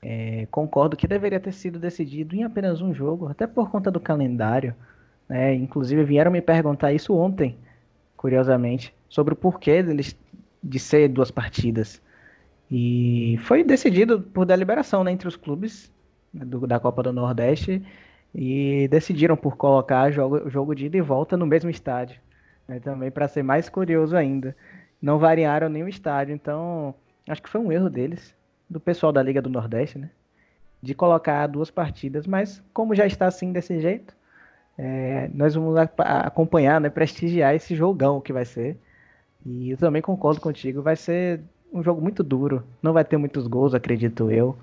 É, 0.02 0.48
concordo 0.50 0.96
que 0.96 1.06
deveria 1.06 1.38
ter 1.38 1.52
sido 1.52 1.80
decidido 1.80 2.34
em 2.34 2.46
apenas 2.46 2.82
um 2.82 2.94
jogo, 2.94 3.28
até 3.28 3.46
por 3.46 3.70
conta 3.70 3.92
do 3.92 4.00
calendário. 4.00 4.74
Né? 5.28 5.54
Inclusive 5.54 6.06
vieram 6.06 6.32
me 6.32 6.42
perguntar 6.42 6.94
isso 6.94 7.14
ontem, 7.14 7.58
curiosamente, 8.16 8.96
sobre 9.10 9.34
o 9.34 9.36
porquê 9.36 9.84
deles 9.84 10.18
de 10.64 10.80
ser 10.80 11.10
duas 11.10 11.30
partidas. 11.30 12.02
E 12.72 13.38
foi 13.44 13.66
decidido 13.66 14.22
por 14.22 14.46
deliberação 14.46 15.04
né, 15.04 15.12
entre 15.12 15.28
os 15.28 15.36
clubes 15.36 15.92
né, 16.34 16.46
do, 16.46 16.66
da 16.66 16.80
Copa 16.80 17.04
do 17.04 17.12
Nordeste 17.12 17.84
e 18.34 18.88
decidiram 18.90 19.36
por 19.36 19.58
colocar 19.58 20.12
jogo, 20.12 20.50
jogo 20.50 20.74
de 20.74 20.86
ida 20.86 20.98
e 20.98 21.02
volta 21.02 21.36
no 21.36 21.46
mesmo 21.46 21.70
estádio. 21.70 22.20
Né, 22.68 22.80
também 22.80 23.12
para 23.12 23.28
ser 23.28 23.44
mais 23.44 23.68
curioso 23.70 24.16
ainda. 24.16 24.56
Não 25.02 25.20
variaram 25.20 25.68
nenhum 25.68 25.88
estádio, 25.88 26.34
então 26.34 26.96
acho 27.28 27.42
que 27.42 27.50
foi 27.50 27.60
um 27.60 27.72
erro 27.72 27.90
deles, 27.90 28.36
do 28.70 28.80
pessoal 28.80 29.12
da 29.12 29.22
Liga 29.22 29.42
do 29.42 29.50
Nordeste, 29.50 29.98
né? 29.98 30.10
De 30.82 30.94
colocar 30.94 31.48
duas 31.48 31.70
partidas, 31.70 32.26
mas 32.26 32.64
como 32.74 32.96
já 32.96 33.06
está 33.06 33.28
assim 33.28 33.52
desse 33.52 33.80
jeito, 33.80 34.16
é, 34.78 35.30
nós 35.34 35.54
vamos 35.54 35.76
acompanhar, 35.78 36.80
né, 36.80 36.90
prestigiar 36.90 37.54
esse 37.54 37.76
jogão 37.76 38.22
que 38.22 38.34
vai 38.34 38.46
ser. 38.46 38.78
E 39.46 39.72
eu 39.72 39.78
também 39.78 40.02
concordo 40.02 40.40
contigo, 40.40 40.82
vai 40.82 40.96
ser 40.96 41.42
um 41.74 41.84
jogo 41.84 42.02
muito 42.02 42.24
duro, 42.24 42.64
não 42.82 42.94
vai 42.94 43.04
ter 43.04 43.18
muitos 43.18 43.48
gols, 43.48 43.74
acredito 43.74 44.32
eu. 44.32 44.58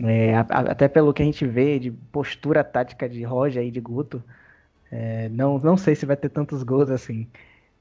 É, 0.00 0.36
até 0.36 0.86
pelo 0.86 1.12
que 1.12 1.22
a 1.22 1.24
gente 1.24 1.44
vê 1.44 1.78
de 1.78 1.90
postura 1.90 2.62
tática 2.62 3.08
de 3.08 3.22
Roger 3.24 3.64
e 3.64 3.70
de 3.70 3.80
Guto, 3.80 4.22
é, 4.90 5.28
não, 5.30 5.58
não 5.58 5.76
sei 5.76 5.94
se 5.94 6.06
vai 6.06 6.16
ter 6.16 6.28
tantos 6.28 6.62
gols 6.62 6.90
assim. 6.90 7.26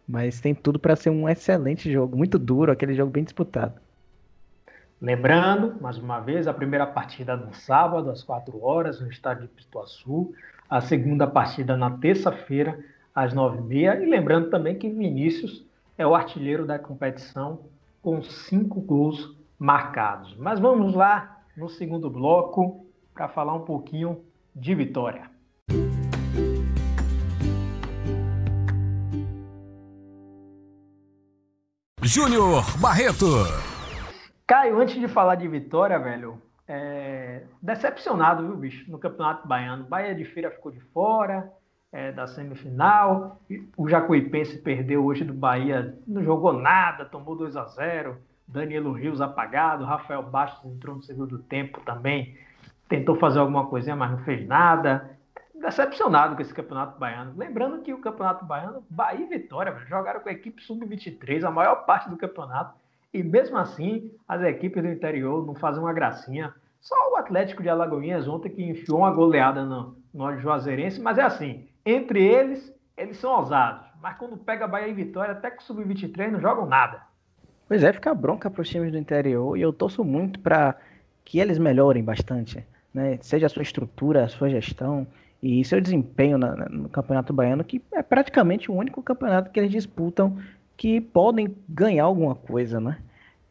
Mas 0.07 0.39
tem 0.39 0.55
tudo 0.55 0.79
para 0.79 0.95
ser 0.95 1.09
um 1.09 1.29
excelente 1.29 1.91
jogo, 1.91 2.17
muito 2.17 2.39
duro, 2.39 2.71
aquele 2.71 2.95
jogo 2.95 3.11
bem 3.11 3.23
disputado. 3.23 3.79
Lembrando, 4.99 5.79
mais 5.79 5.97
uma 5.97 6.19
vez, 6.19 6.47
a 6.47 6.53
primeira 6.53 6.87
partida 6.87 7.35
no 7.35 7.53
sábado, 7.53 8.09
às 8.09 8.23
4 8.23 8.63
horas, 8.63 8.99
no 8.99 9.09
estádio 9.11 9.43
de 9.43 9.49
Pituaçu. 9.49 10.33
A 10.67 10.81
segunda 10.81 11.27
partida 11.27 11.77
na 11.77 11.91
terça-feira, 11.91 12.79
às 13.13 13.33
9h30. 13.33 14.01
E 14.01 14.05
lembrando 14.09 14.49
também 14.49 14.75
que 14.75 14.89
Vinícius 14.89 15.63
é 15.97 16.07
o 16.07 16.15
artilheiro 16.15 16.65
da 16.65 16.79
competição, 16.79 17.59
com 18.01 18.23
cinco 18.23 18.81
gols 18.81 19.35
marcados. 19.59 20.35
Mas 20.35 20.59
vamos 20.59 20.95
lá 20.95 21.36
no 21.57 21.67
segundo 21.67 22.07
bloco 22.07 22.85
para 23.11 23.27
falar 23.27 23.55
um 23.55 23.65
pouquinho 23.65 24.23
de 24.55 24.75
Vitória. 24.75 25.31
Júnior 32.03 32.63
Barreto. 32.79 33.25
Caio, 34.45 34.79
antes 34.79 34.99
de 34.99 35.07
falar 35.07 35.35
de 35.35 35.47
Vitória, 35.47 35.97
velho, 35.97 36.39
é... 36.67 37.43
decepcionado, 37.59 38.45
viu, 38.45 38.55
bicho, 38.55 38.89
no 38.89 38.99
Campeonato 38.99 39.47
Baiano. 39.47 39.83
Bahia 39.85 40.13
de 40.13 40.23
Feira 40.25 40.51
ficou 40.51 40.71
de 40.71 40.79
fora 40.79 41.51
é, 41.91 42.11
da 42.11 42.27
semifinal. 42.27 43.41
O 43.75 43.89
Jacuipense 43.89 44.59
perdeu 44.59 45.03
hoje 45.03 45.23
do 45.23 45.33
Bahia, 45.33 45.97
não 46.07 46.23
jogou 46.23 46.53
nada, 46.53 47.03
tomou 47.03 47.35
2 47.35 47.57
a 47.57 47.65
0 47.65 48.17
Danilo 48.47 48.93
Rios 48.93 49.19
apagado, 49.19 49.83
Rafael 49.83 50.23
Bastos 50.23 50.71
entrou 50.71 50.95
no 50.95 51.03
segundo 51.03 51.37
tempo 51.37 51.81
também, 51.81 52.37
tentou 52.87 53.15
fazer 53.17 53.39
alguma 53.39 53.67
coisinha, 53.67 53.95
mas 53.95 54.11
não 54.11 54.19
fez 54.19 54.47
nada. 54.47 55.17
Decepcionado 55.53 56.35
com 56.35 56.41
esse 56.41 56.53
campeonato 56.53 56.97
baiano. 56.99 57.33
Lembrando 57.35 57.81
que 57.81 57.93
o 57.93 57.99
campeonato 57.99 58.45
baiano, 58.45 58.85
Bahia 58.89 59.25
e 59.25 59.27
Vitória, 59.27 59.75
jogaram 59.87 60.21
com 60.21 60.29
a 60.29 60.31
equipe 60.31 60.61
sub-23 60.63 61.43
a 61.43 61.51
maior 61.51 61.85
parte 61.85 62.09
do 62.09 62.15
campeonato. 62.15 62.75
E 63.13 63.23
mesmo 63.23 63.57
assim, 63.57 64.11
as 64.27 64.41
equipes 64.43 64.81
do 64.81 64.89
interior 64.89 65.45
não 65.45 65.55
fazem 65.55 65.81
uma 65.81 65.93
gracinha. 65.93 66.53
Só 66.79 66.95
o 67.11 67.17
Atlético 67.17 67.63
de 67.63 67.69
Alagoinhas 67.69 68.27
ontem 68.27 68.49
que 68.49 68.63
enfiou 68.63 68.99
uma 68.99 69.11
goleada 69.11 69.63
no, 69.65 69.97
no 70.13 70.37
Juazeirense, 70.37 71.01
mas 71.01 71.17
é 71.17 71.23
assim, 71.23 71.67
entre 71.85 72.23
eles, 72.23 72.71
eles 72.95 73.17
são 73.17 73.31
ousados. 73.31 73.87
Mas 73.99 74.15
quando 74.17 74.37
pega 74.37 74.67
Bahia 74.67 74.87
e 74.87 74.93
Vitória, 74.93 75.31
até 75.31 75.49
com 75.49 75.61
sub-23 75.61 76.31
não 76.31 76.39
jogam 76.39 76.65
nada. 76.67 77.06
Pois 77.67 77.83
é, 77.83 77.91
fica 77.91 78.13
bronca 78.13 78.49
para 78.49 78.61
os 78.61 78.69
times 78.69 78.91
do 78.91 78.97
interior 78.97 79.57
e 79.57 79.61
eu 79.61 79.73
torço 79.73 80.03
muito 80.03 80.39
para 80.39 80.75
que 81.25 81.39
eles 81.39 81.57
melhorem 81.57 82.03
bastante, 82.03 82.65
né? 82.93 83.19
Seja 83.21 83.47
a 83.47 83.49
sua 83.49 83.61
estrutura, 83.63 84.23
a 84.23 84.29
sua 84.29 84.49
gestão 84.49 85.05
e 85.43 85.63
seu 85.65 85.81
desempenho 85.81 86.37
na, 86.37 86.55
no 86.69 86.87
Campeonato 86.87 87.33
Baiano, 87.33 87.63
que 87.63 87.81
é 87.91 88.01
praticamente 88.01 88.71
o 88.71 88.75
único 88.75 89.03
campeonato 89.03 89.51
que 89.51 89.59
eles 89.59 89.71
disputam 89.71 90.37
que 90.77 91.01
podem 91.01 91.55
ganhar 91.67 92.05
alguma 92.05 92.35
coisa, 92.35 92.79
né? 92.79 92.97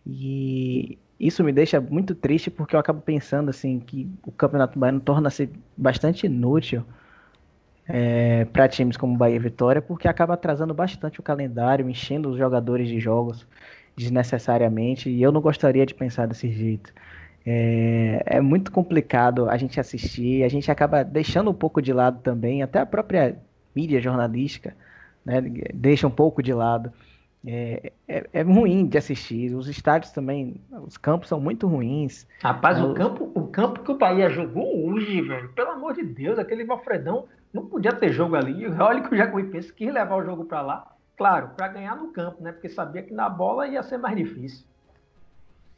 E 0.06 0.98
isso 1.20 1.44
me 1.44 1.52
deixa 1.52 1.80
muito 1.80 2.14
triste 2.14 2.50
porque 2.50 2.74
eu 2.74 2.80
acabo 2.80 3.00
pensando 3.02 3.50
assim 3.50 3.78
que 3.80 4.08
o 4.24 4.32
Campeonato 4.32 4.78
Baiano 4.78 5.00
torna-se 5.00 5.50
bastante 5.76 6.26
inútil 6.26 6.82
é, 7.86 8.44
para 8.46 8.68
times 8.68 8.96
como 8.96 9.16
Bahia 9.16 9.36
e 9.36 9.38
Vitória, 9.38 9.82
porque 9.82 10.08
acaba 10.08 10.34
atrasando 10.34 10.72
bastante 10.72 11.20
o 11.20 11.22
calendário, 11.22 11.88
enchendo 11.88 12.30
os 12.30 12.38
jogadores 12.38 12.88
de 12.88 12.98
jogos 12.98 13.46
desnecessariamente, 13.96 15.08
e 15.08 15.22
eu 15.22 15.32
não 15.32 15.40
gostaria 15.40 15.86
de 15.86 15.94
pensar 15.94 16.26
desse 16.26 16.50
jeito. 16.50 16.92
É, 17.44 18.22
é, 18.26 18.40
muito 18.40 18.72
complicado 18.72 19.48
a 19.48 19.56
gente 19.56 19.78
assistir, 19.78 20.42
a 20.42 20.48
gente 20.48 20.70
acaba 20.70 21.04
deixando 21.04 21.50
um 21.50 21.54
pouco 21.54 21.80
de 21.80 21.92
lado 21.92 22.20
também, 22.20 22.62
até 22.62 22.80
a 22.80 22.86
própria 22.86 23.38
mídia 23.74 24.00
jornalística 24.00 24.74
né, 25.26 25.40
deixa 25.74 26.06
um 26.06 26.10
pouco 26.10 26.40
de 26.42 26.52
lado. 26.52 26.92
É, 27.48 27.92
é, 28.08 28.26
é, 28.32 28.42
ruim 28.42 28.86
de 28.86 28.98
assistir. 28.98 29.54
Os 29.54 29.68
estádios 29.68 30.10
também, 30.10 30.60
os 30.84 30.96
campos 30.96 31.28
são 31.28 31.40
muito 31.40 31.68
ruins. 31.68 32.26
Rapaz, 32.42 32.80
o, 32.82 32.92
campo, 32.92 33.30
o 33.34 33.46
campo 33.46 33.82
que 33.82 33.90
o 33.92 33.98
Bahia 33.98 34.28
jogou 34.28 34.88
hoje, 34.88 35.20
velho, 35.20 35.48
pelo 35.50 35.70
amor 35.70 35.94
de 35.94 36.02
Deus, 36.02 36.38
aquele 36.38 36.64
Valfredão 36.64 37.26
não 37.52 37.66
podia 37.66 37.92
ter 37.92 38.12
jogo 38.12 38.34
ali. 38.34 38.66
Olha 38.66 39.00
que 39.00 39.14
o 39.14 39.16
Jacuipense 39.16 39.72
quis 39.72 39.92
levar 39.92 40.16
o 40.16 40.24
jogo 40.24 40.44
para 40.44 40.60
lá. 40.60 40.95
Claro, 41.16 41.50
para 41.56 41.68
ganhar 41.68 41.96
no 41.96 42.08
campo, 42.08 42.42
né? 42.42 42.52
Porque 42.52 42.68
sabia 42.68 43.02
que 43.02 43.12
na 43.12 43.28
bola 43.28 43.66
ia 43.66 43.82
ser 43.82 43.98
mais 43.98 44.16
difícil. 44.16 44.64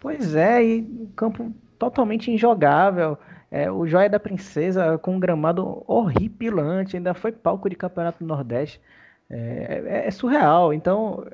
Pois 0.01 0.35
é, 0.35 0.65
e 0.65 0.81
um 0.81 1.11
campo 1.15 1.53
totalmente 1.79 2.31
injogável. 2.31 3.17
É, 3.51 3.71
o 3.71 3.87
Joia 3.87 4.11
da 4.11 4.21
Princesa 4.21 4.99
com 4.99 5.17
um 5.17 5.21
gramado 5.21 5.83
horripilante, 5.87 6.97
ainda 6.97 7.15
foi 7.15 7.33
palco 7.33 7.69
de 7.69 7.77
campeonato 7.77 8.19
do 8.23 8.27
Nordeste. 8.27 8.81
É, 9.31 9.83
é, 9.87 10.09
é 10.09 10.11
surreal. 10.11 10.73
Então 10.73 11.25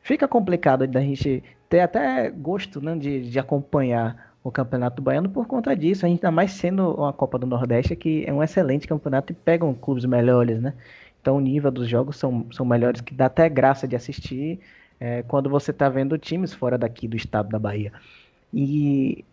fica 0.00 0.26
complicado 0.26 0.86
da 0.86 1.00
gente 1.00 1.42
ter 1.68 1.80
até 1.80 2.30
gosto 2.30 2.80
né, 2.80 2.96
de, 2.96 3.30
de 3.30 3.38
acompanhar 3.38 4.32
o 4.44 4.50
Campeonato 4.50 5.00
Baiano 5.00 5.28
por 5.30 5.46
conta 5.46 5.74
disso, 5.76 6.04
ainda 6.04 6.30
mais 6.30 6.52
sendo 6.52 6.94
uma 6.94 7.12
Copa 7.12 7.38
do 7.38 7.46
Nordeste, 7.46 7.94
que 7.94 8.24
é 8.26 8.32
um 8.32 8.42
excelente 8.42 8.88
campeonato 8.88 9.32
e 9.32 9.36
pegam 9.36 9.72
clubes 9.72 10.04
melhores, 10.04 10.60
né? 10.60 10.74
Então 11.22 11.36
o 11.36 11.40
nível 11.40 11.70
dos 11.70 11.88
jogos 11.88 12.16
são, 12.16 12.46
são 12.52 12.66
melhores, 12.66 13.00
que 13.00 13.14
dá 13.14 13.26
até 13.26 13.48
graça 13.48 13.88
de 13.88 13.96
assistir 13.96 14.58
é, 15.00 15.22
quando 15.22 15.48
você 15.48 15.70
está 15.70 15.88
vendo 15.88 16.18
times 16.18 16.52
fora 16.52 16.76
daqui 16.76 17.08
do 17.08 17.16
estado 17.16 17.48
da 17.48 17.58
Bahia. 17.58 17.92
E 18.52 19.24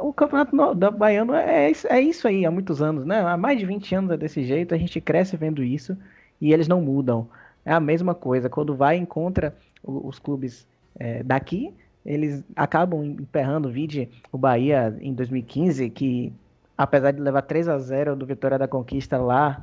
o 0.00 0.12
Campeonato 0.12 0.74
da 0.74 0.90
Baiano 0.90 1.34
é, 1.34 1.72
é 1.72 2.00
isso 2.00 2.28
aí 2.28 2.44
há 2.44 2.50
muitos 2.50 2.82
anos, 2.82 3.04
né? 3.04 3.20
Há 3.20 3.36
mais 3.36 3.58
de 3.58 3.64
20 3.64 3.94
anos 3.94 4.10
é 4.10 4.16
desse 4.16 4.44
jeito, 4.44 4.74
a 4.74 4.78
gente 4.78 5.00
cresce 5.00 5.36
vendo 5.36 5.64
isso 5.64 5.96
e 6.40 6.52
eles 6.52 6.68
não 6.68 6.80
mudam. 6.80 7.28
É 7.64 7.72
a 7.72 7.80
mesma 7.80 8.14
coisa, 8.14 8.48
quando 8.48 8.76
vai 8.76 8.96
e 8.96 9.00
encontra 9.00 9.56
os 9.82 10.18
clubes 10.18 10.66
é, 10.98 11.22
daqui, 11.22 11.72
eles 12.04 12.44
acabam 12.54 13.04
emperrando. 13.04 13.70
Vide 13.70 14.08
o 14.30 14.38
Bahia 14.38 14.96
em 15.00 15.12
2015, 15.12 15.90
que 15.90 16.32
apesar 16.76 17.10
de 17.10 17.20
levar 17.20 17.42
3 17.42 17.68
a 17.68 17.78
0 17.78 18.16
do 18.16 18.26
Vitória 18.26 18.58
da 18.58 18.68
Conquista 18.68 19.18
lá, 19.18 19.62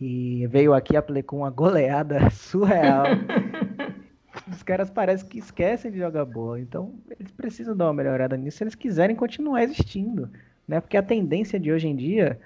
e 0.00 0.46
veio 0.48 0.74
aqui 0.74 0.96
aplicou 0.96 1.40
uma 1.40 1.50
goleada 1.50 2.30
surreal. 2.30 3.06
Os 4.50 4.62
caras 4.62 4.88
parecem 4.88 5.28
que 5.28 5.38
esquecem 5.38 5.90
de 5.90 5.98
jogar 5.98 6.24
bola. 6.24 6.60
Então, 6.60 6.94
eles 7.18 7.32
precisam 7.32 7.76
dar 7.76 7.86
uma 7.86 7.94
melhorada 7.94 8.36
nisso 8.36 8.58
se 8.58 8.64
eles 8.64 8.74
quiserem 8.74 9.16
continuar 9.16 9.62
existindo. 9.62 10.30
Né? 10.66 10.80
Porque 10.80 10.96
a 10.96 11.02
tendência 11.02 11.58
de 11.58 11.72
hoje 11.72 11.88
em 11.88 11.96
dia 11.96 12.38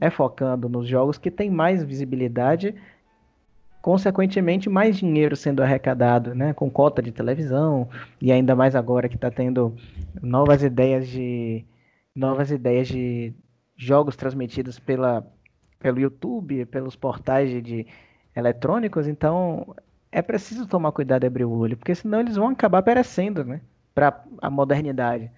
é 0.00 0.10
focando 0.10 0.68
nos 0.68 0.86
jogos 0.86 1.18
que 1.18 1.30
tem 1.30 1.50
mais 1.50 1.82
visibilidade 1.82 2.74
consequentemente 3.80 4.68
mais 4.68 4.96
dinheiro 4.96 5.36
sendo 5.36 5.62
arrecadado, 5.62 6.34
né, 6.34 6.52
com 6.52 6.70
cota 6.70 7.00
de 7.00 7.12
televisão 7.12 7.88
e 8.20 8.32
ainda 8.32 8.54
mais 8.54 8.74
agora 8.74 9.08
que 9.08 9.14
está 9.14 9.30
tendo 9.30 9.74
novas 10.20 10.62
ideias 10.62 11.08
de 11.08 11.64
novas 12.14 12.50
ideias 12.50 12.88
de 12.88 13.32
jogos 13.76 14.16
transmitidos 14.16 14.78
pela 14.78 15.24
pelo 15.78 16.00
YouTube, 16.00 16.66
pelos 16.66 16.96
portais 16.96 17.50
de, 17.50 17.60
de 17.60 17.86
eletrônicos, 18.34 19.06
então 19.06 19.74
é 20.10 20.22
preciso 20.22 20.66
tomar 20.66 20.92
cuidado 20.92 21.24
e 21.24 21.26
abrir 21.26 21.44
o 21.44 21.50
olho, 21.50 21.76
porque 21.76 21.94
senão 21.94 22.20
eles 22.20 22.36
vão 22.36 22.48
acabar 22.48 22.82
perecendo, 22.82 23.44
né, 23.44 23.60
para 23.94 24.22
a 24.40 24.50
modernidade. 24.50 25.30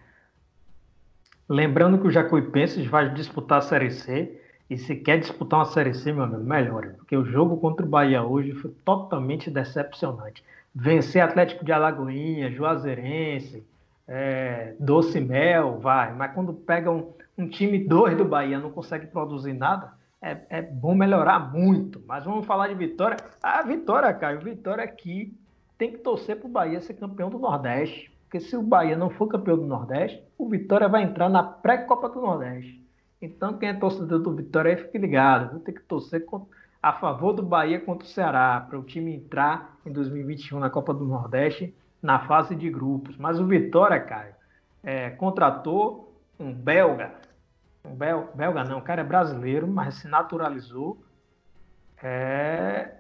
Lembrando 1.49 1.99
que 1.99 2.07
o 2.07 2.11
Jacuipenses 2.11 2.87
vai 2.87 3.13
disputar 3.13 3.59
a 3.59 3.63
Série 3.63 3.91
C 3.91 4.41
e 4.69 4.79
se 4.79 4.95
quer 4.95 5.19
disputar 5.19 5.59
uma 5.59 5.65
Série 5.65 5.93
C, 5.93 6.13
meu 6.13 6.23
amigo, 6.23 6.45
melhor. 6.45 6.95
Porque 6.99 7.17
o 7.17 7.25
jogo 7.25 7.57
contra 7.57 7.85
o 7.85 7.89
Bahia 7.89 8.23
hoje 8.23 8.53
foi 8.53 8.71
totalmente 8.85 9.51
decepcionante. 9.51 10.45
Vencer 10.73 11.25
Atlético 11.25 11.65
de 11.65 11.73
Alagoinha, 11.73 12.53
Juazeirense, 12.53 13.67
é, 14.07 14.75
Doce 14.79 15.21
Mel, 15.21 15.81
vai. 15.81 16.15
Mas 16.15 16.33
quando 16.33 16.53
pega 16.53 16.89
um, 16.89 17.13
um 17.37 17.49
time 17.49 17.81
dois 17.81 18.17
do 18.17 18.25
Bahia 18.25 18.61
não 18.61 18.71
consegue 18.71 19.09
produzir 19.09 19.53
nada, 19.53 19.93
é, 20.23 20.39
é, 20.51 20.63
bom 20.63 20.95
melhorar 20.95 21.53
muito. 21.53 22.03
Mas 22.07 22.25
vamos 22.25 22.47
falar 22.47 22.69
de 22.69 22.75
Vitória. 22.75 23.17
Ah, 23.43 23.63
Vitória, 23.63 24.13
Caio. 24.13 24.41
Vitória 24.41 24.85
aqui 24.85 25.37
tem 25.79 25.93
que 25.93 25.99
torcer 25.99 26.37
para 26.37 26.47
o 26.47 26.51
Bahia 26.51 26.81
ser 26.81 26.95
campeão 26.95 27.31
do 27.31 27.39
Nordeste. 27.39 28.11
Porque 28.25 28.41
se 28.41 28.57
o 28.57 28.63
Bahia 28.63 28.97
não 28.97 29.11
for 29.11 29.27
campeão 29.27 29.57
do 29.57 29.67
Nordeste, 29.67 30.23
o 30.39 30.49
Vitória 30.49 30.89
vai 30.89 31.03
entrar 31.03 31.29
na 31.29 31.43
pré-Copa 31.43 32.09
do 32.09 32.21
Nordeste. 32.21 32.81
Então, 33.21 33.59
quem 33.59 33.71
é 33.71 33.75
torcedor 33.75 34.21
do 34.21 34.35
Vitória 34.35 34.71
aí, 34.71 34.77
fique 34.77 34.99
ligado. 34.99 35.51
Vou 35.51 35.61
ter 35.61 35.73
que 35.73 35.83
torcer 35.83 36.25
a 36.83 36.93
favor 36.93 37.33
do 37.33 37.43
Bahia 37.43 37.81
contra 37.81 38.07
o 38.07 38.11
Ceará, 38.11 38.65
para 38.69 38.79
o 38.79 38.83
time 38.83 39.15
entrar 39.15 39.77
em 39.85 39.93
2021 39.93 40.59
na 40.61 40.71
Copa 40.71 40.95
do 40.95 41.05
Nordeste, 41.05 41.75
na 42.01 42.21
fase 42.21 42.55
de 42.55 42.71
grupos. 42.71 43.17
Mas 43.19 43.39
o 43.39 43.47
Vitória, 43.47 44.01
Caio, 44.01 44.35
é, 44.83 45.11
contratou 45.11 46.15
um 46.39 46.53
belga. 46.53 47.13
Um 47.85 47.95
bel, 47.95 48.31
belga 48.35 48.65
não, 48.65 48.79
o 48.79 48.83
cara 48.83 49.01
é 49.01 49.05
brasileiro, 49.05 49.67
mas 49.67 49.95
se 49.97 50.09
naturalizou. 50.09 51.03
É, 52.03 52.95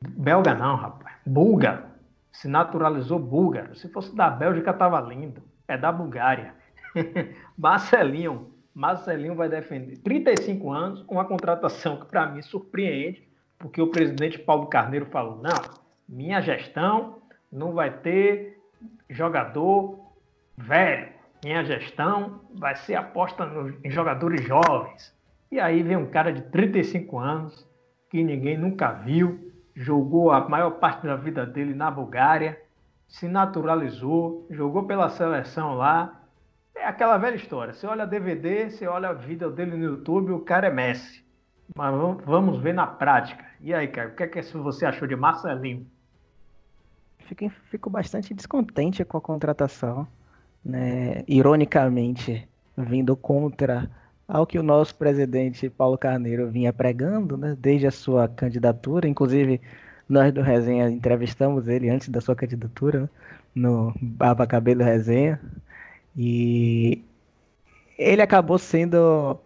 belga 0.00 0.54
não, 0.54 0.76
rapaz. 0.76 1.16
Búlgaro. 1.26 1.84
Se 2.30 2.48
naturalizou 2.48 3.18
búlgaro. 3.18 3.74
Se 3.74 3.88
fosse 3.88 4.14
da 4.14 4.30
Bélgica, 4.30 4.72
tava 4.72 5.00
lindo. 5.00 5.42
É 5.68 5.76
da 5.76 5.92
Bulgária. 5.92 6.54
Marcelinho 7.56 8.52
Marcelinho 8.74 9.34
vai 9.34 9.48
defender 9.48 9.98
35 9.98 10.70
anos, 10.70 11.04
uma 11.08 11.24
contratação 11.24 11.98
que 11.98 12.06
para 12.06 12.26
mim 12.26 12.40
surpreende, 12.40 13.22
porque 13.58 13.82
o 13.82 13.88
presidente 13.88 14.38
Paulo 14.38 14.66
Carneiro 14.66 15.06
falou: 15.06 15.36
não, 15.36 15.80
minha 16.08 16.40
gestão 16.40 17.18
não 17.50 17.72
vai 17.72 17.90
ter 17.98 18.58
jogador 19.10 19.98
velho, 20.56 21.10
minha 21.44 21.64
gestão 21.64 22.40
vai 22.54 22.74
ser 22.76 22.94
aposta 22.94 23.48
em 23.84 23.90
jogadores 23.90 24.44
jovens. 24.44 25.14
E 25.50 25.58
aí 25.60 25.82
vem 25.82 25.96
um 25.96 26.10
cara 26.10 26.32
de 26.32 26.42
35 26.42 27.18
anos, 27.18 27.68
que 28.10 28.22
ninguém 28.22 28.56
nunca 28.56 28.92
viu, 28.92 29.52
jogou 29.74 30.30
a 30.30 30.48
maior 30.48 30.72
parte 30.72 31.06
da 31.06 31.16
vida 31.16 31.44
dele 31.44 31.74
na 31.74 31.90
Bulgária, 31.90 32.60
se 33.08 33.28
naturalizou, 33.28 34.46
jogou 34.50 34.84
pela 34.84 35.08
seleção 35.08 35.74
lá 35.74 36.22
é 36.74 36.86
aquela 36.86 37.16
velha 37.18 37.36
história. 37.36 37.72
Você 37.72 37.86
olha 37.86 38.06
DVD, 38.06 38.70
você 38.70 38.86
olha 38.86 39.10
a 39.10 39.12
vida 39.12 39.50
dele 39.50 39.76
no 39.76 39.84
YouTube, 39.84 40.32
o 40.32 40.40
cara 40.40 40.66
é 40.66 40.70
Messi. 40.70 41.24
Mas 41.76 41.94
vamos 42.24 42.60
ver 42.60 42.74
na 42.74 42.86
prática. 42.86 43.44
E 43.60 43.72
aí, 43.72 43.88
cara, 43.88 44.08
o 44.08 44.14
que 44.14 44.24
é 44.24 44.26
que 44.26 44.42
você 44.42 44.84
achou 44.84 45.06
de 45.06 45.14
Marcelinho? 45.14 45.86
Fico, 47.20 47.48
fico 47.70 47.88
bastante 47.88 48.34
descontente 48.34 49.04
com 49.04 49.16
a 49.16 49.20
contratação. 49.20 50.06
Né? 50.64 51.24
Ironicamente, 51.26 52.48
vindo 52.76 53.16
contra 53.16 53.90
ao 54.26 54.46
que 54.46 54.58
o 54.58 54.62
nosso 54.62 54.94
presidente 54.94 55.68
Paulo 55.68 55.98
Carneiro 55.98 56.48
vinha 56.48 56.72
pregando, 56.72 57.36
né? 57.36 57.56
desde 57.58 57.86
a 57.86 57.90
sua 57.90 58.28
candidatura. 58.28 59.08
Inclusive, 59.08 59.60
nós 60.08 60.32
do 60.32 60.42
Resenha 60.42 60.88
entrevistamos 60.90 61.68
ele 61.68 61.90
antes 61.90 62.08
da 62.08 62.20
sua 62.20 62.34
candidatura, 62.34 63.02
né? 63.02 63.08
no 63.54 63.94
Baba 64.00 64.46
Cabelo 64.46 64.82
Resenha. 64.82 65.40
E 66.16 67.02
ele 67.98 68.22
acabou 68.22 68.58
sendo, 68.58 69.38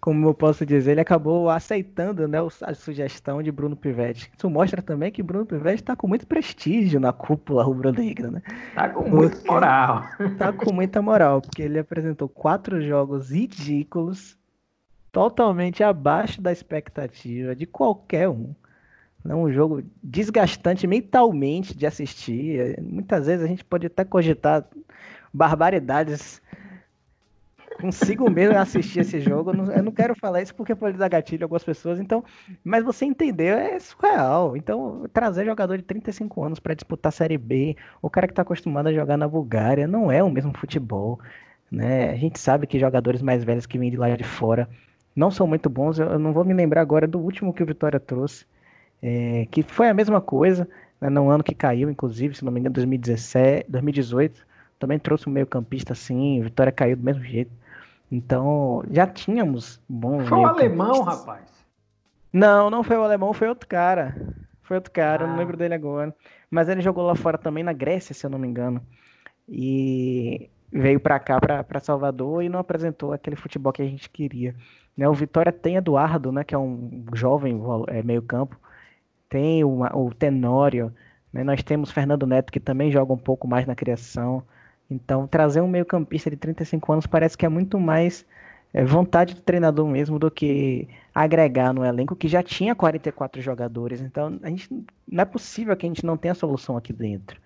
como 0.00 0.26
eu 0.28 0.34
posso 0.34 0.64
dizer, 0.64 0.92
ele 0.92 1.00
acabou 1.00 1.50
aceitando 1.50 2.26
né, 2.26 2.38
a 2.62 2.74
sugestão 2.74 3.42
de 3.42 3.52
Bruno 3.52 3.76
Pivetti. 3.76 4.30
Isso 4.36 4.48
mostra 4.48 4.80
também 4.80 5.12
que 5.12 5.22
Bruno 5.22 5.44
Pivetti 5.44 5.82
está 5.82 5.94
com 5.94 6.08
muito 6.08 6.26
prestígio 6.26 6.98
na 6.98 7.12
cúpula 7.12 7.62
rubro-negra, 7.62 8.30
né? 8.30 8.42
Tá 8.74 8.88
com 8.88 9.08
muita 9.08 9.52
moral. 9.52 10.04
Tá 10.38 10.52
com 10.52 10.72
muita 10.72 11.02
moral, 11.02 11.42
porque 11.42 11.62
ele 11.62 11.78
apresentou 11.78 12.28
quatro 12.28 12.80
jogos 12.80 13.30
ridículos, 13.30 14.38
totalmente 15.12 15.84
abaixo 15.84 16.40
da 16.40 16.50
expectativa 16.50 17.54
de 17.54 17.66
qualquer 17.66 18.28
um. 18.28 18.54
É 19.28 19.34
um 19.34 19.52
jogo 19.52 19.82
desgastante 20.02 20.86
mentalmente 20.86 21.76
de 21.76 21.86
assistir. 21.86 22.80
Muitas 22.80 23.26
vezes 23.26 23.44
a 23.44 23.48
gente 23.48 23.62
pode 23.62 23.86
até 23.86 24.02
cogitar 24.02 24.64
barbaridades 25.32 26.40
consigo 27.80 28.30
mesmo 28.30 28.56
assistir 28.58 29.00
esse 29.00 29.20
jogo. 29.20 29.50
Eu 29.50 29.82
não, 29.82 29.92
quero 29.92 30.14
falar 30.14 30.42
isso 30.42 30.54
porque 30.54 30.74
pode 30.74 30.96
dar 30.96 31.08
gatilho 31.08 31.42
a 31.42 31.46
algumas 31.46 31.64
pessoas, 31.64 31.98
então, 31.98 32.22
mas 32.62 32.84
você 32.84 33.04
entendeu, 33.04 33.56
é 33.56 33.78
surreal. 33.78 34.56
Então, 34.56 35.06
trazer 35.12 35.44
jogador 35.44 35.76
de 35.76 35.84
35 35.84 36.44
anos 36.44 36.60
para 36.60 36.74
disputar 36.74 37.08
a 37.08 37.12
Série 37.12 37.38
B, 37.38 37.76
o 38.02 38.10
cara 38.10 38.26
que 38.26 38.32
está 38.32 38.42
acostumado 38.42 38.88
a 38.88 38.92
jogar 38.92 39.16
na 39.16 39.26
Bulgária, 39.26 39.86
não 39.86 40.10
é 40.10 40.22
o 40.22 40.30
mesmo 40.30 40.52
futebol. 40.56 41.18
Né? 41.70 42.10
A 42.10 42.16
gente 42.16 42.38
sabe 42.38 42.66
que 42.66 42.78
jogadores 42.78 43.22
mais 43.22 43.44
velhos 43.44 43.66
que 43.66 43.78
vêm 43.78 43.90
de 43.90 43.96
lá 43.96 44.14
de 44.14 44.24
fora 44.24 44.68
não 45.14 45.30
são 45.30 45.46
muito 45.46 45.68
bons. 45.70 45.98
Eu, 45.98 46.08
eu 46.08 46.18
não 46.18 46.32
vou 46.32 46.44
me 46.44 46.54
lembrar 46.54 46.80
agora 46.80 47.06
do 47.06 47.18
último 47.18 47.52
que 47.52 47.62
o 47.62 47.66
Vitória 47.66 48.00
trouxe, 48.00 48.44
é, 49.02 49.46
que 49.50 49.62
foi 49.62 49.88
a 49.88 49.94
mesma 49.94 50.20
coisa, 50.20 50.68
né, 51.00 51.08
no 51.08 51.30
ano 51.30 51.42
que 51.44 51.54
caiu, 51.54 51.90
inclusive, 51.90 52.36
se 52.36 52.44
não 52.44 52.52
me 52.52 52.60
engano, 52.60 52.74
2017, 52.74 53.70
2018 53.70 54.50
também 54.80 54.98
trouxe 54.98 55.28
um 55.28 55.32
meio 55.32 55.46
campista 55.46 55.92
assim, 55.92 56.42
Vitória 56.42 56.72
caiu 56.72 56.96
do 56.96 57.02
mesmo 57.04 57.22
jeito. 57.22 57.52
Então, 58.10 58.82
já 58.90 59.06
tínhamos 59.06 59.80
bons 59.88 60.28
Foi 60.28 60.38
o 60.38 60.46
alemão, 60.46 61.02
rapaz. 61.02 61.48
Não, 62.32 62.68
não 62.68 62.82
foi 62.82 62.96
o 62.96 63.02
alemão, 63.02 63.32
foi 63.32 63.48
outro 63.48 63.68
cara. 63.68 64.14
Foi 64.62 64.76
outro 64.76 64.92
cara, 64.92 65.24
ah. 65.24 65.28
não 65.28 65.36
lembro 65.36 65.56
dele 65.56 65.74
agora. 65.74 66.14
Mas 66.50 66.68
ele 66.68 66.80
jogou 66.80 67.04
lá 67.04 67.14
fora 67.14 67.38
também, 67.38 67.62
na 67.62 67.72
Grécia, 67.72 68.14
se 68.14 68.26
eu 68.26 68.30
não 68.30 68.38
me 68.38 68.48
engano. 68.48 68.82
E 69.48 70.50
veio 70.72 71.00
para 71.00 71.18
cá, 71.18 71.40
para 71.40 71.80
Salvador, 71.80 72.42
e 72.42 72.48
não 72.48 72.60
apresentou 72.60 73.12
aquele 73.12 73.36
futebol 73.36 73.72
que 73.72 73.82
a 73.82 73.86
gente 73.86 74.08
queria. 74.10 74.54
Né, 74.96 75.08
o 75.08 75.14
Vitória 75.14 75.52
tem 75.52 75.76
Eduardo, 75.76 76.30
né, 76.32 76.44
que 76.44 76.54
é 76.54 76.58
um 76.58 77.04
jovem 77.14 77.60
é, 77.88 78.02
meio 78.02 78.22
campo. 78.22 78.58
Tem 79.28 79.64
o, 79.64 79.82
o 79.82 80.14
Tenório. 80.14 80.92
Né, 81.32 81.44
nós 81.44 81.62
temos 81.62 81.90
Fernando 81.90 82.26
Neto, 82.26 82.52
que 82.52 82.60
também 82.60 82.90
joga 82.90 83.12
um 83.12 83.18
pouco 83.18 83.46
mais 83.46 83.66
na 83.66 83.74
criação. 83.74 84.42
Então, 84.90 85.26
trazer 85.26 85.60
um 85.60 85.68
meio-campista 85.68 86.30
de 86.30 86.36
35 86.36 86.92
anos 86.92 87.06
parece 87.06 87.38
que 87.38 87.46
é 87.46 87.48
muito 87.48 87.78
mais 87.78 88.26
é, 88.74 88.84
vontade 88.84 89.34
do 89.34 89.40
treinador 89.40 89.86
mesmo 89.86 90.18
do 90.18 90.30
que 90.30 90.88
agregar 91.14 91.72
no 91.72 91.84
elenco 91.84 92.16
que 92.16 92.28
já 92.28 92.42
tinha 92.42 92.74
44 92.74 93.40
jogadores. 93.40 94.00
Então, 94.00 94.38
a 94.42 94.48
gente, 94.48 94.68
não 95.06 95.22
é 95.22 95.24
possível 95.24 95.76
que 95.76 95.86
a 95.86 95.88
gente 95.88 96.04
não 96.04 96.16
tenha 96.16 96.34
solução 96.34 96.76
aqui 96.76 96.92
dentro. 96.92 97.40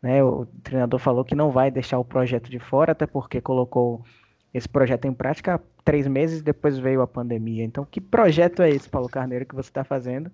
Né? 0.00 0.22
O 0.22 0.46
treinador 0.62 1.00
falou 1.00 1.24
que 1.24 1.34
não 1.34 1.50
vai 1.50 1.70
deixar 1.70 1.98
o 1.98 2.04
projeto 2.04 2.50
de 2.50 2.58
fora, 2.58 2.92
até 2.92 3.06
porque 3.06 3.40
colocou 3.40 4.04
esse 4.52 4.68
projeto 4.68 5.06
em 5.06 5.12
prática 5.12 5.60
três 5.84 6.06
meses 6.06 6.42
depois 6.42 6.78
veio 6.78 7.02
a 7.02 7.06
pandemia. 7.06 7.64
Então, 7.64 7.84
que 7.84 8.00
projeto 8.00 8.62
é 8.62 8.70
esse, 8.70 8.88
Paulo 8.88 9.08
Carneiro, 9.08 9.44
que 9.44 9.54
você 9.54 9.68
está 9.68 9.84
fazendo? 9.84 10.30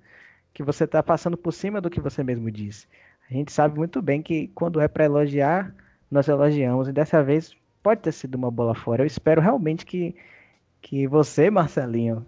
Que 0.54 0.62
você 0.62 0.84
está 0.84 1.02
passando 1.02 1.36
por 1.36 1.52
cima 1.52 1.80
do 1.80 1.90
que 1.90 2.00
você 2.00 2.22
mesmo 2.22 2.50
disse. 2.50 2.86
A 3.28 3.34
gente 3.34 3.52
sabe 3.52 3.78
muito 3.78 4.00
bem 4.00 4.22
que 4.22 4.48
quando 4.48 4.80
é 4.80 4.88
para 4.88 5.04
elogiar, 5.04 5.74
nós 6.10 6.28
elogiamos. 6.28 6.88
E 6.88 6.92
dessa 6.92 7.22
vez 7.22 7.56
pode 7.82 8.02
ter 8.02 8.12
sido 8.12 8.34
uma 8.34 8.50
bola 8.50 8.74
fora. 8.74 9.02
Eu 9.02 9.06
espero 9.06 9.40
realmente 9.40 9.86
que, 9.86 10.14
que 10.80 11.06
você, 11.06 11.50
Marcelinho, 11.50 12.26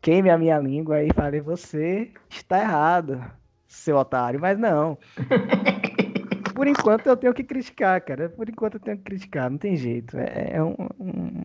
queime 0.00 0.30
a 0.30 0.38
minha 0.38 0.58
língua 0.58 1.02
e 1.02 1.12
fale: 1.12 1.40
você 1.40 2.10
está 2.30 2.60
errado, 2.60 3.22
seu 3.66 3.96
otário. 3.96 4.40
Mas 4.40 4.58
não. 4.58 4.98
por 6.54 6.66
enquanto 6.66 7.06
eu 7.06 7.16
tenho 7.16 7.34
que 7.34 7.44
criticar, 7.44 8.00
cara. 8.00 8.28
Por 8.28 8.48
enquanto 8.48 8.74
eu 8.74 8.80
tenho 8.80 8.96
que 8.96 9.04
criticar, 9.04 9.50
não 9.50 9.58
tem 9.58 9.76
jeito. 9.76 10.16
É, 10.18 10.52
é 10.54 10.62
um, 10.62 10.74
um, 10.98 11.42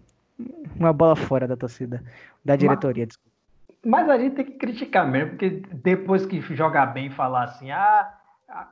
uma 0.75 0.93
bola 0.93 1.15
fora 1.15 1.47
da 1.47 1.57
torcida, 1.57 2.03
da 2.43 2.55
diretoria, 2.55 3.03
mas, 3.03 3.07
desculpa. 3.09 3.37
Mas 3.85 4.09
a 4.09 4.17
gente 4.17 4.35
tem 4.35 4.45
que 4.45 4.51
criticar 4.53 5.09
mesmo, 5.09 5.31
porque 5.31 5.63
depois 5.71 6.25
que 6.25 6.41
jogar 6.55 6.87
bem 6.87 7.09
falar 7.09 7.45
assim, 7.45 7.71
ah, 7.71 8.13
ah 8.49 8.69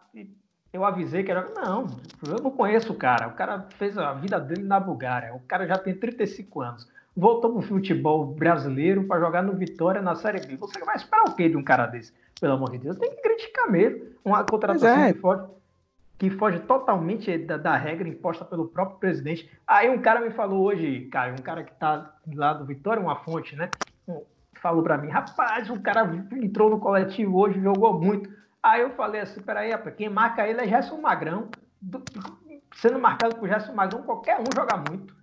eu 0.76 0.86
avisei 0.86 1.24
que 1.24 1.32
era. 1.32 1.50
Não, 1.56 1.88
eu 2.28 2.42
não 2.44 2.52
conheço 2.52 2.94
o 2.94 2.96
cara. 2.96 3.28
O 3.28 3.34
cara 3.34 3.66
fez 3.78 3.98
a 3.98 4.14
vida 4.14 4.40
dele 4.40 4.64
na 4.64 4.80
Bulgária. 4.80 5.34
O 5.34 5.40
cara 5.42 5.66
já 5.66 5.78
tem 5.78 5.96
35 5.96 6.62
anos. 6.62 6.88
Voltou 7.16 7.54
pro 7.54 7.62
futebol 7.62 8.26
brasileiro 8.26 9.06
para 9.06 9.20
jogar 9.20 9.42
no 9.42 9.54
Vitória 9.54 10.02
na 10.02 10.16
Série 10.16 10.46
B. 10.46 10.58
Você 10.58 10.84
vai 10.84 10.98
esperar 10.98 11.24
o 11.24 11.36
quê 11.36 11.48
de 11.48 11.56
um 11.56 11.64
cara 11.64 11.86
desse? 11.86 12.14
Pelo 12.40 12.54
amor 12.54 12.72
de 12.72 12.80
Deus, 12.80 12.98
tem 12.98 13.10
que 13.10 13.22
criticar 13.22 13.72
mesmo. 13.72 14.02
Uma 14.24 14.44
contratação 14.44 14.90
é. 14.90 15.14
que 15.14 15.20
foge 15.20 15.44
que 16.18 16.30
foge 16.30 16.60
totalmente 16.60 17.38
da, 17.40 17.58
da, 17.58 17.76
regra 17.76 18.08
imposta 18.08 18.46
pelo 18.46 18.68
próprio 18.68 19.00
presidente. 19.00 19.50
Aí 19.68 19.90
um 19.90 20.02
cara 20.02 20.22
me 20.22 20.32
falou 20.32 20.64
hoje, 20.64 21.10
Caio, 21.12 21.34
um 21.34 21.42
cara 21.42 21.64
que 21.64 21.74
está 21.74 22.14
lá 22.34 22.54
do 22.54 22.66
Vitória, 22.66 23.04
uma 23.04 23.18
fonte, 23.18 23.54
né? 23.56 23.70
Falou 24.62 24.82
para 24.82 24.98
mim, 24.98 25.10
rapaz, 25.10 25.70
o 25.70 25.80
cara 25.82 26.10
entrou 26.32 26.70
no 26.70 26.80
coletivo 26.80 27.38
hoje, 27.38 27.60
jogou 27.60 28.00
muito. 28.00 28.30
Aí 28.66 28.82
eu 28.82 28.90
falei 28.96 29.22
assim, 29.22 29.42
peraí, 29.42 29.70
rapaz, 29.70 29.96
quem 29.96 30.10
marca 30.10 30.48
ele 30.48 30.60
é 30.60 30.68
Gerson 30.68 31.00
Magrão. 31.00 31.50
sendo 32.74 32.98
marcado 32.98 33.36
por 33.36 33.48
Gerson 33.48 33.74
Magrão, 33.74 34.02
qualquer 34.02 34.40
um 34.40 34.46
joga 34.56 34.84
muito. 34.90 35.16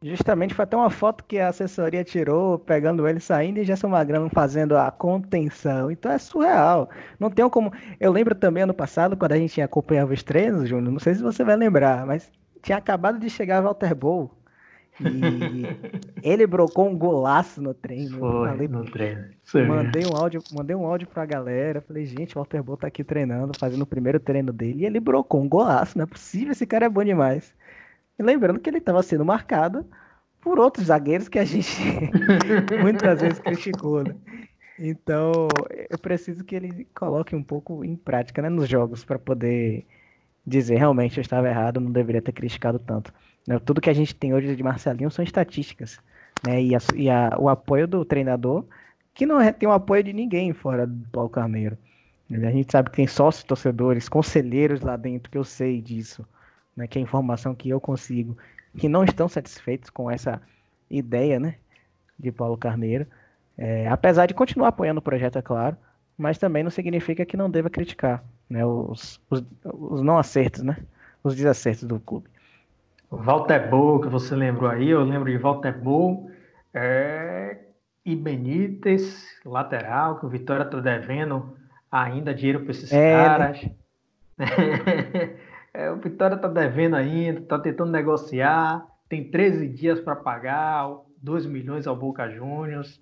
Justamente 0.00 0.54
foi 0.54 0.62
até 0.62 0.76
uma 0.76 0.90
foto 0.90 1.24
que 1.24 1.40
a 1.40 1.48
assessoria 1.48 2.04
tirou, 2.04 2.56
pegando 2.56 3.08
ele 3.08 3.18
saindo 3.18 3.58
e 3.58 3.64
Gerson 3.64 3.88
Magrão 3.88 4.30
fazendo 4.30 4.76
a 4.76 4.92
contenção. 4.92 5.90
Então 5.90 6.12
é 6.12 6.18
surreal. 6.18 6.88
Não 7.18 7.32
tem 7.32 7.50
como. 7.50 7.72
Eu 7.98 8.12
lembro 8.12 8.36
também 8.36 8.62
ano 8.62 8.72
passado, 8.72 9.16
quando 9.16 9.32
a 9.32 9.36
gente 9.36 9.60
acompanhava 9.60 10.14
os 10.14 10.22
treinos, 10.22 10.68
Júnior, 10.68 10.92
não 10.92 11.00
sei 11.00 11.16
se 11.16 11.22
você 11.24 11.42
vai 11.42 11.56
lembrar, 11.56 12.06
mas 12.06 12.30
tinha 12.62 12.78
acabado 12.78 13.18
de 13.18 13.28
chegar 13.28 13.60
Walter 13.60 13.92
Bowl. 13.92 14.39
E 15.00 16.28
ele 16.28 16.46
brocou 16.46 16.88
um 16.88 16.96
golaço 16.96 17.60
no 17.62 17.72
treino. 17.72 18.18
Foi, 18.18 18.48
falei, 18.48 18.68
no 18.68 18.84
treino. 18.84 19.24
Mandei 19.66 20.04
um 20.04 20.16
áudio, 20.16 20.42
mandei 20.52 20.76
um 20.76 20.86
áudio 20.86 21.08
pra 21.08 21.24
galera. 21.24 21.80
Falei, 21.80 22.04
gente, 22.04 22.36
o 22.36 22.40
Walter 22.40 22.62
Bowl 22.62 22.76
tá 22.76 22.86
aqui 22.86 23.02
treinando, 23.02 23.52
fazendo 23.58 23.82
o 23.82 23.86
primeiro 23.86 24.20
treino 24.20 24.52
dele. 24.52 24.82
E 24.82 24.86
ele 24.86 25.00
brocou 25.00 25.42
um 25.42 25.48
golaço. 25.48 25.96
Não 25.96 26.04
é 26.04 26.06
possível, 26.06 26.52
esse 26.52 26.66
cara 26.66 26.86
é 26.86 26.88
bom 26.88 27.04
demais. 27.04 27.54
E 28.18 28.22
lembrando 28.22 28.60
que 28.60 28.68
ele 28.68 28.78
estava 28.78 29.02
sendo 29.02 29.24
marcado 29.24 29.86
por 30.40 30.58
outros 30.58 30.86
zagueiros 30.86 31.28
que 31.28 31.38
a 31.38 31.44
gente 31.44 31.70
muitas 32.80 33.20
vezes 33.20 33.38
criticou, 33.38 34.02
né? 34.02 34.14
Então, 34.78 35.48
eu 35.90 35.98
preciso 35.98 36.42
que 36.42 36.56
ele 36.56 36.86
coloque 36.94 37.36
um 37.36 37.42
pouco 37.42 37.84
em 37.84 37.94
prática 37.94 38.40
né, 38.40 38.48
nos 38.48 38.66
jogos 38.66 39.04
para 39.04 39.18
poder 39.18 39.86
dizer 40.46 40.76
realmente 40.76 41.18
eu 41.18 41.22
estava 41.22 41.48
errado, 41.48 41.80
não 41.80 41.92
deveria 41.92 42.22
ter 42.22 42.32
criticado 42.32 42.78
tanto. 42.78 43.12
Né? 43.46 43.58
Tudo 43.58 43.80
que 43.80 43.90
a 43.90 43.94
gente 43.94 44.14
tem 44.14 44.34
hoje 44.34 44.54
de 44.54 44.62
Marcelinho 44.62 45.10
são 45.10 45.24
estatísticas. 45.24 45.98
Né? 46.46 46.62
E, 46.62 46.74
a, 46.74 46.78
e 46.94 47.10
a, 47.10 47.36
o 47.38 47.48
apoio 47.48 47.86
do 47.86 48.04
treinador, 48.04 48.64
que 49.14 49.26
não 49.26 49.40
é, 49.40 49.52
tem 49.52 49.68
o 49.68 49.72
apoio 49.72 50.02
de 50.02 50.12
ninguém 50.12 50.52
fora 50.52 50.86
do 50.86 51.08
Paulo 51.10 51.30
Carneiro. 51.30 51.76
A 52.30 52.50
gente 52.50 52.70
sabe 52.70 52.90
que 52.90 52.96
tem 52.96 53.06
sócios 53.08 53.42
torcedores, 53.42 54.08
conselheiros 54.08 54.80
lá 54.80 54.96
dentro, 54.96 55.30
que 55.30 55.36
eu 55.36 55.42
sei 55.42 55.80
disso 55.80 56.24
né, 56.80 56.86
que 56.86 56.98
é 56.98 57.02
informação 57.02 57.54
que 57.54 57.68
eu 57.68 57.80
consigo, 57.80 58.36
que 58.76 58.88
não 58.88 59.04
estão 59.04 59.28
satisfeitos 59.28 59.90
com 59.90 60.10
essa 60.10 60.40
ideia 60.90 61.38
né, 61.38 61.56
de 62.18 62.32
Paulo 62.32 62.56
Carneiro, 62.56 63.06
é, 63.56 63.86
apesar 63.88 64.26
de 64.26 64.34
continuar 64.34 64.68
apoiando 64.68 64.98
o 64.98 65.02
projeto, 65.02 65.38
é 65.38 65.42
claro, 65.42 65.76
mas 66.16 66.38
também 66.38 66.62
não 66.62 66.70
significa 66.70 67.26
que 67.26 67.36
não 67.36 67.50
deva 67.50 67.68
criticar 67.68 68.24
né, 68.48 68.64
os, 68.64 69.20
os, 69.28 69.44
os 69.62 70.02
não 70.02 70.18
acertos, 70.18 70.62
né, 70.62 70.76
os 71.22 71.34
desacertos 71.34 71.84
do 71.84 72.00
clube. 72.00 72.28
Walter 73.10 73.68
Boa, 73.68 74.00
que 74.00 74.08
você 74.08 74.36
lembrou 74.36 74.70
aí, 74.70 74.88
eu 74.88 75.02
lembro 75.02 75.30
de 75.30 75.36
Walter 75.36 75.76
Boa 75.76 76.30
é, 76.72 77.58
e 78.04 78.14
Benítez, 78.14 79.26
lateral, 79.44 80.18
que 80.20 80.26
o 80.26 80.28
Vitória 80.28 80.62
está 80.62 80.78
devendo 80.78 81.56
ainda 81.90 82.32
dinheiro 82.32 82.60
para 82.60 82.70
esses 82.70 82.92
é, 82.92 83.16
caras. 83.16 83.62
Né? 83.62 85.36
É, 85.72 85.88
o 85.88 85.98
Vitória 85.98 86.34
está 86.34 86.48
devendo 86.48 86.96
ainda, 86.96 87.38
está 87.38 87.56
tentando 87.56 87.92
negociar, 87.92 88.84
tem 89.08 89.30
13 89.30 89.68
dias 89.68 90.00
para 90.00 90.16
pagar, 90.16 90.90
2 91.22 91.46
milhões 91.46 91.86
ao 91.86 91.94
Boca 91.94 92.28
Juniors. 92.28 93.00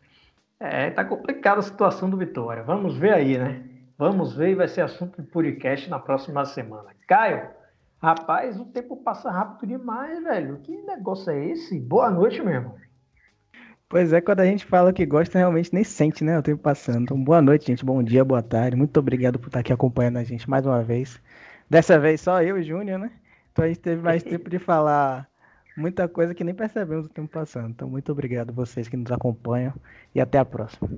É, 0.60 0.90
tá 0.90 1.02
complicada 1.02 1.60
a 1.60 1.62
situação 1.62 2.10
do 2.10 2.18
Vitória. 2.18 2.62
Vamos 2.62 2.94
ver 2.94 3.14
aí, 3.14 3.38
né? 3.38 3.64
Vamos 3.96 4.36
ver 4.36 4.50
e 4.50 4.54
vai 4.54 4.68
ser 4.68 4.82
assunto 4.82 5.22
de 5.22 5.28
podcast 5.28 5.88
na 5.88 5.98
próxima 5.98 6.44
semana. 6.44 6.90
Caio, 7.06 7.48
rapaz, 8.00 8.58
o 8.58 8.64
tempo 8.64 8.96
passa 8.96 9.30
rápido 9.30 9.68
demais, 9.68 10.22
velho. 10.22 10.58
Que 10.58 10.76
negócio 10.82 11.30
é 11.30 11.46
esse? 11.46 11.78
Boa 11.78 12.10
noite, 12.10 12.40
meu 12.42 12.54
irmão. 12.54 12.74
Pois 13.88 14.12
é, 14.12 14.20
quando 14.20 14.40
a 14.40 14.44
gente 14.44 14.66
fala 14.66 14.92
que 14.92 15.06
gosta, 15.06 15.38
realmente 15.38 15.72
nem 15.72 15.82
sente, 15.82 16.22
né? 16.22 16.38
O 16.38 16.42
tempo 16.42 16.62
passando. 16.62 17.04
Então, 17.04 17.22
boa 17.22 17.40
noite, 17.40 17.66
gente. 17.66 17.84
Bom 17.84 18.02
dia, 18.02 18.22
boa 18.24 18.42
tarde. 18.42 18.76
Muito 18.76 18.98
obrigado 19.00 19.38
por 19.38 19.46
estar 19.46 19.60
aqui 19.60 19.72
acompanhando 19.72 20.18
a 20.18 20.24
gente 20.24 20.48
mais 20.48 20.66
uma 20.66 20.82
vez. 20.82 21.18
Dessa 21.70 21.98
vez 21.98 22.20
só 22.20 22.42
eu 22.42 22.58
e 22.58 22.60
o 22.60 22.62
Júnior, 22.62 22.98
né? 22.98 23.10
Então 23.50 23.64
a 23.64 23.68
gente 23.68 23.80
teve 23.80 24.02
mais 24.02 24.22
tempo 24.24 24.50
de 24.50 24.58
falar 24.58 25.26
muita 25.74 26.06
coisa 26.06 26.34
que 26.34 26.44
nem 26.44 26.54
percebemos 26.54 27.06
o 27.06 27.08
tempo 27.08 27.28
passando. 27.28 27.70
Então, 27.70 27.88
muito 27.88 28.12
obrigado 28.12 28.50
a 28.50 28.52
vocês 28.52 28.88
que 28.88 28.96
nos 28.96 29.10
acompanham 29.10 29.72
e 30.14 30.20
até 30.20 30.38
a 30.38 30.44
próxima. 30.44 30.88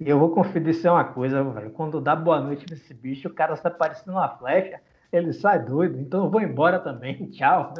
E 0.00 0.08
eu 0.08 0.18
vou 0.18 0.30
confidenciar 0.30 0.94
uma 0.94 1.04
coisa, 1.04 1.44
velho. 1.44 1.70
Quando 1.70 2.00
dá 2.00 2.16
boa 2.16 2.40
noite 2.40 2.66
nesse 2.68 2.92
bicho, 2.92 3.28
o 3.28 3.32
cara 3.32 3.54
está 3.54 3.70
parecendo 3.70 4.16
uma 4.16 4.28
flecha, 4.28 4.80
ele 5.12 5.32
sai 5.32 5.64
doido. 5.64 5.98
Então 5.98 6.24
eu 6.24 6.30
vou 6.30 6.40
embora 6.40 6.80
também. 6.80 7.28
Tchau. 7.30 7.74